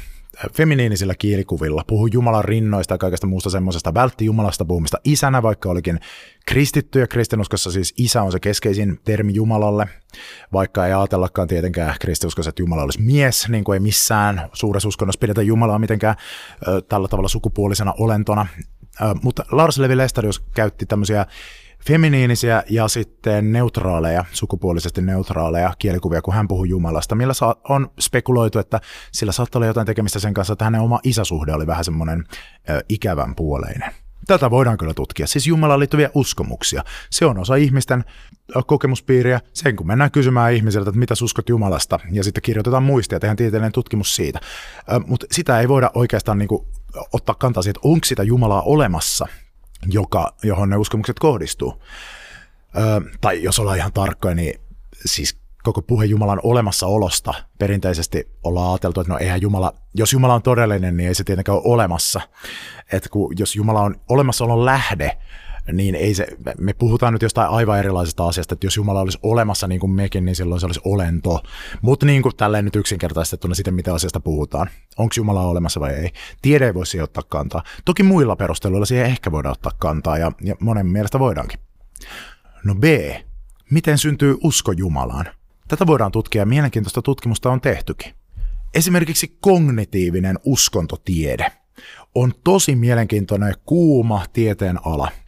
feminiinisillä 0.53 1.15
kielikuvilla, 1.15 1.83
puhui 1.87 2.09
Jumalan 2.13 2.45
rinnoista 2.45 2.93
ja 2.93 2.97
kaikesta 2.97 3.27
muusta 3.27 3.49
semmoisesta, 3.49 3.93
vältti 3.93 4.25
Jumalasta 4.25 4.65
puhumista. 4.65 4.97
Isänä, 5.03 5.43
vaikka 5.43 5.69
olikin 5.69 5.99
kristitty 6.45 6.99
ja 6.99 7.07
kristinuskossa 7.07 7.71
siis 7.71 7.93
isä 7.97 8.21
on 8.23 8.31
se 8.31 8.39
keskeisin 8.39 8.99
termi 9.05 9.33
Jumalalle, 9.33 9.87
vaikka 10.53 10.87
ei 10.87 10.93
ajatellakaan 10.93 11.47
tietenkään 11.47 11.95
kristinuskossa, 12.01 12.49
että 12.49 12.61
Jumala 12.61 12.83
olisi 12.83 13.01
mies, 13.01 13.49
niin 13.49 13.63
kuin 13.63 13.73
ei 13.73 13.79
missään 13.79 14.49
suuressa 14.53 14.89
uskonnossa 14.89 15.19
pidetä 15.19 15.41
Jumalaa 15.41 15.79
mitenkään 15.79 16.15
ö, 16.67 16.81
tällä 16.81 17.07
tavalla 17.07 17.29
sukupuolisena 17.29 17.93
olentona. 17.99 18.47
Ö, 19.01 19.05
mutta 19.23 19.45
Lars 19.51 19.77
Levi 19.77 19.97
Lestadius 19.97 20.39
käytti 20.39 20.85
tämmöisiä 20.85 21.25
feminiinisiä 21.87 22.63
ja 22.69 22.87
sitten 22.87 23.51
neutraaleja, 23.51 24.25
sukupuolisesti 24.31 25.01
neutraaleja 25.01 25.73
kielikuvia, 25.79 26.21
kun 26.21 26.33
hän 26.33 26.47
puhuu 26.47 26.65
Jumalasta, 26.65 27.15
millä 27.15 27.33
on 27.69 27.91
spekuloitu, 27.99 28.59
että 28.59 28.81
sillä 29.11 29.31
saattaa 29.31 29.59
olla 29.59 29.67
jotain 29.67 29.85
tekemistä 29.85 30.19
sen 30.19 30.33
kanssa, 30.33 30.53
että 30.53 30.65
hänen 30.65 30.81
oma 30.81 30.99
isäsuhde 31.03 31.53
oli 31.53 31.67
vähän 31.67 31.85
semmoinen 31.85 32.23
ö, 32.69 32.83
ikävän 32.89 33.35
puoleinen. 33.35 33.91
Tätä 34.27 34.51
voidaan 34.51 34.77
kyllä 34.77 34.93
tutkia, 34.93 35.27
siis 35.27 35.47
Jumalaan 35.47 35.79
liittyviä 35.79 36.09
uskomuksia. 36.13 36.83
Se 37.09 37.25
on 37.25 37.37
osa 37.37 37.55
ihmisten 37.55 38.03
kokemuspiiriä. 38.67 39.39
Sen 39.53 39.75
kun 39.75 39.87
mennään 39.87 40.11
kysymään 40.11 40.53
ihmisiltä, 40.53 40.89
että 40.89 40.99
mitä 40.99 41.13
uskot 41.23 41.49
Jumalasta, 41.49 41.99
ja 42.11 42.23
sitten 42.23 42.41
kirjoitetaan 42.41 42.83
muistia, 42.83 43.19
tehdään 43.19 43.37
tieteellinen 43.37 43.71
tutkimus 43.71 44.15
siitä. 44.15 44.39
Mutta 45.07 45.25
sitä 45.31 45.59
ei 45.59 45.67
voida 45.67 45.91
oikeastaan 45.93 46.37
niinku 46.37 46.67
ottaa 47.13 47.35
kantaa 47.35 47.63
siihen, 47.63 47.71
että 47.71 47.87
onko 47.87 48.05
sitä 48.05 48.23
Jumalaa 48.23 48.61
olemassa 48.61 49.27
joka, 49.87 50.33
johon 50.43 50.69
ne 50.69 50.77
uskomukset 50.77 51.19
kohdistuu. 51.19 51.83
Ö, 52.77 53.01
tai 53.21 53.43
jos 53.43 53.59
ollaan 53.59 53.77
ihan 53.77 53.93
tarkkoja, 53.93 54.35
niin 54.35 54.61
siis 55.05 55.41
koko 55.63 55.81
puhe 55.81 56.05
Jumalan 56.05 56.39
olemassaolosta 56.43 57.33
perinteisesti 57.59 58.27
ollaan 58.43 58.71
ajateltu, 58.71 59.01
että 59.01 59.13
no 59.13 59.19
eihän 59.19 59.41
Jumala, 59.41 59.73
jos 59.93 60.13
Jumala 60.13 60.33
on 60.33 60.41
todellinen, 60.41 60.97
niin 60.97 61.07
ei 61.07 61.15
se 61.15 61.23
tietenkään 61.23 61.57
ole 61.57 61.73
olemassa. 61.73 62.21
Että 62.91 63.09
kun, 63.09 63.33
jos 63.39 63.55
Jumala 63.55 63.81
on 63.81 63.95
olemassaolon 64.09 64.65
lähde, 64.65 65.17
niin 65.71 65.95
ei 65.95 66.13
se, 66.13 66.27
me 66.57 66.73
puhutaan 66.73 67.13
nyt 67.13 67.21
jostain 67.21 67.49
aivan 67.49 67.79
erilaisesta 67.79 68.27
asiasta, 68.27 68.53
että 68.53 68.65
jos 68.65 68.77
Jumala 68.77 69.01
olisi 69.01 69.19
olemassa 69.23 69.67
niin 69.67 69.79
kuin 69.79 69.91
mekin, 69.91 70.25
niin 70.25 70.35
silloin 70.35 70.59
se 70.59 70.65
olisi 70.65 70.81
olento. 70.85 71.43
Mutta 71.81 72.05
niin 72.05 72.21
kuin 72.21 72.35
tälleen 72.35 72.65
nyt 72.65 72.75
yksinkertaistettuna 72.75 73.55
sitten, 73.55 73.73
mitä 73.73 73.93
asiasta 73.93 74.19
puhutaan. 74.19 74.69
Onko 74.97 75.13
Jumala 75.17 75.41
olemassa 75.41 75.79
vai 75.79 75.93
ei? 75.93 76.11
Tiede 76.41 76.65
ei 76.65 76.73
voi 76.73 76.85
siihen 76.85 77.03
ottaa 77.03 77.23
kantaa. 77.23 77.63
Toki 77.85 78.03
muilla 78.03 78.35
perusteluilla 78.35 78.85
siihen 78.85 79.05
ehkä 79.05 79.31
voidaan 79.31 79.53
ottaa 79.53 79.71
kantaa, 79.79 80.17
ja, 80.17 80.31
ja 80.41 80.55
monen 80.59 80.87
mielestä 80.87 81.19
voidaankin. 81.19 81.59
No 82.63 82.75
B. 82.75 82.83
Miten 83.71 83.97
syntyy 83.97 84.37
usko 84.43 84.71
Jumalaan? 84.71 85.25
Tätä 85.67 85.87
voidaan 85.87 86.11
tutkia 86.11 86.41
ja 86.41 86.45
mielenkiintoista 86.45 87.01
tutkimusta 87.01 87.51
on 87.51 87.61
tehtykin. 87.61 88.13
Esimerkiksi 88.73 89.37
kognitiivinen 89.41 90.39
uskontotiede 90.45 91.51
on 92.15 92.33
tosi 92.43 92.75
mielenkiintoinen 92.75 93.53
kuuma 93.65 94.25
tieteen 94.33 94.85
ala– 94.85 95.11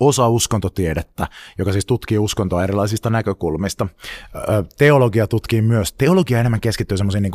osa 0.00 0.28
uskontotiedettä, 0.28 1.28
joka 1.58 1.72
siis 1.72 1.86
tutkii 1.86 2.18
uskontoa 2.18 2.64
erilaisista 2.64 3.10
näkökulmista. 3.10 3.86
Teologia 4.78 5.26
tutkii 5.26 5.62
myös, 5.62 5.92
teologia 5.92 6.40
enemmän 6.40 6.60
keskittyy 6.60 6.96
semmoisiin 6.96 7.22
niin 7.22 7.32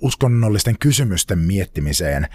uskonnollisten 0.00 0.78
kysymysten 0.78 1.38
miettimiseen 1.38 2.28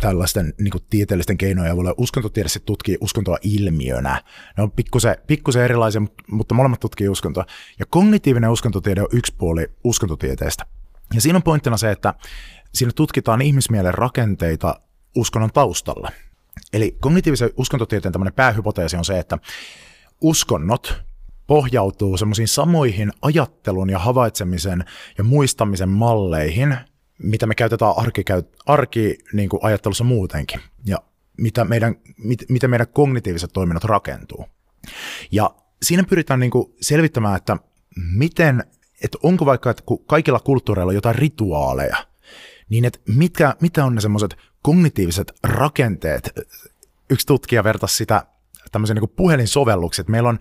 tällaisten 0.00 0.54
niin 0.60 0.70
kuin, 0.70 0.84
tieteellisten 0.90 1.38
keinojen 1.38 1.72
avulla. 1.72 1.94
Uskontotiede 1.96 2.48
tutkii 2.64 2.98
uskontoa 3.00 3.38
ilmiönä. 3.42 4.22
Ne 4.56 4.62
on 4.62 4.70
pikkusen, 4.70 5.16
pikkusen 5.26 5.64
erilaisia, 5.64 6.02
mutta 6.30 6.54
molemmat 6.54 6.80
tutkii 6.80 7.08
uskontoa. 7.08 7.44
Ja 7.78 7.86
kognitiivinen 7.90 8.50
uskontotiede 8.50 9.02
on 9.02 9.08
yksi 9.12 9.34
puoli 9.38 9.66
uskontotieteestä. 9.84 10.66
Ja 11.14 11.20
siinä 11.20 11.36
on 11.36 11.42
pointtina 11.42 11.76
se, 11.76 11.90
että 11.90 12.14
siinä 12.74 12.92
tutkitaan 12.94 13.42
ihmismielen 13.42 13.94
rakenteita 13.94 14.80
uskonnon 15.16 15.52
taustalla. 15.52 16.10
Eli 16.72 16.96
kognitiivisen 17.00 17.50
uskontotieteen 17.56 18.12
tämmöinen 18.12 18.34
päähypoteesi 18.34 18.96
on 18.96 19.04
se, 19.04 19.18
että 19.18 19.38
uskonnot 20.20 21.02
pohjautuu 21.46 22.16
semmoisiin 22.16 22.48
samoihin 22.48 23.12
ajattelun 23.22 23.90
ja 23.90 23.98
havaitsemisen 23.98 24.84
ja 25.18 25.24
muistamisen 25.24 25.88
malleihin, 25.88 26.76
mitä 27.18 27.46
me 27.46 27.54
käytetään 27.54 27.94
arkikäyt- 27.96 28.56
arki 28.66 29.18
niin 29.32 29.48
kuin 29.48 29.64
ajattelussa 29.64 30.04
muutenkin, 30.04 30.60
ja 30.84 30.98
mitä 31.36 31.64
meidän, 31.64 31.94
mit, 32.18 32.44
miten 32.48 32.70
meidän 32.70 32.88
kognitiiviset 32.88 33.50
toiminnot 33.52 33.84
rakentuu. 33.84 34.46
Ja 35.30 35.54
siinä 35.82 36.04
pyritään 36.04 36.40
niin 36.40 36.50
kuin 36.50 36.74
selvittämään, 36.80 37.36
että 37.36 37.56
miten, 37.96 38.64
että 39.04 39.18
onko 39.22 39.46
vaikka, 39.46 39.70
että 39.70 39.82
kun 39.86 40.04
kaikilla 40.04 40.40
kulttuureilla 40.40 40.92
jotain 40.92 41.14
rituaaleja, 41.14 41.96
niin 42.68 42.84
että 42.84 42.98
mitkä, 43.06 43.54
mitä 43.60 43.84
on 43.84 43.94
ne 43.94 44.00
semmoiset 44.00 44.36
kognitiiviset 44.62 45.32
rakenteet. 45.42 46.30
Yksi 47.10 47.26
tutkija 47.26 47.64
vertasi 47.64 47.96
sitä 47.96 48.26
tämmöisiä 48.72 48.94
niin 48.94 49.10
puhelinsovelluksia. 49.16 50.04
Meillä 50.08 50.28
on 50.28 50.38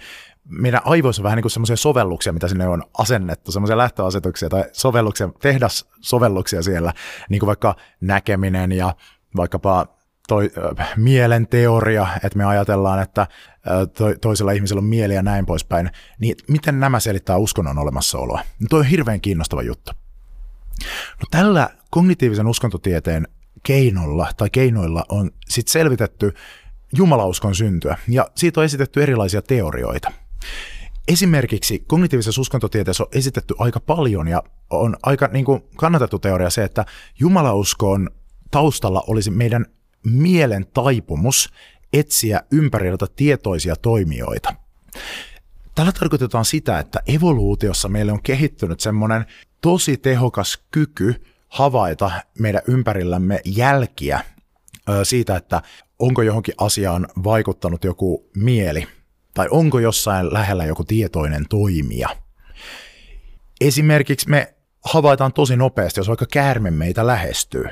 meidän 0.49 0.81
aivoissa 0.85 1.23
vähän 1.23 1.37
niin 1.37 1.49
semmoisia 1.51 1.75
sovelluksia, 1.75 2.33
mitä 2.33 2.47
sinne 2.47 2.67
on 2.67 2.83
asennettu, 2.97 3.51
semmoisia 3.51 3.77
lähtöasetuksia 3.77 4.49
tai 4.49 4.63
sovelluksia, 4.71 5.29
sovelluksia 5.99 6.61
siellä, 6.61 6.93
niin 7.29 7.39
kuin 7.39 7.47
vaikka 7.47 7.75
näkeminen 8.01 8.71
ja 8.71 8.95
vaikkapa 9.35 9.97
toi, 10.27 10.51
äh, 10.79 10.93
mielen 10.97 11.47
teoria, 11.47 12.07
että 12.23 12.37
me 12.37 12.45
ajatellaan, 12.45 13.01
että 13.01 13.21
äh, 13.21 13.27
to, 13.97 14.13
toisella 14.21 14.51
ihmisellä 14.51 14.79
on 14.79 14.85
mieli 14.85 15.13
ja 15.13 15.23
näin 15.23 15.45
poispäin, 15.45 15.89
niin 16.19 16.35
miten 16.47 16.79
nämä 16.79 16.99
selittää 16.99 17.37
uskonnon 17.37 17.79
olemassaoloa? 17.79 18.41
No 18.59 18.67
toi 18.69 18.79
on 18.79 18.85
hirveän 18.85 19.21
kiinnostava 19.21 19.61
juttu. 19.61 19.91
No 21.19 21.27
tällä 21.31 21.69
kognitiivisen 21.89 22.47
uskontotieteen 22.47 23.27
keinolla 23.67 24.31
tai 24.37 24.49
keinoilla 24.49 25.05
on 25.09 25.31
sitten 25.49 25.71
selvitetty 25.71 26.33
jumalauskon 26.95 27.55
syntyä, 27.55 27.97
ja 28.07 28.27
siitä 28.35 28.59
on 28.59 28.65
esitetty 28.65 29.03
erilaisia 29.03 29.41
teorioita. 29.41 30.11
Esimerkiksi 31.07 31.79
kognitiivisessa 31.79 32.41
uskontotieteessä 32.41 33.03
on 33.03 33.09
esitetty 33.11 33.53
aika 33.59 33.79
paljon 33.79 34.27
ja 34.27 34.43
on 34.69 34.97
aika 35.03 35.27
niin 35.27 35.45
kuin 35.45 35.63
kannatettu 35.75 36.19
teoria 36.19 36.49
se, 36.49 36.63
että 36.63 36.85
jumalauskon 37.19 38.09
taustalla 38.51 39.03
olisi 39.07 39.31
meidän 39.31 39.65
mielen 40.03 40.65
taipumus 40.73 41.53
etsiä 41.93 42.41
ympäriltä 42.51 43.05
tietoisia 43.15 43.75
toimijoita. 43.75 44.53
Tällä 45.75 45.91
tarkoitetaan 45.91 46.45
sitä, 46.45 46.79
että 46.79 46.99
evoluutiossa 47.07 47.89
meille 47.89 48.11
on 48.11 48.23
kehittynyt 48.23 48.79
semmoinen 48.79 49.25
tosi 49.61 49.97
tehokas 49.97 50.63
kyky 50.71 51.15
havaita 51.47 52.11
meidän 52.39 52.61
ympärillämme 52.67 53.41
jälkiä 53.45 54.21
siitä, 55.03 55.35
että 55.35 55.61
onko 55.99 56.21
johonkin 56.21 56.53
asiaan 56.57 57.07
vaikuttanut 57.23 57.83
joku 57.83 58.29
mieli 58.35 58.87
tai 59.33 59.47
onko 59.51 59.79
jossain 59.79 60.33
lähellä 60.33 60.65
joku 60.65 60.83
tietoinen 60.83 61.45
toimija. 61.49 62.09
Esimerkiksi 63.61 64.29
me 64.29 64.53
havaitaan 64.85 65.33
tosi 65.33 65.55
nopeasti, 65.55 65.99
jos 65.99 66.07
vaikka 66.07 66.25
käärme 66.31 66.71
meitä 66.71 67.07
lähestyy. 67.07 67.65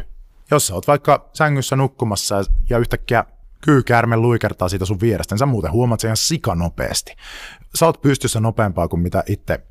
Jos 0.52 0.68
sä 0.68 0.74
oot 0.74 0.88
vaikka 0.88 1.30
sängyssä 1.34 1.76
nukkumassa 1.76 2.44
ja 2.70 2.78
yhtäkkiä 2.78 3.26
kyykäärme 3.62 4.18
luikertaa 4.18 4.70
siitä 4.70 4.86
sun 4.86 5.02
vierestä, 5.02 5.36
niin 5.36 5.40
sä 5.40 5.46
muuten 5.46 5.72
huomaat 5.72 6.00
sen 6.00 6.08
ihan 6.08 6.18
sikanopeasti. 6.18 7.16
Sä 7.76 7.86
oot 7.86 8.02
pystyssä 8.02 8.40
nopeampaa 8.40 8.88
kuin 8.88 9.00
mitä 9.00 9.24
itse 9.28 9.62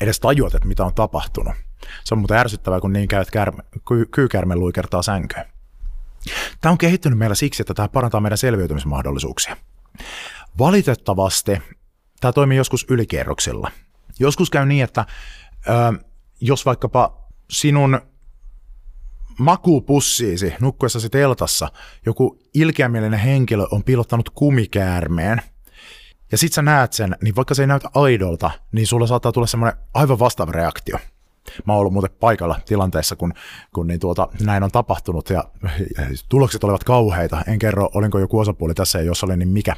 edes 0.00 0.20
tajuat, 0.20 0.54
että 0.54 0.68
mitä 0.68 0.84
on 0.84 0.94
tapahtunut. 0.94 1.54
Se 2.04 2.14
on 2.14 2.18
muuten 2.18 2.38
ärsyttävää, 2.38 2.80
kun 2.80 2.92
niin 2.92 3.08
käy, 3.08 3.22
että 3.22 3.52
kyykärme 4.10 4.56
luikertaa 4.56 5.02
sänkyyn. 5.02 5.44
Tämä 6.60 6.72
on 6.72 6.78
kehittynyt 6.78 7.18
meillä 7.18 7.34
siksi, 7.34 7.62
että 7.62 7.74
tämä 7.74 7.88
parantaa 7.88 8.20
meidän 8.20 8.38
selviytymismahdollisuuksia. 8.38 9.56
Valitettavasti 10.58 11.62
tämä 12.20 12.32
toimii 12.32 12.56
joskus 12.56 12.86
ylikierroksilla. 12.88 13.70
Joskus 14.18 14.50
käy 14.50 14.66
niin, 14.66 14.84
että 14.84 15.06
ö, 15.68 16.04
jos 16.40 16.66
vaikkapa 16.66 17.28
sinun 17.50 18.00
makupussiisi 19.38 20.54
nukkuessasi 20.60 21.10
teltassa 21.10 21.68
joku 22.06 22.38
ilkeämielinen 22.54 23.20
henkilö 23.20 23.66
on 23.70 23.84
pilottanut 23.84 24.30
kumikäärmeen, 24.30 25.42
ja 26.32 26.38
sit 26.38 26.52
sä 26.52 26.62
näet 26.62 26.92
sen, 26.92 27.16
niin 27.22 27.36
vaikka 27.36 27.54
se 27.54 27.62
ei 27.62 27.66
näytä 27.66 27.88
aidolta, 27.94 28.50
niin 28.72 28.86
sulla 28.86 29.06
saattaa 29.06 29.32
tulla 29.32 29.46
semmoinen 29.46 29.78
aivan 29.94 30.18
vastaava 30.18 30.52
reaktio. 30.52 30.98
Mä 31.66 31.72
oon 31.72 31.80
ollut 31.80 31.92
muuten 31.92 32.10
paikalla 32.20 32.60
tilanteessa, 32.66 33.16
kun, 33.16 33.34
kun 33.74 33.86
niin 33.86 34.00
tuota, 34.00 34.28
näin 34.42 34.62
on 34.62 34.70
tapahtunut 34.70 35.30
ja, 35.30 35.44
ja 35.98 36.04
tulokset 36.28 36.64
olivat 36.64 36.84
kauheita. 36.84 37.42
En 37.46 37.58
kerro, 37.58 37.90
olinko 37.94 38.18
joku 38.18 38.38
osapuoli 38.38 38.74
tässä 38.74 38.98
ja 38.98 39.04
jos 39.04 39.24
oli, 39.24 39.36
niin 39.36 39.48
mikä. 39.48 39.76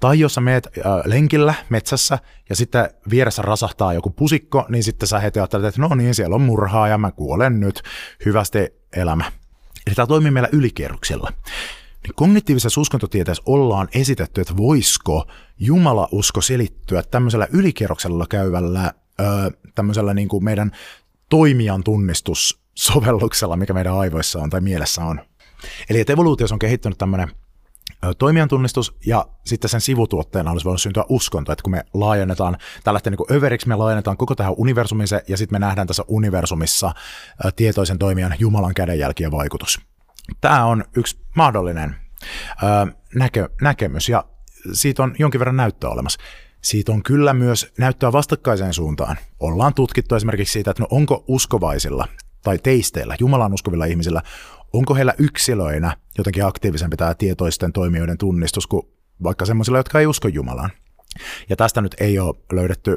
Tai 0.00 0.20
jos 0.20 0.34
sä 0.34 0.40
meet 0.40 0.66
äh, 0.66 0.82
lenkillä 1.04 1.54
metsässä 1.68 2.18
ja 2.48 2.56
sitten 2.56 2.90
vieressä 3.10 3.42
rasahtaa 3.42 3.94
joku 3.94 4.10
pusikko, 4.10 4.66
niin 4.68 4.84
sitten 4.84 5.08
sä 5.08 5.18
heti 5.18 5.38
ajattelet, 5.38 5.66
että 5.66 5.80
no 5.80 5.94
niin, 5.94 6.14
siellä 6.14 6.34
on 6.34 6.42
murhaa 6.42 6.88
ja 6.88 6.98
mä 6.98 7.12
kuolen 7.12 7.60
nyt. 7.60 7.82
Hyvästi 8.24 8.58
elämä. 8.96 9.24
Eli 9.86 9.94
tämä 9.94 10.06
toimii 10.06 10.30
meillä 10.30 10.48
ylikierroksilla. 10.52 11.30
Niin 12.02 12.14
kognitiivisessa 12.14 12.80
uskontotieteessä 12.80 13.42
ollaan 13.46 13.88
esitetty, 13.94 14.40
että 14.40 14.56
voisiko 14.56 15.26
Jumala-usko 15.58 16.40
selittyä 16.40 17.02
tämmöisellä 17.02 17.48
ylikierroksella 17.52 18.26
käyvällä 18.30 18.92
tämmöisellä 19.74 20.14
niin 20.14 20.28
kuin 20.28 20.44
meidän 20.44 20.70
toimijan 21.28 21.84
tunnistussovelluksella, 21.84 23.56
mikä 23.56 23.72
meidän 23.72 23.98
aivoissa 23.98 24.38
on 24.38 24.50
tai 24.50 24.60
mielessä 24.60 25.04
on. 25.04 25.20
Eli 25.90 26.00
että 26.00 26.12
evoluutiossa 26.12 26.54
on 26.54 26.58
kehittynyt 26.58 26.98
tämmöinen 26.98 27.28
toimijan 28.18 28.48
tunnistus 28.48 28.96
ja 29.06 29.26
sitten 29.44 29.70
sen 29.70 29.80
sivutuotteena 29.80 30.50
olisi 30.50 30.64
voinut 30.64 30.80
syntyä 30.80 31.04
uskonto, 31.08 31.52
että 31.52 31.62
kun 31.62 31.70
me 31.70 31.84
laajennetaan, 31.94 32.56
tällä 32.84 33.00
niin 33.04 33.16
kuin 33.16 33.32
överiksi 33.32 33.68
me 33.68 33.76
laajennetaan 33.76 34.16
koko 34.16 34.34
tähän 34.34 34.54
universumiseen 34.56 35.22
ja 35.28 35.36
sitten 35.36 35.54
me 35.54 35.66
nähdään 35.66 35.86
tässä 35.86 36.04
universumissa 36.08 36.92
tietoisen 37.56 37.98
toimijan 37.98 38.34
Jumalan 38.38 38.74
kädenjälkien 38.74 39.30
vaikutus. 39.30 39.80
Tämä 40.40 40.64
on 40.64 40.84
yksi 40.96 41.18
mahdollinen 41.34 41.96
näkö, 43.14 43.48
näkemys 43.60 44.08
ja 44.08 44.24
siitä 44.72 45.02
on 45.02 45.14
jonkin 45.18 45.38
verran 45.38 45.56
näyttöä 45.56 45.90
olemassa 45.90 46.20
siitä 46.66 46.92
on 46.92 47.02
kyllä 47.02 47.32
myös 47.32 47.72
näyttöä 47.78 48.12
vastakkaiseen 48.12 48.74
suuntaan. 48.74 49.16
Ollaan 49.40 49.74
tutkittu 49.74 50.14
esimerkiksi 50.14 50.52
siitä, 50.52 50.70
että 50.70 50.82
no 50.82 50.86
onko 50.90 51.24
uskovaisilla 51.28 52.08
tai 52.42 52.58
teisteillä, 52.58 53.16
Jumalan 53.20 53.54
uskovilla 53.54 53.84
ihmisillä, 53.84 54.22
onko 54.72 54.94
heillä 54.94 55.14
yksilöinä 55.18 55.96
jotenkin 56.18 56.44
aktiivisempi 56.44 56.96
tämä 56.96 57.14
tietoisten 57.14 57.72
toimijoiden 57.72 58.18
tunnistus 58.18 58.66
kuin 58.66 58.82
vaikka 59.22 59.46
semmoisilla, 59.46 59.78
jotka 59.78 60.00
ei 60.00 60.06
usko 60.06 60.28
Jumalaan. 60.28 60.70
Ja 61.48 61.56
tästä 61.56 61.80
nyt 61.80 61.94
ei 62.00 62.18
ole 62.18 62.34
löydetty 62.52 62.90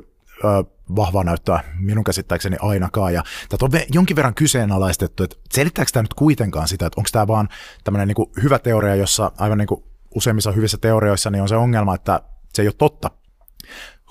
ö, 0.44 0.48
vahvaa 0.96 1.24
näyttöä 1.24 1.60
minun 1.80 2.04
käsittääkseni 2.04 2.58
ainakaan. 2.62 3.14
Ja 3.14 3.24
tätä 3.50 3.66
on 3.66 3.72
jonkin 3.94 4.16
verran 4.16 4.36
kyseenalaistettu, 4.36 5.24
että 5.24 5.36
selittääkö 5.54 5.92
tämä 5.94 6.04
nyt 6.04 6.14
kuitenkaan 6.14 6.68
sitä, 6.68 6.86
että 6.86 7.00
onko 7.00 7.10
tämä 7.12 7.28
vaan 7.28 7.50
tämmöinen 7.84 8.08
niin 8.08 8.44
hyvä 8.44 8.60
teoria, 8.60 8.96
jossa 8.96 9.32
aivan 9.38 9.58
niin 9.58 9.68
kuin 9.68 9.84
useimmissa 10.16 10.52
hyvissä 10.52 10.78
teorioissa 10.82 11.30
niin 11.30 11.42
on 11.42 11.50
se 11.50 11.56
ongelma, 11.56 11.96
että 11.96 12.22
se 12.54 12.62
ei 12.62 12.68
ole 12.68 12.76
totta 12.78 13.12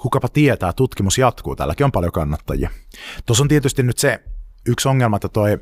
Kukapa 0.03 0.29
tietää, 0.29 0.73
tutkimus 0.73 1.19
jatkuu, 1.19 1.57
täälläkin 1.57 1.85
on 1.85 1.93
paljon 1.93 2.13
kannattajia. 2.13 2.71
Tuossa 3.27 3.45
on 3.45 3.49
tietysti 3.49 3.83
nyt 3.83 3.99
se 3.99 4.25
yksi 4.67 4.89
ongelma, 4.89 5.17
että 5.17 5.29
toi 5.29 5.59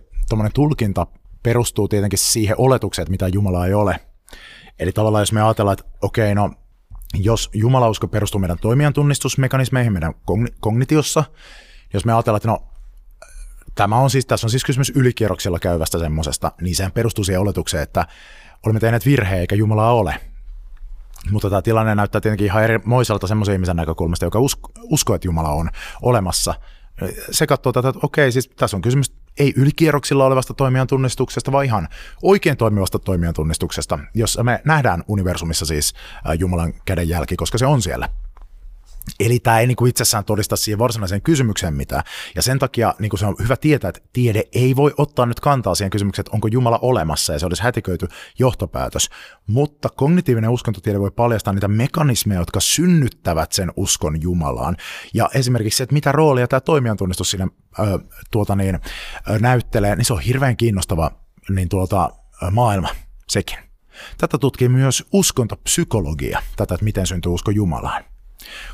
tulkinta 0.54 1.06
perustuu 1.42 1.88
tietenkin 1.88 2.18
siihen 2.18 2.56
oletukseen, 2.58 3.02
että 3.02 3.10
mitä 3.10 3.28
Jumala 3.28 3.66
ei 3.66 3.74
ole. 3.74 4.00
Eli 4.78 4.92
tavallaan 4.92 5.22
jos 5.22 5.32
me 5.32 5.42
ajatellaan, 5.42 5.76
että 5.78 5.98
okei, 6.02 6.34
no 6.34 6.50
jos 7.14 7.50
jumalausko 7.54 8.08
perustuu 8.08 8.40
meidän 8.40 8.58
toimijan 8.58 8.92
tunnistusmekanismeihin 8.92 9.92
meidän 9.92 10.14
kognitiossa, 10.60 11.24
jos 11.94 12.04
me 12.04 12.12
ajatellaan, 12.12 12.36
että 12.36 12.48
no 12.48 12.62
tämä 13.74 13.96
on 13.96 14.10
siis, 14.10 14.26
tässä 14.26 14.46
on 14.46 14.50
siis 14.50 14.64
kysymys 14.64 14.92
ylikierroksella 14.94 15.58
käyvästä 15.58 15.98
semmoisesta, 15.98 16.52
niin 16.60 16.76
sehän 16.76 16.92
perustuu 16.92 17.24
siihen 17.24 17.40
oletukseen, 17.40 17.82
että 17.82 18.06
olemme 18.66 18.80
tehneet 18.80 19.06
virheen 19.06 19.40
eikä 19.40 19.54
Jumalaa 19.54 19.94
ole. 19.94 20.20
Mutta 21.30 21.50
tämä 21.50 21.62
tilanne 21.62 21.94
näyttää 21.94 22.20
tietenkin 22.20 22.46
ihan 22.46 22.64
eri 22.64 22.78
moiselta 22.84 23.26
semmoisen 23.26 23.52
ihmisen 23.52 23.76
näkökulmasta, 23.76 24.24
joka 24.24 24.38
usko, 24.40 24.70
uskoo, 24.82 25.16
että 25.16 25.28
Jumala 25.28 25.48
on 25.48 25.70
olemassa. 26.02 26.54
Se 27.30 27.46
katsoo 27.46 27.72
tätä, 27.72 27.88
että 27.88 28.00
okei, 28.02 28.32
siis 28.32 28.48
tässä 28.48 28.76
on 28.76 28.82
kysymys 28.82 29.12
ei 29.38 29.52
ylikierroksilla 29.56 30.24
olevasta 30.24 30.54
toimijan 30.54 30.86
tunnistuksesta, 30.86 31.52
vaan 31.52 31.64
ihan 31.64 31.88
oikein 32.22 32.56
toimivasta 32.56 32.98
toimijan 32.98 33.34
tunnistuksesta, 33.34 33.98
jossa 34.14 34.44
me 34.44 34.60
nähdään 34.64 35.02
universumissa 35.08 35.66
siis 35.66 35.94
Jumalan 36.38 36.72
kädenjälki, 36.84 37.36
koska 37.36 37.58
se 37.58 37.66
on 37.66 37.82
siellä. 37.82 38.08
Eli 39.20 39.38
tämä 39.38 39.60
ei 39.60 39.66
niin 39.66 39.76
kuin 39.76 39.88
itsessään 39.88 40.24
todista 40.24 40.56
siihen 40.56 40.78
varsinaiseen 40.78 41.22
kysymykseen 41.22 41.74
mitään. 41.74 42.02
Ja 42.34 42.42
sen 42.42 42.58
takia 42.58 42.94
niin 42.98 43.10
kuin 43.10 43.20
se 43.20 43.26
on 43.26 43.36
hyvä 43.42 43.56
tietää, 43.56 43.88
että 43.88 44.00
tiede 44.12 44.42
ei 44.52 44.76
voi 44.76 44.94
ottaa 44.98 45.26
nyt 45.26 45.40
kantaa 45.40 45.74
siihen 45.74 45.90
kysymykseen, 45.90 46.22
että 46.22 46.34
onko 46.34 46.48
Jumala 46.48 46.78
olemassa, 46.82 47.32
ja 47.32 47.38
se 47.38 47.46
olisi 47.46 47.62
hätiköity 47.62 48.08
johtopäätös. 48.38 49.10
Mutta 49.46 49.88
kognitiivinen 49.88 50.50
uskontotiede 50.50 51.00
voi 51.00 51.10
paljastaa 51.10 51.52
niitä 51.52 51.68
mekanismeja, 51.68 52.40
jotka 52.40 52.60
synnyttävät 52.60 53.52
sen 53.52 53.72
uskon 53.76 54.22
Jumalaan. 54.22 54.76
Ja 55.14 55.30
esimerkiksi 55.34 55.76
se, 55.76 55.82
että 55.82 55.94
mitä 55.94 56.12
roolia 56.12 56.48
tämä 56.48 56.60
toimijantunnistus 56.60 57.30
siinä 57.30 57.48
ö, 57.78 57.98
tuota 58.30 58.56
niin, 58.56 58.74
ö, 59.30 59.38
näyttelee, 59.38 59.96
niin 59.96 60.04
se 60.04 60.12
on 60.12 60.20
hirveän 60.20 60.56
kiinnostava 60.56 61.10
niin 61.50 61.68
tuota, 61.68 62.10
ö, 62.42 62.50
maailma 62.50 62.88
sekin. 63.28 63.58
Tätä 64.18 64.38
tutkii 64.38 64.68
myös 64.68 65.04
uskontopsykologia, 65.12 66.42
tätä, 66.56 66.74
että 66.74 66.84
miten 66.84 67.06
syntyy 67.06 67.32
usko 67.32 67.50
Jumalaan. 67.50 68.15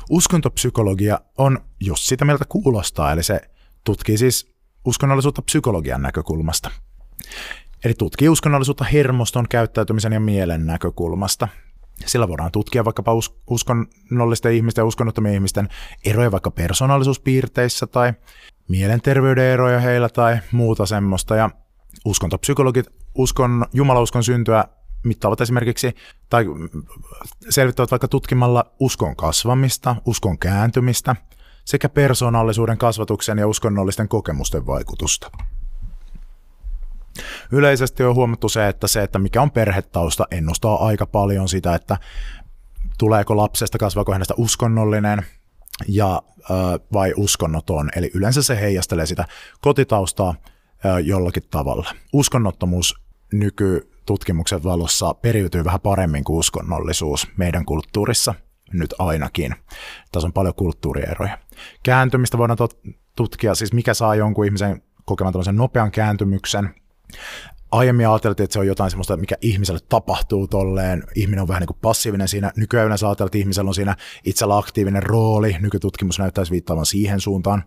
Uskontopsykologia 0.09 1.19
on 1.37 1.59
just 1.79 2.03
sitä 2.03 2.25
mieltä 2.25 2.45
kuulostaa, 2.49 3.11
eli 3.11 3.23
se 3.23 3.41
tutkii 3.83 4.17
siis 4.17 4.55
uskonnollisuutta 4.85 5.41
psykologian 5.41 6.01
näkökulmasta. 6.01 6.71
Eli 7.85 7.93
tutkii 7.93 8.29
uskonnollisuutta 8.29 8.83
hermoston, 8.83 9.45
käyttäytymisen 9.49 10.13
ja 10.13 10.19
mielen 10.19 10.65
näkökulmasta. 10.65 11.47
Sillä 12.05 12.27
voidaan 12.27 12.51
tutkia 12.51 12.85
vaikkapa 12.85 13.11
uskonnollisten 13.47 14.53
ihmisten 14.53 14.81
ja 14.81 14.85
uskonnottomien 14.85 15.35
ihmisten 15.35 15.69
eroja 16.05 16.31
vaikka 16.31 16.51
persoonallisuuspiirteissä 16.51 17.87
tai 17.87 18.13
mielenterveyden 18.69 19.43
eroja 19.43 19.79
heillä 19.79 20.09
tai 20.09 20.37
muuta 20.51 20.85
semmoista. 20.85 21.35
Ja 21.35 21.49
uskontopsykologit 22.05 22.85
uskon, 23.15 23.65
jumalauskon 23.73 24.23
syntyä 24.23 24.65
mittaavat 25.03 25.41
esimerkiksi 25.41 25.95
tai 26.29 26.45
selvittävät 27.49 27.91
vaikka 27.91 28.07
tutkimalla 28.07 28.65
uskon 28.79 29.15
kasvamista, 29.15 29.95
uskon 30.05 30.39
kääntymistä 30.39 31.15
sekä 31.65 31.89
persoonallisuuden 31.89 32.77
kasvatuksen 32.77 33.37
ja 33.37 33.47
uskonnollisten 33.47 34.07
kokemusten 34.07 34.65
vaikutusta. 34.65 35.31
Yleisesti 37.51 38.03
on 38.03 38.15
huomattu 38.15 38.49
se, 38.49 38.67
että 38.67 38.87
se, 38.87 39.03
että 39.03 39.19
mikä 39.19 39.41
on 39.41 39.51
perhetausta, 39.51 40.27
ennustaa 40.31 40.85
aika 40.85 41.05
paljon 41.05 41.49
sitä, 41.49 41.75
että 41.75 41.97
tuleeko 42.97 43.37
lapsesta, 43.37 43.77
kasvaako 43.77 44.13
hänestä 44.13 44.33
uskonnollinen 44.37 45.25
ja, 45.87 46.21
vai 46.93 47.13
uskonnoton. 47.17 47.89
Eli 47.95 48.11
yleensä 48.13 48.43
se 48.43 48.59
heijastelee 48.61 49.05
sitä 49.05 49.25
kotitaustaa 49.61 50.35
jollakin 51.03 51.43
tavalla. 51.51 51.91
Uskonnottomuus 52.13 53.03
nyky 53.33 53.91
tutkimuksen 54.05 54.63
valossa 54.63 55.13
periytyy 55.13 55.63
vähän 55.63 55.81
paremmin 55.81 56.23
kuin 56.23 56.37
uskonnollisuus 56.37 57.27
meidän 57.37 57.65
kulttuurissa, 57.65 58.33
nyt 58.73 58.93
ainakin. 58.99 59.55
Tässä 60.11 60.27
on 60.27 60.33
paljon 60.33 60.55
kulttuurieroja. 60.55 61.37
Kääntymistä 61.83 62.37
voidaan 62.37 62.57
tutkia, 63.15 63.55
siis 63.55 63.73
mikä 63.73 63.93
saa 63.93 64.15
jonkun 64.15 64.45
ihmisen 64.45 64.81
kokemaan 65.05 65.33
tällaisen 65.33 65.57
nopean 65.57 65.91
kääntymyksen. 65.91 66.75
Aiemmin 67.71 68.07
ajateltiin, 68.07 68.43
että 68.43 68.53
se 68.53 68.59
on 68.59 68.67
jotain 68.67 68.91
sellaista, 68.91 69.17
mikä 69.17 69.35
ihmiselle 69.41 69.79
tapahtuu 69.89 70.47
tolleen. 70.47 71.03
Ihminen 71.15 71.41
on 71.41 71.47
vähän 71.47 71.59
niin 71.59 71.67
kuin 71.67 71.77
passiivinen 71.81 72.27
siinä. 72.27 72.51
Nykyään 72.57 72.91
ajatellaan, 72.91 73.25
että 73.25 73.37
ihmisellä 73.37 73.67
on 73.67 73.75
siinä 73.75 73.95
itsellä 74.25 74.57
aktiivinen 74.57 75.03
rooli. 75.03 75.55
Nykytutkimus 75.59 76.19
näyttäisi 76.19 76.51
viittaavan 76.51 76.85
siihen 76.85 77.19
suuntaan. 77.19 77.63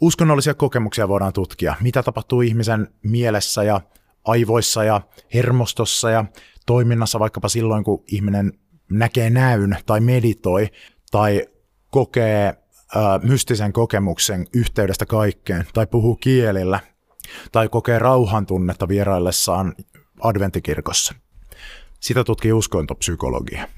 Uskonnollisia 0.00 0.54
kokemuksia 0.54 1.08
voidaan 1.08 1.32
tutkia. 1.32 1.74
Mitä 1.80 2.02
tapahtuu 2.02 2.40
ihmisen 2.40 2.88
mielessä 3.02 3.64
ja 3.64 3.80
aivoissa 4.24 4.84
ja 4.84 5.00
hermostossa 5.34 6.10
ja 6.10 6.24
toiminnassa 6.66 7.18
vaikkapa 7.18 7.48
silloin, 7.48 7.84
kun 7.84 8.04
ihminen 8.06 8.52
näkee 8.90 9.30
näyn 9.30 9.76
tai 9.86 10.00
meditoi 10.00 10.68
tai 11.10 11.46
kokee 11.90 12.48
ö, 12.48 12.98
mystisen 13.22 13.72
kokemuksen 13.72 14.46
yhteydestä 14.54 15.06
kaikkeen 15.06 15.66
tai 15.74 15.86
puhuu 15.86 16.16
kielillä 16.16 16.80
tai 17.52 17.68
kokee 17.68 17.98
rauhan 17.98 18.46
tunnetta 18.46 18.88
vieraillessaan 18.88 19.74
adventtikirkossa. 20.20 21.14
Sitä 22.00 22.24
tutkii 22.24 22.52
uskontopsykologia. 22.52 23.68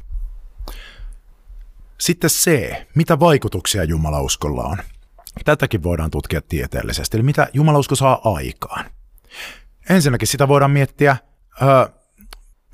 Sitten 2.00 2.30
C. 2.30 2.72
Mitä 2.94 3.20
vaikutuksia 3.20 3.84
jumalauskolla 3.84 4.62
on? 4.62 4.76
Tätäkin 5.44 5.82
voidaan 5.82 6.10
tutkia 6.10 6.40
tieteellisesti, 6.48 7.16
eli 7.16 7.22
mitä 7.22 7.48
jumalausko 7.52 7.94
saa 7.94 8.20
aikaan. 8.24 8.84
Ensinnäkin 9.88 10.28
sitä 10.28 10.48
voidaan 10.48 10.70
miettiä 10.70 11.16
ö, 11.62 11.90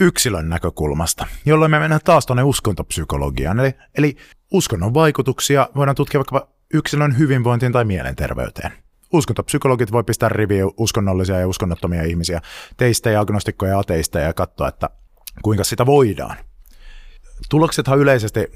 yksilön 0.00 0.48
näkökulmasta, 0.48 1.26
jolloin 1.44 1.70
me 1.70 1.78
mennään 1.78 2.00
taas 2.04 2.26
tuonne 2.26 2.42
uskontopsykologiaan. 2.42 3.60
Eli, 3.60 3.74
eli 3.98 4.16
uskonnon 4.52 4.94
vaikutuksia 4.94 5.68
voidaan 5.76 5.94
tutkia 5.94 6.18
vaikka 6.18 6.48
yksilön 6.74 7.18
hyvinvointiin 7.18 7.72
tai 7.72 7.84
mielenterveyteen. 7.84 8.72
Uskontopsykologit 9.12 9.92
voi 9.92 10.04
pistää 10.04 10.28
riviä 10.28 10.64
uskonnollisia 10.76 11.38
ja 11.38 11.48
uskonnottomia 11.48 12.02
ihmisiä, 12.02 12.40
teistä 12.76 13.20
agnostikkoja 13.20 13.72
ja 13.72 13.78
ateista 13.78 14.18
ja 14.18 14.32
katsoa, 14.32 14.68
että 14.68 14.90
kuinka 15.42 15.64
sitä 15.64 15.86
voidaan. 15.86 16.36
Tuloksethan 17.50 17.98
yleisesti 17.98 18.52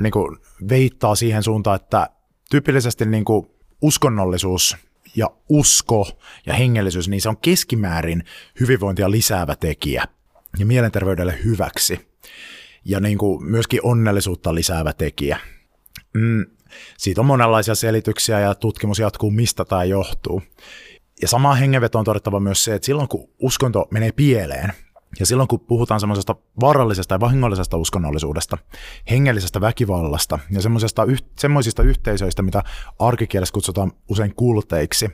niin 0.00 0.12
kuin, 0.12 0.38
veittaa 0.68 1.14
siihen 1.14 1.42
suuntaan, 1.42 1.76
että 1.76 2.08
tyypillisesti 2.50 3.06
niin 3.06 3.24
kuin, 3.24 3.46
uskonnollisuus 3.82 4.76
ja 5.16 5.30
usko 5.48 6.08
ja 6.46 6.54
hengellisyys, 6.54 7.08
niin 7.08 7.20
se 7.20 7.28
on 7.28 7.36
keskimäärin 7.36 8.24
hyvinvointia 8.60 9.10
lisäävä 9.10 9.56
tekijä 9.56 10.04
ja 10.58 10.66
mielenterveydelle 10.66 11.38
hyväksi 11.44 12.12
ja 12.84 13.00
niin 13.00 13.18
kuin 13.18 13.44
myöskin 13.44 13.80
onnellisuutta 13.82 14.54
lisäävä 14.54 14.92
tekijä. 14.92 15.38
Mm, 16.14 16.46
siitä 16.98 17.20
on 17.20 17.26
monenlaisia 17.26 17.74
selityksiä 17.74 18.40
ja 18.40 18.54
tutkimus 18.54 18.98
jatkuu, 18.98 19.30
mistä 19.30 19.64
tämä 19.64 19.84
johtuu. 19.84 20.42
Ja 21.22 21.28
sama 21.28 21.54
hengenveto 21.54 21.98
on 21.98 22.04
todettava 22.04 22.40
myös 22.40 22.64
se, 22.64 22.74
että 22.74 22.86
silloin 22.86 23.08
kun 23.08 23.28
uskonto 23.38 23.88
menee 23.90 24.12
pieleen, 24.12 24.72
ja 25.20 25.26
silloin 25.26 25.48
kun 25.48 25.60
puhutaan 25.60 26.00
semmoisesta 26.00 26.36
vaarallisesta 26.60 27.14
ja 27.14 27.20
vahingollisesta 27.20 27.76
uskonnollisuudesta, 27.76 28.58
hengellisestä 29.10 29.60
väkivallasta 29.60 30.38
ja 30.50 30.60
semmoisista, 31.38 31.82
yhteisöistä, 31.82 32.42
mitä 32.42 32.62
arkikielessä 32.98 33.52
kutsutaan 33.52 33.92
usein 34.08 34.34
kulteiksi, 34.34 35.10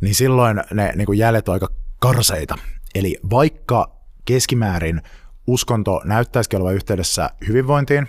niin 0.00 0.14
silloin 0.14 0.62
ne 0.74 0.92
niin 0.96 1.06
kuin 1.06 1.18
jäljet 1.18 1.48
on 1.48 1.52
aika 1.52 1.68
karseita. 1.98 2.58
Eli 2.94 3.16
vaikka 3.30 3.96
keskimäärin 4.24 5.02
uskonto 5.46 6.00
näyttäisikin 6.04 6.56
olevan 6.56 6.74
yhteydessä 6.74 7.30
hyvinvointiin, 7.48 8.08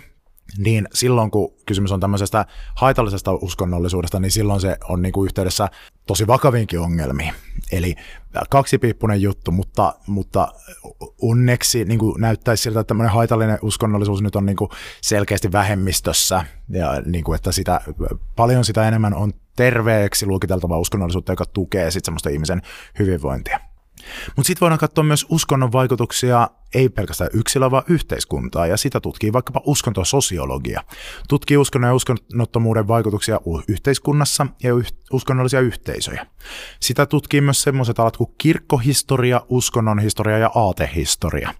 niin 0.58 0.88
silloin 0.94 1.30
kun 1.30 1.54
kysymys 1.66 1.92
on 1.92 2.00
tämmöisestä 2.00 2.46
haitallisesta 2.74 3.32
uskonnollisuudesta, 3.32 4.20
niin 4.20 4.30
silloin 4.30 4.60
se 4.60 4.76
on 4.88 5.02
niin 5.02 5.12
kuin 5.12 5.26
yhteydessä 5.26 5.68
tosi 6.06 6.26
vakaviinkin 6.26 6.80
ongelmiin. 6.80 7.34
Eli 7.72 7.94
kaksipiippunen 8.50 9.22
juttu, 9.22 9.50
mutta, 9.50 9.94
mutta 10.06 10.52
onneksi 11.22 11.84
niin 11.84 11.98
kuin 11.98 12.20
näyttäisi 12.20 12.62
siltä, 12.62 12.80
että 12.80 12.88
tämmöinen 12.88 13.12
haitallinen 13.12 13.58
uskonnollisuus 13.62 14.22
nyt 14.22 14.36
on 14.36 14.46
niin 14.46 14.56
kuin 14.56 14.70
selkeästi 15.02 15.52
vähemmistössä, 15.52 16.44
ja 16.68 17.02
niin 17.06 17.24
kuin, 17.24 17.36
että 17.36 17.52
sitä, 17.52 17.80
paljon 18.36 18.64
sitä 18.64 18.88
enemmän 18.88 19.14
on 19.14 19.32
terveeksi 19.56 20.26
luokiteltavaa 20.26 20.78
uskonnollisuutta, 20.78 21.32
joka 21.32 21.44
tukee 21.46 21.90
sitten 21.90 22.04
semmoista 22.04 22.30
ihmisen 22.30 22.62
hyvinvointia. 22.98 23.60
Mutta 24.36 24.46
sitten 24.46 24.60
voidaan 24.60 24.78
katsoa 24.78 25.04
myös 25.04 25.26
uskonnon 25.28 25.72
vaikutuksia 25.72 26.48
ei 26.74 26.88
pelkästään 26.88 27.30
yksilöä, 27.32 27.70
vaan 27.70 27.82
yhteiskuntaa, 27.88 28.66
ja 28.66 28.76
sitä 28.76 29.00
tutkii 29.00 29.32
vaikkapa 29.32 29.60
uskontososiologia. 29.64 30.82
Tutkii 31.28 31.56
uskonnon 31.56 31.88
ja 31.88 31.94
uskonnottomuuden 31.94 32.88
vaikutuksia 32.88 33.40
yhteiskunnassa 33.68 34.46
ja 34.62 34.70
uskonnollisia 35.12 35.60
yhteisöjä. 35.60 36.26
Sitä 36.80 37.06
tutkii 37.06 37.40
myös 37.40 37.62
sellaiset 37.62 37.98
alat 37.98 38.16
kuin 38.16 38.34
kirkkohistoria, 38.38 39.42
uskonnon 39.48 39.98
historia 39.98 40.38
ja 40.38 40.50
aatehistoria. 40.54 41.54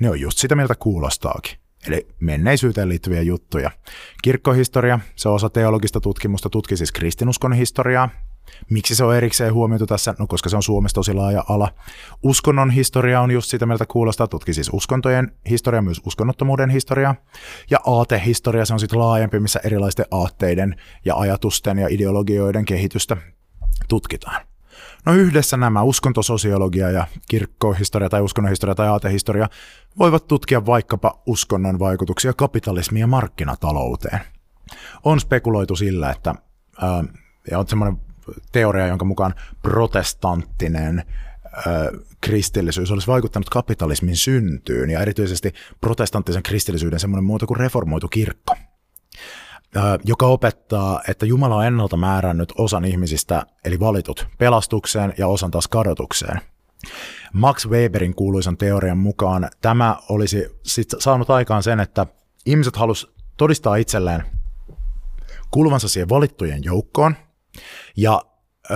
Ne 0.00 0.10
on 0.10 0.20
just 0.20 0.38
sitä 0.38 0.54
mieltä 0.54 0.74
kuulostaakin 0.74 1.58
eli 1.86 2.08
menneisyyteen 2.20 2.88
liittyviä 2.88 3.22
juttuja. 3.22 3.70
Kirkkohistoria, 4.22 5.00
se 5.16 5.28
on 5.28 5.34
osa 5.34 5.50
teologista 5.50 6.00
tutkimusta, 6.00 6.50
tutki 6.50 6.76
siis 6.76 6.92
kristinuskon 6.92 7.52
historiaa, 7.52 8.08
Miksi 8.70 8.94
se 8.94 9.04
on 9.04 9.16
erikseen 9.16 9.54
huomioitu 9.54 9.86
tässä? 9.86 10.14
No 10.18 10.26
koska 10.26 10.48
se 10.48 10.56
on 10.56 10.62
Suomessa 10.62 10.94
tosi 10.94 11.12
laaja 11.12 11.44
ala. 11.48 11.72
Uskonnon 12.22 12.70
historia 12.70 13.20
on 13.20 13.30
just 13.30 13.50
sitä 13.50 13.66
mieltä 13.66 13.86
kuulostaa, 13.86 14.26
tutki 14.26 14.54
siis 14.54 14.70
uskontojen 14.72 15.32
historia, 15.50 15.82
myös 15.82 16.00
uskonnottomuuden 16.06 16.70
historia. 16.70 17.14
Ja 17.70 17.78
aatehistoria, 17.86 18.64
se 18.64 18.72
on 18.72 18.80
sitten 18.80 18.98
laajempi, 18.98 19.40
missä 19.40 19.60
erilaisten 19.64 20.06
aatteiden 20.10 20.76
ja 21.04 21.16
ajatusten 21.16 21.78
ja 21.78 21.88
ideologioiden 21.90 22.64
kehitystä 22.64 23.16
tutkitaan. 23.88 24.46
No 25.06 25.12
yhdessä 25.12 25.56
nämä 25.56 25.82
uskontososiologia 25.82 26.90
ja 26.90 27.06
kirkkohistoria 27.28 28.08
tai 28.08 28.20
uskonnonhistoria 28.20 28.74
tai 28.74 28.88
aatehistoria 28.88 29.48
voivat 29.98 30.26
tutkia 30.26 30.66
vaikkapa 30.66 31.22
uskonnon 31.26 31.78
vaikutuksia 31.78 32.32
kapitalismiin 32.32 33.00
ja 33.00 33.06
markkinatalouteen. 33.06 34.20
On 35.04 35.20
spekuloitu 35.20 35.76
sillä, 35.76 36.10
että 36.10 36.34
ää, 36.82 37.04
ja 37.50 37.58
on 37.58 37.68
semmoinen 37.68 38.05
teoria, 38.52 38.86
jonka 38.86 39.04
mukaan 39.04 39.34
protestanttinen 39.62 41.02
kristillisyys 42.20 42.90
olisi 42.90 43.06
vaikuttanut 43.06 43.50
kapitalismin 43.50 44.16
syntyyn 44.16 44.90
ja 44.90 45.00
erityisesti 45.00 45.52
protestanttisen 45.80 46.42
kristillisyyden 46.42 47.00
semmoinen 47.00 47.24
muoto 47.24 47.46
kuin 47.46 47.60
reformoitu 47.60 48.08
kirkko. 48.08 48.56
joka 50.04 50.26
opettaa, 50.26 51.00
että 51.08 51.26
Jumala 51.26 51.56
on 51.56 51.66
ennalta 51.66 51.96
määrännyt 51.96 52.52
osan 52.58 52.84
ihmisistä, 52.84 53.46
eli 53.64 53.80
valitut, 53.80 54.26
pelastukseen 54.38 55.14
ja 55.18 55.28
osan 55.28 55.50
taas 55.50 55.68
kadotukseen. 55.68 56.40
Max 57.32 57.68
Weberin 57.68 58.14
kuuluisan 58.14 58.56
teorian 58.56 58.98
mukaan 58.98 59.48
tämä 59.60 59.96
olisi 60.08 60.46
sit 60.62 60.88
saanut 60.98 61.30
aikaan 61.30 61.62
sen, 61.62 61.80
että 61.80 62.06
ihmiset 62.46 62.76
halus 62.76 63.14
todistaa 63.36 63.76
itselleen 63.76 64.22
kuuluvansa 65.50 65.88
siihen 65.88 66.08
valittujen 66.08 66.64
joukkoon 66.64 67.16
ja 67.96 68.22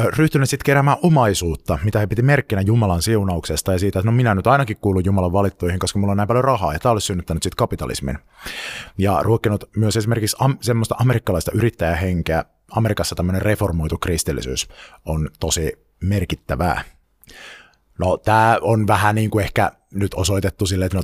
ryhtynyt 0.04 0.50
sitten 0.50 0.64
keräämään 0.64 0.96
omaisuutta, 1.02 1.78
mitä 1.84 1.98
he 1.98 2.06
piti 2.06 2.22
merkkinä 2.22 2.62
Jumalan 2.62 3.02
siunauksesta 3.02 3.72
ja 3.72 3.78
siitä, 3.78 3.98
että 3.98 4.10
no 4.10 4.16
minä 4.16 4.34
nyt 4.34 4.46
ainakin 4.46 4.76
kuulun 4.80 5.04
Jumalan 5.04 5.32
valittuihin, 5.32 5.78
koska 5.78 5.98
mulla 5.98 6.10
on 6.10 6.16
näin 6.16 6.26
paljon 6.26 6.44
rahaa, 6.44 6.72
ja 6.72 6.78
tämä 6.78 6.92
olisi 6.92 7.06
synnyttänyt 7.06 7.42
sitten 7.42 7.56
kapitalismin. 7.56 8.18
Ja 8.98 9.18
ruokkinut 9.22 9.70
myös 9.76 9.96
esimerkiksi 9.96 10.36
am- 10.40 10.58
semmoista 10.60 10.94
amerikkalaista 10.98 11.52
yrittäjähenkeä. 11.54 12.44
Amerikassa 12.70 13.14
tämmöinen 13.14 13.42
reformoitu 13.42 13.98
kristillisyys 13.98 14.68
on 15.04 15.28
tosi 15.40 15.72
merkittävää. 16.00 16.84
No 17.98 18.16
tämä 18.16 18.58
on 18.60 18.86
vähän 18.86 19.14
niin 19.14 19.30
kuin 19.30 19.44
ehkä 19.44 19.72
nyt 19.94 20.14
osoitettu 20.14 20.66
sille, 20.66 20.84
että 20.84 20.98
no, 20.98 21.02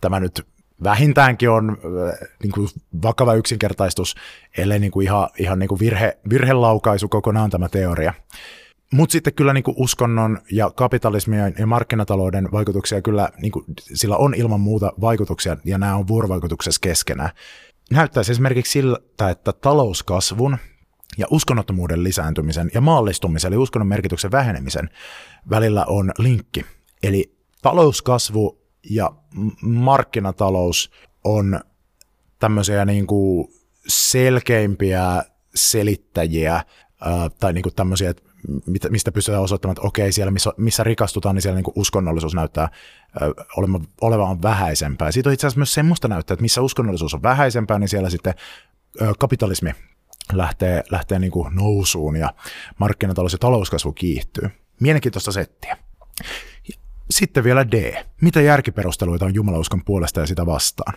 tämä 0.00 0.20
nyt 0.20 0.46
vähintäänkin 0.84 1.50
on 1.50 1.70
äh, 1.70 2.28
niin 2.42 2.52
kuin 2.52 2.68
vakava 3.02 3.34
yksinkertaistus, 3.34 4.14
ellei 4.58 4.78
niin 4.78 4.90
kuin 4.90 5.04
ihan, 5.04 5.28
ihan 5.38 5.58
niin 5.58 5.68
kuin 5.68 5.78
virhe, 5.78 6.18
virhelaukaisu 6.30 7.08
kokonaan 7.08 7.50
tämä 7.50 7.68
teoria. 7.68 8.14
Mutta 8.92 9.12
sitten 9.12 9.34
kyllä 9.34 9.52
niin 9.52 9.64
kuin 9.64 9.74
uskonnon 9.78 10.38
ja 10.52 10.70
kapitalismin 10.70 11.38
ja 11.58 11.66
markkinatalouden 11.66 12.48
vaikutuksia 12.52 13.02
kyllä, 13.02 13.28
niin 13.42 13.52
kuin, 13.52 13.64
sillä 13.94 14.16
on 14.16 14.34
ilman 14.34 14.60
muuta 14.60 14.92
vaikutuksia 15.00 15.56
ja 15.64 15.78
nämä 15.78 15.96
on 15.96 16.08
vuorovaikutuksessa 16.08 16.78
keskenään. 16.80 17.30
Näyttäisi 17.90 18.32
esimerkiksi 18.32 18.72
siltä, 18.72 19.28
että 19.30 19.52
talouskasvun 19.52 20.58
ja 21.18 21.26
uskonnottomuuden 21.30 22.04
lisääntymisen 22.04 22.70
ja 22.74 22.80
maallistumisen, 22.80 23.52
eli 23.52 23.56
uskonnon 23.56 23.88
merkityksen 23.88 24.30
vähenemisen 24.30 24.90
välillä 25.50 25.84
on 25.84 26.12
linkki. 26.18 26.64
Eli 27.02 27.36
talouskasvu 27.62 28.67
ja 28.90 29.12
markkinatalous 29.62 30.90
on 31.24 31.60
tämmöisiä 32.38 32.84
niin 32.84 33.06
kuin 33.06 33.48
selkeimpiä 33.86 35.22
selittäjiä 35.54 36.64
tai 37.40 37.52
niin 37.52 37.62
kuin 37.62 37.74
tämmöisiä, 37.74 38.14
mistä 38.90 39.12
pystytään 39.12 39.42
osoittamaan, 39.42 39.72
että 39.72 39.86
okei, 39.86 40.12
siellä 40.12 40.30
missä, 40.30 40.52
missä 40.56 40.84
rikastutaan, 40.84 41.34
niin 41.34 41.42
siellä 41.42 41.56
niin 41.56 41.64
kuin 41.64 41.78
uskonnollisuus 41.78 42.34
näyttää 42.34 42.68
olevan 44.00 44.42
vähäisempää. 44.42 45.12
Siitä 45.12 45.28
on 45.28 45.34
itse 45.34 45.46
asiassa 45.46 45.58
myös 45.58 45.74
semmoista 45.74 46.08
näyttää, 46.08 46.34
että 46.34 46.42
missä 46.42 46.62
uskonnollisuus 46.62 47.14
on 47.14 47.22
vähäisempää, 47.22 47.78
niin 47.78 47.88
siellä 47.88 48.10
sitten 48.10 48.34
kapitalismi 49.18 49.74
lähtee, 50.32 50.84
lähtee 50.90 51.18
niin 51.18 51.32
kuin 51.32 51.56
nousuun 51.56 52.16
ja 52.16 52.34
markkinatalous 52.78 53.32
ja 53.32 53.38
talouskasvu 53.38 53.92
kiihtyy. 53.92 54.50
Mielenkiintoista 54.80 55.32
settiä. 55.32 55.76
Sitten 57.10 57.44
vielä 57.44 57.70
D. 57.70 58.04
Mitä 58.20 58.40
järkiperusteluita 58.40 59.24
on 59.24 59.34
jumalauskon 59.34 59.84
puolesta 59.84 60.20
ja 60.20 60.26
sitä 60.26 60.46
vastaan? 60.46 60.94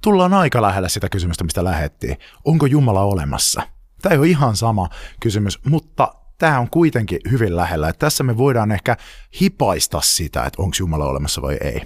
Tullaan 0.00 0.34
aika 0.34 0.62
lähellä 0.62 0.88
sitä 0.88 1.08
kysymystä, 1.08 1.44
mistä 1.44 1.64
lähettiin. 1.64 2.16
Onko 2.44 2.66
Jumala 2.66 3.02
olemassa? 3.02 3.62
Tämä 4.02 4.12
ei 4.12 4.18
ole 4.18 4.26
ihan 4.26 4.56
sama 4.56 4.88
kysymys, 5.20 5.64
mutta 5.64 6.14
tämä 6.38 6.60
on 6.60 6.70
kuitenkin 6.70 7.20
hyvin 7.30 7.56
lähellä. 7.56 7.88
Että 7.88 8.06
tässä 8.06 8.24
me 8.24 8.36
voidaan 8.36 8.72
ehkä 8.72 8.96
hipaista 9.40 10.00
sitä, 10.00 10.44
että 10.44 10.62
onko 10.62 10.76
Jumala 10.78 11.06
olemassa 11.06 11.42
vai 11.42 11.58
ei. 11.60 11.80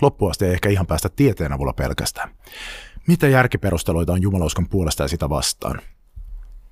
Loppuasti 0.00 0.44
ei 0.44 0.52
ehkä 0.52 0.68
ihan 0.68 0.86
päästä 0.86 1.08
tieteen 1.08 1.52
avulla 1.52 1.72
pelkästään. 1.72 2.30
Mitä 3.06 3.28
järkiperusteluita 3.28 4.12
on 4.12 4.22
jumalauskon 4.22 4.68
puolesta 4.68 5.02
ja 5.02 5.08
sitä 5.08 5.28
vastaan? 5.28 5.80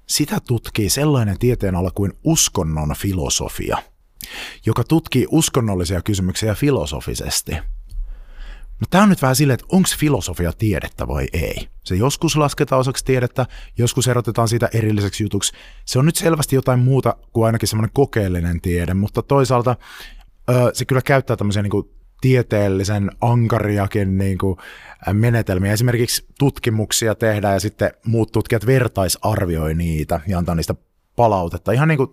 Sitä 0.06 0.40
tutkii 0.46 0.90
sellainen 0.90 1.38
tieteen 1.38 1.76
ala 1.76 1.90
kuin 1.90 2.12
uskonnon 2.24 2.94
filosofia– 2.98 3.78
joka 4.66 4.84
tutkii 4.84 5.26
uskonnollisia 5.30 6.02
kysymyksiä 6.02 6.54
filosofisesti. 6.54 7.52
No 8.80 8.86
tämä 8.90 9.02
on 9.02 9.08
nyt 9.08 9.22
vähän 9.22 9.36
silleen, 9.36 9.54
että 9.54 9.66
onko 9.72 9.88
filosofia 9.98 10.52
tiedettä 10.52 11.08
vai 11.08 11.26
ei. 11.32 11.68
Se 11.84 11.94
joskus 11.94 12.36
lasketaan 12.36 12.80
osaksi 12.80 13.04
tiedettä, 13.04 13.46
joskus 13.78 14.08
erotetaan 14.08 14.48
siitä 14.48 14.68
erilliseksi 14.72 15.22
jutuksi. 15.22 15.52
Se 15.84 15.98
on 15.98 16.06
nyt 16.06 16.16
selvästi 16.16 16.56
jotain 16.56 16.80
muuta 16.80 17.16
kuin 17.32 17.46
ainakin 17.46 17.68
semmoinen 17.68 17.94
kokeellinen 17.94 18.60
tiede, 18.60 18.94
mutta 18.94 19.22
toisaalta 19.22 19.76
se 20.72 20.84
kyllä 20.84 21.02
käyttää 21.02 21.36
tämmöisiä 21.36 21.62
niin 21.62 21.70
kuin 21.70 21.90
tieteellisen 22.20 23.10
ankariakin 23.20 24.18
niin 24.18 24.38
kuin 24.38 24.56
menetelmiä. 25.12 25.72
Esimerkiksi 25.72 26.26
tutkimuksia 26.38 27.14
tehdään 27.14 27.54
ja 27.54 27.60
sitten 27.60 27.90
muut 28.06 28.32
tutkijat 28.32 28.66
vertaisarvioi 28.66 29.74
niitä 29.74 30.20
ja 30.26 30.38
antaa 30.38 30.54
niistä 30.54 30.74
palautetta. 31.16 31.72
Ihan 31.72 31.88
niin 31.88 31.98
kuin 31.98 32.10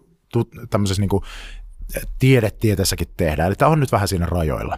tämmöisessä 0.69 1.01
niin 1.01 1.09
kuin 1.09 1.23
tiedetieteessäkin 2.19 3.07
tehdään. 3.17 3.47
Eli 3.47 3.55
tämä 3.55 3.71
on 3.71 3.79
nyt 3.79 3.91
vähän 3.91 4.07
siinä 4.07 4.25
rajoilla. 4.25 4.77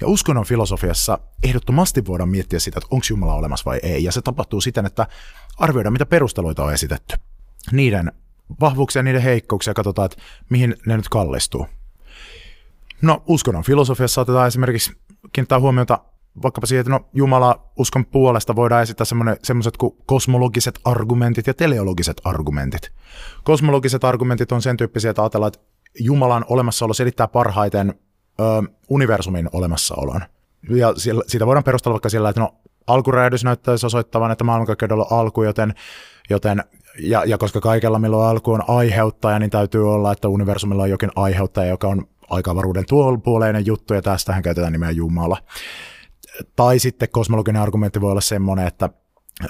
Ja 0.00 0.08
uskonnon 0.08 0.44
filosofiassa 0.44 1.18
ehdottomasti 1.42 2.06
voidaan 2.06 2.28
miettiä 2.28 2.58
sitä, 2.58 2.78
että 2.78 2.88
onko 2.90 3.06
Jumala 3.10 3.34
olemassa 3.34 3.64
vai 3.64 3.80
ei. 3.82 4.04
Ja 4.04 4.12
se 4.12 4.22
tapahtuu 4.22 4.60
siten, 4.60 4.86
että 4.86 5.06
arvioidaan, 5.58 5.92
mitä 5.92 6.06
perusteluita 6.06 6.64
on 6.64 6.72
esitetty. 6.72 7.16
Niiden 7.72 8.12
vahvuuksia 8.60 9.02
niiden 9.02 9.22
heikkouksia 9.22 9.74
katsotaan, 9.74 10.06
että 10.06 10.22
mihin 10.50 10.76
ne 10.86 10.96
nyt 10.96 11.08
kallistuu. 11.08 11.66
No, 13.02 13.22
uskonnon 13.26 13.64
filosofiassa 13.64 14.14
saatetaan 14.14 14.48
esimerkiksi 14.48 14.92
kiinnittää 15.32 15.60
huomiota 15.60 15.98
vaikkapa 16.42 16.66
siihen, 16.66 16.80
että 16.80 16.90
no, 16.90 17.08
Jumala 17.14 17.70
uskon 17.76 18.06
puolesta 18.06 18.56
voidaan 18.56 18.82
esittää 18.82 19.06
semmoiset 19.42 19.76
kuin 19.76 19.96
kosmologiset 20.06 20.80
argumentit 20.84 21.46
ja 21.46 21.54
teleologiset 21.54 22.20
argumentit. 22.24 22.92
Kosmologiset 23.44 24.04
argumentit 24.04 24.52
on 24.52 24.62
sen 24.62 24.76
tyyppisiä, 24.76 25.10
että 25.10 25.22
ajatellaan, 25.22 25.52
että 25.54 25.75
Jumalan 26.00 26.44
olemassaolo 26.48 26.94
selittää 26.94 27.28
parhaiten 27.28 27.94
ö, 28.40 28.42
universumin 28.88 29.48
olemassaolon. 29.52 30.20
Ja 30.70 30.94
siellä, 30.96 31.22
siitä 31.26 31.46
voidaan 31.46 31.64
perustella 31.64 31.94
vaikka 31.94 32.08
sillä, 32.08 32.28
että 32.28 32.40
no, 32.40 32.54
alkuräjähdys 32.86 33.44
näyttäisi 33.44 33.86
osoittavan, 33.86 34.30
että 34.30 34.44
maailmankaikkeudella 34.44 35.06
on 35.10 35.18
alku, 35.18 35.42
joten, 35.42 35.74
joten 36.30 36.64
ja, 36.98 37.24
ja 37.24 37.38
koska 37.38 37.60
kaikella 37.60 37.98
milloin 37.98 38.28
alku 38.28 38.52
on 38.52 38.62
aiheuttaja, 38.68 39.38
niin 39.38 39.50
täytyy 39.50 39.92
olla, 39.94 40.12
että 40.12 40.28
universumilla 40.28 40.82
on 40.82 40.90
jokin 40.90 41.10
aiheuttaja, 41.16 41.70
joka 41.70 41.88
on 41.88 42.06
aikavaruuden 42.30 42.84
tuolpuoleinen 42.88 43.66
juttu, 43.66 43.94
ja 43.94 44.02
tästähän 44.02 44.42
käytetään 44.42 44.72
nimeä 44.72 44.90
Jumala. 44.90 45.38
Tai 46.56 46.78
sitten 46.78 47.08
kosmologinen 47.08 47.62
argumentti 47.62 48.00
voi 48.00 48.10
olla 48.10 48.20
semmoinen, 48.20 48.66
että 48.66 48.90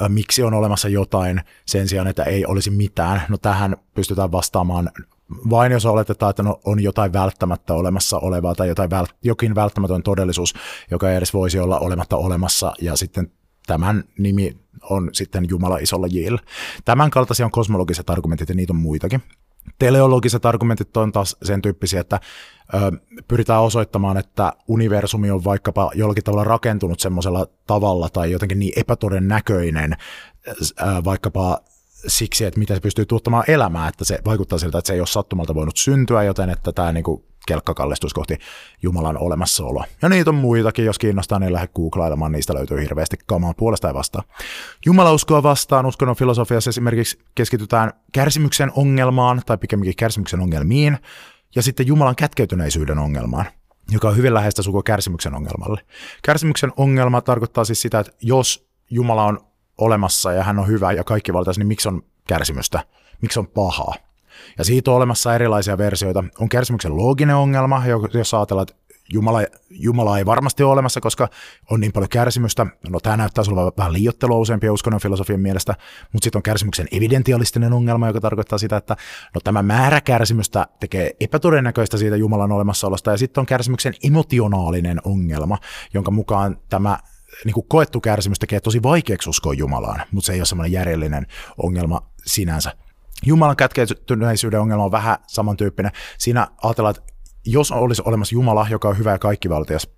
miksi 0.09 0.43
on 0.43 0.55
olemassa 0.55 0.89
jotain 0.89 1.41
sen 1.67 1.89
sijaan, 1.89 2.07
että 2.07 2.23
ei 2.23 2.47
olisi 2.47 2.71
mitään. 2.71 3.23
No 3.29 3.39
tähän 3.39 3.77
pystytään 3.95 4.33
vastaamaan 4.33 4.91
vain 5.51 5.73
jos 5.73 5.87
oletetaan, 5.87 6.31
että 6.31 6.43
no, 6.43 6.61
on 6.65 6.83
jotain 6.83 7.13
välttämättä 7.13 7.75
olemassa 7.75 8.19
olevaa 8.19 8.55
tai 8.55 8.69
jotain 8.69 8.91
vält, 8.91 9.11
jokin 9.23 9.55
välttämätön 9.55 10.03
todellisuus, 10.03 10.55
joka 10.91 11.11
ei 11.11 11.17
edes 11.17 11.35
voisi 11.35 11.59
olla 11.59 11.79
olematta 11.79 12.17
olemassa, 12.17 12.73
ja 12.81 12.97
sitten 12.97 13.31
tämän 13.67 14.05
nimi 14.19 14.57
on 14.91 15.11
sitten 15.13 15.49
Jumala 15.49 15.79
isolla 15.79 16.07
jillä. 16.07 16.39
Tämän 16.85 17.11
kaltaisia 17.11 17.47
on 17.47 17.53
kosmologiset 17.53 18.11
argumentit 18.11 18.49
ja 18.49 18.55
niitä 18.55 18.73
on 18.73 18.77
muitakin. 18.77 19.23
Teleologiset 19.79 20.47
argumentit 20.47 20.97
on 20.97 21.13
taas 21.13 21.37
sen 21.43 21.63
tyyppisiä, 21.63 22.01
että 22.01 22.21
ö, 22.75 22.79
pyritään 23.29 23.63
osoittamaan, 23.63 24.17
että 24.17 24.53
universumi 24.69 25.31
on 25.31 25.45
vaikkapa 25.45 25.91
jollakin 25.95 26.25
tavalla 26.25 26.45
rakentunut 26.45 27.01
semmoisella 27.01 27.47
tavalla 27.67 28.09
tai 28.09 28.31
jotenkin 28.31 28.59
niin 28.59 28.73
epätodennäköinen, 28.77 29.97
ö, 30.49 30.55
vaikkapa 31.05 31.61
siksi, 32.07 32.45
että 32.45 32.61
miten 32.61 32.77
se 32.77 32.81
pystyy 32.81 33.07
tuottamaan 33.07 33.45
elämää, 33.49 33.89
että 33.89 34.05
se 34.05 34.19
vaikuttaa 34.25 34.59
siltä, 34.59 34.79
että 34.79 34.87
se 34.87 34.95
ei 34.95 35.01
ole 35.01 35.07
sattumalta 35.07 35.55
voinut 35.55 35.77
syntyä, 35.77 36.23
joten 36.23 36.51
että 36.51 36.73
tämä 36.73 36.93
niin 36.93 37.05
kuin 37.05 37.25
kelkka 37.47 37.75
kallistuisi 37.75 38.15
kohti 38.15 38.39
Jumalan 38.83 39.19
olemassaoloa. 39.19 39.85
Ja 40.03 40.09
niitä 40.09 40.31
on 40.31 40.35
muitakin, 40.35 40.85
jos 40.85 40.99
kiinnostaa, 40.99 41.39
niin 41.39 41.53
lähde 41.53 41.69
googlailemaan, 41.69 42.33
niistä 42.33 42.55
löytyy 42.55 42.81
hirveästi 42.81 43.17
kamaa 43.27 43.55
puolesta 43.55 43.89
ja 43.89 43.95
vastaan. 43.95 44.25
Jumalauskoa 44.87 45.43
vastaan 45.43 45.87
uskonnon 45.87 46.17
filosofiassa 46.17 46.71
esimerkiksi 46.71 47.19
keskitytään 47.35 47.93
kärsimyksen 48.13 48.73
ongelmaan, 48.77 49.43
tai 49.47 49.59
pikemminkin 49.59 49.97
kärsimyksen 49.97 50.41
ongelmiin, 50.41 50.99
ja 51.55 51.63
sitten 51.63 51.87
Jumalan 51.87 52.17
kätkeytyneisyyden 52.17 52.99
ongelmaan 52.99 53.47
joka 53.91 54.09
on 54.09 54.17
hyvin 54.17 54.35
läheistä 54.35 54.63
sukua 54.63 54.83
kärsimyksen 54.83 55.35
ongelmalle. 55.35 55.81
Kärsimyksen 56.23 56.73
ongelma 56.77 57.21
tarkoittaa 57.21 57.65
siis 57.65 57.83
sitä, 57.83 57.99
että 57.99 58.13
jos 58.23 58.69
Jumala 58.91 59.25
on 59.25 59.46
olemassa 59.79 60.33
ja 60.33 60.43
hän 60.43 60.59
on 60.59 60.69
hyvä 60.69 60.93
ja 60.93 61.05
kaikki 61.05 61.33
valtaisi, 61.33 61.61
niin 61.61 61.69
miksi 61.69 61.89
on 61.89 62.03
kärsimystä? 62.29 62.85
Miksi 63.23 63.39
on 63.39 63.47
pahaa? 63.47 63.95
Ja 64.59 64.65
siitä 64.65 64.91
on 64.91 64.97
olemassa 64.97 65.35
erilaisia 65.35 65.79
versioita. 65.79 66.25
On 66.39 66.49
kärsimyksen 66.49 66.97
looginen 66.97 67.37
ongelma, 67.37 67.83
jos 68.15 68.35
ajatellaan, 68.35 68.67
että 68.71 68.87
Jumala, 69.13 69.41
Jumala 69.71 70.19
ei 70.19 70.27
varmasti 70.27 70.63
ole 70.63 70.73
olemassa, 70.73 71.01
koska 71.01 71.29
on 71.71 71.81
niin 71.81 71.93
paljon 71.93 72.09
kärsimystä. 72.09 72.67
No 72.89 73.01
tämä 73.01 73.17
näyttää 73.17 73.45
sinulla 73.45 73.73
vähän 73.79 73.93
liiottelua 73.93 74.39
useimpia 74.39 74.73
uskonnon 74.73 75.01
filosofian 75.01 75.41
mielestä, 75.41 75.75
mutta 76.13 76.25
sitten 76.25 76.39
on 76.39 76.43
kärsimyksen 76.43 76.89
evidentialistinen 76.93 77.73
ongelma, 77.73 78.07
joka 78.07 78.21
tarkoittaa 78.21 78.59
sitä, 78.59 78.77
että 78.77 78.97
no 79.35 79.41
tämä 79.45 79.63
määrä 79.63 80.01
kärsimystä 80.01 80.67
tekee 80.81 81.11
epätodennäköistä 81.21 81.97
siitä 81.97 82.17
Jumalan 82.17 82.53
olemassaolosta, 82.53 83.11
ja 83.11 83.17
sitten 83.17 83.41
on 83.41 83.47
kärsimyksen 83.47 83.95
emotionaalinen 84.05 85.01
ongelma, 85.05 85.59
jonka 85.95 86.11
mukaan 86.11 86.57
tämä 86.69 86.99
niin 87.45 87.55
kuin 87.55 87.67
koettu 87.69 88.01
kärsimys 88.01 88.39
tekee 88.39 88.61
tosi 88.61 88.83
vaikeaksi 88.83 89.31
uskoa 89.31 89.55
Jumalaan, 89.55 90.03
mutta 90.11 90.27
se 90.27 90.33
ei 90.33 90.41
ole 90.41 90.47
semmoinen 90.47 90.73
järjellinen 90.73 91.27
ongelma 91.63 92.11
sinänsä. 92.27 92.73
Jumalan 93.27 93.57
kätkeytyneisyyden 93.57 94.61
ongelma 94.61 94.85
on 94.85 94.91
vähän 94.91 95.17
samantyyppinen. 95.27 95.93
Siinä 96.19 96.47
ajatellaan, 96.63 96.95
että 96.97 97.13
jos 97.47 97.73
olisi 97.73 98.03
olemassa 98.05 98.35
Jumala, 98.35 98.67
joka 98.71 98.89
on 98.89 98.99
hyvä 98.99 99.13
ja 99.13 99.19
kaikkivaltias, 99.19 99.89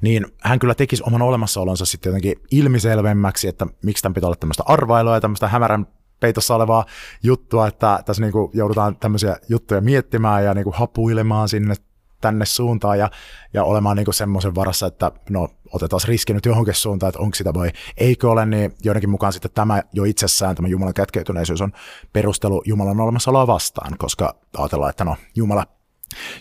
niin 0.00 0.26
hän 0.40 0.58
kyllä 0.58 0.74
tekisi 0.74 1.02
oman 1.06 1.22
olemassaolonsa 1.22 1.86
sitten 1.86 2.10
jotenkin 2.10 2.34
ilmiselvemmäksi, 2.50 3.48
että 3.48 3.66
miksi 3.82 4.02
tämän 4.02 4.14
pitää 4.14 4.28
olla 4.28 4.36
tämmöistä 4.36 4.62
arvailua 4.66 5.14
ja 5.14 5.20
tämmöistä 5.20 5.48
hämärän 5.48 5.86
peitossa 6.20 6.54
olevaa 6.54 6.84
juttua, 7.22 7.66
että 7.66 8.02
tässä 8.06 8.22
niin 8.22 8.32
joudutaan 8.52 8.96
tämmöisiä 8.96 9.36
juttuja 9.48 9.80
miettimään 9.80 10.44
ja 10.44 10.54
niin 10.54 10.66
hapuilemaan 10.72 11.48
sinne 11.48 11.74
tänne 12.20 12.46
suuntaan 12.46 12.98
ja, 12.98 13.10
ja 13.54 13.64
olemaan 13.64 13.96
niin 13.96 14.14
semmoisen 14.14 14.54
varassa, 14.54 14.86
että 14.86 15.12
no 15.30 15.48
otetaan 15.72 16.00
riski 16.04 16.34
nyt 16.34 16.46
johonkin 16.46 16.74
suuntaan, 16.74 17.08
että 17.08 17.20
onko 17.20 17.34
sitä 17.34 17.54
vai 17.54 17.70
eikö 17.96 18.30
ole, 18.30 18.46
niin 18.46 18.74
joidenkin 18.84 19.10
mukaan 19.10 19.32
sitten 19.32 19.50
tämä 19.54 19.82
jo 19.92 20.04
itsessään, 20.04 20.56
tämä 20.56 20.68
Jumalan 20.68 20.94
kätkeytyneisyys 20.94 21.60
on 21.60 21.72
perustelu 22.12 22.62
Jumalan 22.66 23.00
olemassaoloa 23.00 23.46
vastaan, 23.46 23.98
koska 23.98 24.34
ajatellaan, 24.58 24.90
että 24.90 25.04
no 25.04 25.16
Jumala, 25.36 25.66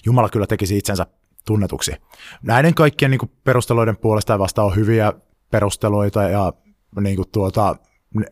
Jumala 0.05 0.29
kyllä 0.29 0.47
tekisi 0.47 0.77
itsensä 0.77 1.05
tunnetuksi. 1.45 1.91
Näiden 2.41 2.73
kaikkien 2.73 3.11
niin 3.11 3.31
perusteluiden 3.43 3.97
puolesta 3.97 4.33
ja 4.33 4.39
vastaan 4.39 4.67
on 4.67 4.75
hyviä 4.75 5.13
perusteluita 5.51 6.23
ja 6.23 6.53
niin 6.99 7.15
kuin 7.15 7.29
tuota, 7.31 7.75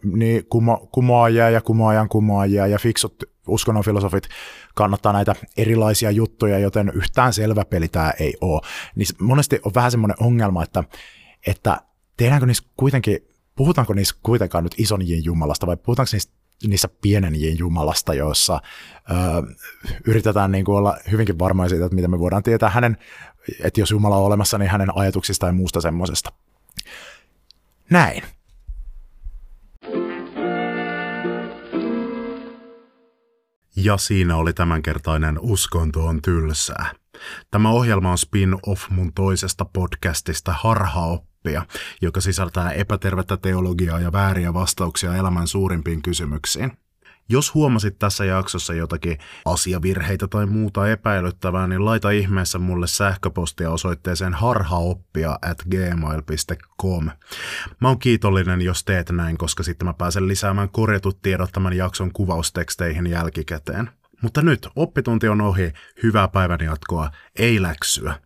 niin 0.03 0.45
kumo, 0.45 0.89
kumoajia 0.91 1.49
ja 1.49 1.61
kumoajan 1.61 2.09
kumoajia 2.09 2.67
ja 2.67 2.79
fiksut 2.79 3.34
uskonnon 3.47 3.83
filosofit 3.83 4.27
kannattaa 4.75 5.13
näitä 5.13 5.35
erilaisia 5.57 6.11
juttuja, 6.11 6.59
joten 6.59 6.91
yhtään 6.95 7.33
selvä 7.33 7.65
peli 7.65 7.87
tämä 7.87 8.13
ei 8.19 8.33
ole. 8.41 8.61
Niin 8.95 9.07
monesti 9.21 9.59
on 9.65 9.71
vähän 9.75 9.91
semmoinen 9.91 10.17
ongelma, 10.19 10.63
että, 10.63 10.83
että 11.47 11.81
tehdäänkö 12.17 12.45
niissä 12.45 12.63
kuitenkin, 12.77 13.17
puhutaanko 13.55 13.93
niissä 13.93 14.15
kuitenkaan 14.23 14.63
nyt 14.63 14.75
ison 14.77 15.01
jumalasta 15.23 15.67
vai 15.67 15.77
puhutaanko 15.77 16.09
niissä 16.13 16.31
niissä 16.67 16.89
pienen 17.01 17.33
jumalasta, 17.57 18.13
joissa 18.13 18.61
ö, 19.09 19.55
yritetään 20.05 20.51
niin 20.51 20.65
kuin 20.65 20.77
olla 20.77 20.97
hyvinkin 21.11 21.39
varmoja 21.39 21.69
siitä, 21.69 21.85
että 21.85 21.95
mitä 21.95 22.07
me 22.07 22.19
voidaan 22.19 22.43
tietää 22.43 22.69
hänen, 22.69 22.97
että 23.63 23.79
jos 23.79 23.91
Jumala 23.91 24.17
on 24.17 24.25
olemassa, 24.25 24.57
niin 24.57 24.71
hänen 24.71 24.97
ajatuksista 24.97 25.45
ja 25.45 25.53
muusta 25.53 25.81
semmoisesta. 25.81 26.31
Näin. 27.89 28.23
Ja 33.75 33.97
siinä 33.97 34.35
oli 34.35 34.53
tämänkertainen 34.53 35.39
Uskonto 35.39 36.05
on 36.05 36.21
tylsää. 36.21 36.91
Tämä 37.51 37.69
ohjelma 37.69 38.11
on 38.11 38.17
spin-off 38.17 38.89
mun 38.89 39.13
toisesta 39.13 39.65
podcastista 39.65 40.53
Harhaoppia, 40.53 41.65
joka 42.01 42.21
sisältää 42.21 42.71
epätervettä 42.71 43.37
teologiaa 43.37 43.99
ja 43.99 44.11
vääriä 44.11 44.53
vastauksia 44.53 45.15
elämän 45.15 45.47
suurimpiin 45.47 46.01
kysymyksiin. 46.01 46.71
Jos 47.29 47.53
huomasit 47.53 47.99
tässä 47.99 48.25
jaksossa 48.25 48.73
jotakin 48.73 49.17
asiavirheitä 49.45 50.27
tai 50.27 50.45
muuta 50.45 50.89
epäilyttävää, 50.89 51.67
niin 51.67 51.85
laita 51.85 52.09
ihmeessä 52.09 52.59
mulle 52.59 52.87
sähköpostia 52.87 53.71
osoitteeseen 53.71 54.33
harhaoppia 54.33 55.39
at 55.41 55.57
gmail.com. 55.71 57.09
Mä 57.81 57.87
oon 57.87 57.99
kiitollinen, 57.99 58.61
jos 58.61 58.83
teet 58.83 59.09
näin, 59.09 59.37
koska 59.37 59.63
sitten 59.63 59.87
mä 59.87 59.93
pääsen 59.93 60.27
lisäämään 60.27 60.69
korjatut 60.69 61.21
tiedot 61.21 61.51
tämän 61.51 61.73
jakson 61.73 62.11
kuvausteksteihin 62.11 63.07
jälkikäteen. 63.07 63.89
Mutta 64.21 64.41
nyt 64.41 64.67
oppitunti 64.75 65.27
on 65.27 65.41
ohi, 65.41 65.73
hyvää 66.03 66.27
päivän 66.27 66.59
jatkoa, 66.59 67.11
ei 67.35 67.61
läksyä. 67.61 68.15